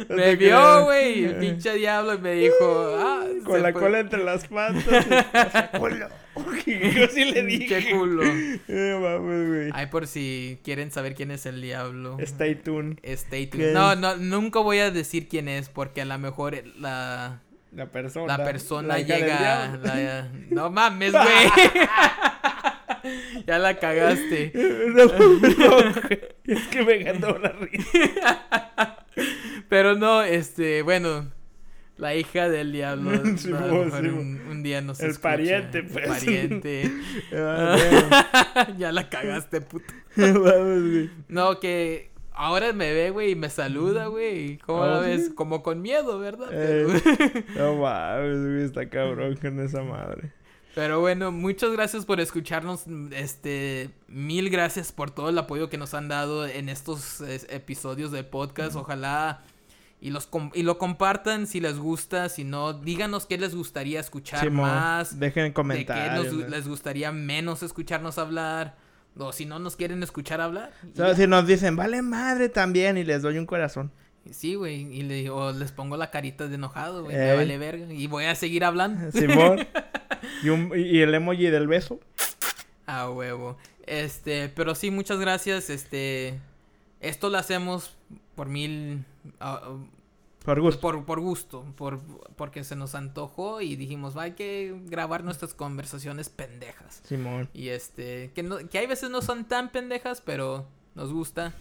No 0.09 0.17
me 0.17 0.37
vio, 0.37 0.85
güey, 0.85 1.25
el 1.25 1.37
pinche 1.37 1.75
diablo, 1.75 2.15
y 2.15 2.19
me 2.19 2.33
dijo, 2.35 2.97
ah, 2.99 3.25
Con 3.45 3.63
la 3.63 3.73
cola 3.73 4.01
entre 4.01 4.23
las 4.25 4.47
patas. 4.47 4.85
culo. 5.79 6.09
Yo 6.65 7.09
sí 7.09 7.27
le 7.31 7.43
dije. 7.45 7.91
culo. 7.91 8.23
No 8.69 9.01
mames, 9.01 9.49
güey. 9.49 9.71
Ay, 9.75 9.87
por 9.87 10.07
si 10.07 10.59
quieren 10.65 10.91
saber 10.91 11.15
quién 11.15 11.31
es 11.31 11.45
el 11.45 11.61
diablo. 11.61 12.17
Stay 12.21 12.55
tuned. 12.55 12.97
Stay 13.03 13.49
¿Qué? 13.49 13.59
tuned. 13.59 13.75
No, 13.75 13.95
no, 13.97 14.17
nunca 14.17 14.61
voy 14.61 14.79
a 14.79 14.91
decir 14.93 15.29
quién 15.29 15.49
es 15.49 15.69
porque 15.69 16.03
a 16.03 16.05
lo 16.05 16.19
mejor 16.19 16.63
la, 16.79 17.41
La 17.73 17.87
persona. 17.87 18.37
la 18.39 18.45
persona 18.45 18.89
la 18.89 19.01
hija 19.01 19.15
del 19.15 19.23
llega... 19.25 19.77
la- 19.83 20.29
no 20.51 20.71
mames, 20.71 21.13
güey. 21.13 21.25
ya 23.47 23.59
la 23.59 23.79
cagaste. 23.79 24.53
No, 24.93 25.07
no, 25.07 25.79
es 26.45 26.69
que 26.69 26.85
me 26.85 26.99
ganó 26.99 27.39
la 27.39 27.51
risa. 27.53 29.07
Pero 29.69 29.95
no, 29.97 30.23
este, 30.23 30.83
bueno, 30.83 31.31
la 31.97 32.15
hija 32.15 32.49
del 32.49 32.73
diablo. 32.73 33.11
Sí, 33.37 33.51
vos, 33.51 33.61
mejor 33.87 34.01
sí, 34.03 34.09
un, 34.09 34.41
un 34.51 34.63
día 34.63 34.81
nos 34.83 35.01
El 35.01 35.11
escucha. 35.11 35.31
pariente, 35.31 35.83
pues. 35.85 36.05
El 36.05 36.11
pariente. 36.11 36.91
Ah, 37.35 38.69
ya 38.79 38.93
la 38.93 39.09
cagaste, 39.09 39.61
puto. 39.63 39.93
No, 41.29 41.59
que 41.61 42.11
ahora 42.35 42.73
me 42.73 42.93
ve, 42.93 43.11
güey, 43.11 43.33
y 43.33 43.35
me 43.37 43.51
saluda, 43.51 44.07
güey. 44.07 44.59
¿Cómo 44.59 44.83
¿Ah, 44.85 44.87
la 44.89 44.99
ves? 45.01 45.27
sí? 45.29 45.35
Como 45.35 45.63
con 45.63 45.81
miedo, 45.83 46.19
¿verdad? 46.19 46.49
Eh. 46.53 47.43
No 47.57 47.77
mames, 47.81 48.41
güey. 48.41 48.63
Está 48.65 48.89
cabrón 48.89 49.37
con 49.37 49.61
esa 49.61 49.83
madre. 49.83 50.33
Pero 50.75 51.01
bueno, 51.01 51.31
muchas 51.33 51.71
gracias 51.73 52.07
por 52.07 52.19
escucharnos. 52.21 52.85
Este, 53.11 53.91
mil 54.09 54.49
gracias 54.49 54.91
por 54.93 55.11
todo 55.11 55.29
el 55.29 55.37
apoyo 55.39 55.69
que 55.69 55.77
nos 55.77 55.93
han 55.93 56.09
dado 56.09 56.47
en 56.47 56.69
estos 56.71 57.21
es, 57.21 57.47
episodios 57.51 58.11
de 58.11 58.25
podcast. 58.25 58.75
Ojalá 58.77 59.43
y 60.01 60.11
los 60.11 60.29
y 60.55 60.63
lo 60.63 60.79
compartan 60.79 61.47
si 61.47 61.61
les 61.61 61.79
gusta, 61.79 62.29
si 62.31 62.43
no, 62.45 62.73
díganos 62.73 63.27
qué 63.27 63.37
les 63.39 63.55
gustaría 63.55 64.01
escuchar 64.01 64.51
más, 64.51 65.21
Dejen 65.21 65.43
en 65.43 65.49
de 65.49 65.51
qué 65.51 65.55
comentarios. 65.55 66.25
nos- 66.33 66.43
¿no? 66.43 66.49
les 66.49 66.67
gustaría 66.67 67.13
menos 67.13 67.63
escucharnos 67.63 68.17
hablar, 68.19 68.75
o 69.19 69.33
si 69.33 69.45
no 69.47 69.59
nos 69.59 69.77
quieren 69.77 70.03
escuchar 70.03 70.41
hablar. 70.41 70.73
y 70.85 70.93
O 70.93 70.97
sea, 70.97 71.09
ya. 71.09 71.15
si 71.17 71.27
nos 71.27 71.47
dicen, 71.47 71.77
vale 71.77 72.03
madre 72.03 72.49
también, 72.49 72.97
y 72.99 73.05
les 73.05 73.23
doy 73.23 73.39
un 73.39 73.47
corazón. 73.47 73.91
Sí, 74.31 74.55
güey, 74.55 74.83
y 74.93 75.03
le, 75.03 75.31
o 75.31 75.51
les 75.53 75.73
pongo 75.73 75.97
la 75.97 76.11
carita 76.11 76.47
de 76.47 76.55
enojado, 76.55 77.03
güey, 77.05 77.17
Ey. 77.17 77.23
me 77.23 77.35
vale 77.37 77.59
verga 77.59 77.93
y 77.93 78.07
voy 78.07 78.25
a 78.27 78.35
seguir 78.37 78.65
hablando. 78.65 79.11
Simón. 79.19 79.67
y, 80.45 80.49
un- 80.49 80.73
y 80.77 81.01
el 81.01 81.13
emoji 81.15 81.47
del 81.47 81.67
beso. 81.67 81.99
A 82.87 83.11
huevo. 83.11 83.59
Este, 83.87 84.49
pero 84.49 84.75
sí, 84.77 84.91
muchas 84.93 85.19
gracias. 85.19 85.71
Este, 85.71 86.39
esto 87.01 87.31
lo 87.31 87.39
hacemos 87.39 87.97
por 88.37 88.49
mil, 88.49 89.05
ah, 89.41 89.61
Por 90.45 90.61
gusto. 90.61 90.81
por, 90.81 91.05
por 91.05 91.21
gusto, 91.21 91.65
por, 91.77 92.01
porque 92.37 92.65
se 92.65 92.75
nos 92.75 92.95
antojó 92.95 93.61
y 93.61 93.77
dijimos, 93.77 94.17
"Va, 94.17 94.23
hay 94.23 94.33
que 94.33 94.75
grabar 94.87 95.23
nuestras 95.23 95.55
conversaciones 95.55 96.29
pendejas. 96.29 97.01
Simón. 97.05 97.49
Y 97.55 97.69
este, 97.69 98.33
que, 98.35 98.43
no, 98.43 98.59
que 98.69 98.79
hay 98.79 98.87
veces 98.87 99.11
no 99.11 99.23
son 99.23 99.45
tan 99.47 99.71
pendejas, 99.71 100.21
pero 100.21 100.67
nos 100.95 101.13
gusta. 101.13 101.53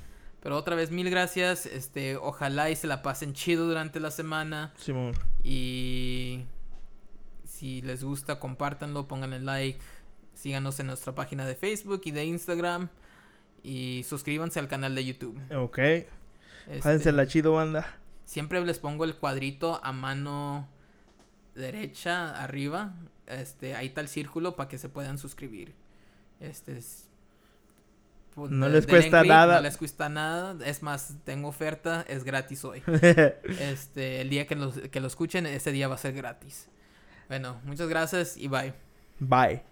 Pero 0.41 0.57
otra 0.57 0.75
vez, 0.75 0.89
mil 0.89 1.09
gracias. 1.11 1.67
Este, 1.67 2.17
ojalá 2.17 2.71
y 2.71 2.75
se 2.75 2.87
la 2.87 3.03
pasen 3.03 3.33
chido 3.33 3.67
durante 3.67 3.99
la 3.99 4.09
semana. 4.09 4.73
Simón. 4.77 5.13
Y 5.43 6.45
si 7.45 7.83
les 7.83 8.03
gusta, 8.03 8.39
compártanlo, 8.39 9.07
pónganle 9.07 9.39
like. 9.39 9.79
Síganos 10.33 10.79
en 10.79 10.87
nuestra 10.87 11.13
página 11.13 11.45
de 11.45 11.53
Facebook 11.53 12.01
y 12.05 12.11
de 12.11 12.25
Instagram. 12.25 12.89
Y 13.61 14.03
suscríbanse 14.09 14.59
al 14.59 14.67
canal 14.67 14.95
de 14.95 15.05
YouTube. 15.05 15.39
Ok. 15.55 15.77
Este, 15.77 16.07
Pásensela 16.81 17.27
chido, 17.27 17.53
banda. 17.53 17.99
Siempre 18.25 18.63
les 18.65 18.79
pongo 18.79 19.03
el 19.05 19.15
cuadrito 19.15 19.79
a 19.83 19.91
mano 19.91 20.67
derecha 21.55 22.41
arriba. 22.41 22.93
Este, 23.27 23.75
ahí 23.75 23.87
está 23.87 24.01
el 24.01 24.07
círculo 24.07 24.55
para 24.55 24.69
que 24.69 24.77
se 24.77 24.89
puedan 24.89 25.17
suscribir. 25.17 25.73
Este 26.39 26.77
es- 26.77 27.07
pues, 28.35 28.49
No 28.51 28.67
de- 28.67 28.73
les 28.73 28.87
cuesta 28.87 29.19
click, 29.21 29.31
nada. 29.31 29.55
No 29.57 29.61
les 29.61 29.77
cuesta 29.77 30.09
nada. 30.09 30.55
Es 30.65 30.81
más, 30.83 31.15
tengo 31.25 31.49
oferta, 31.49 32.05
es 32.07 32.23
gratis 32.23 32.63
hoy. 32.65 32.81
Este, 33.59 34.21
el 34.21 34.29
día 34.29 34.47
que 34.47 34.55
lo, 34.55 34.71
que 34.71 34.99
lo 35.01 35.07
escuchen, 35.07 35.45
ese 35.45 35.71
día 35.71 35.87
va 35.87 35.95
a 35.95 35.97
ser 35.99 36.13
gratis. 36.13 36.67
Bueno, 37.27 37.59
muchas 37.65 37.87
gracias 37.87 38.37
y 38.37 38.47
bye. 38.47 38.73
Bye. 39.19 39.70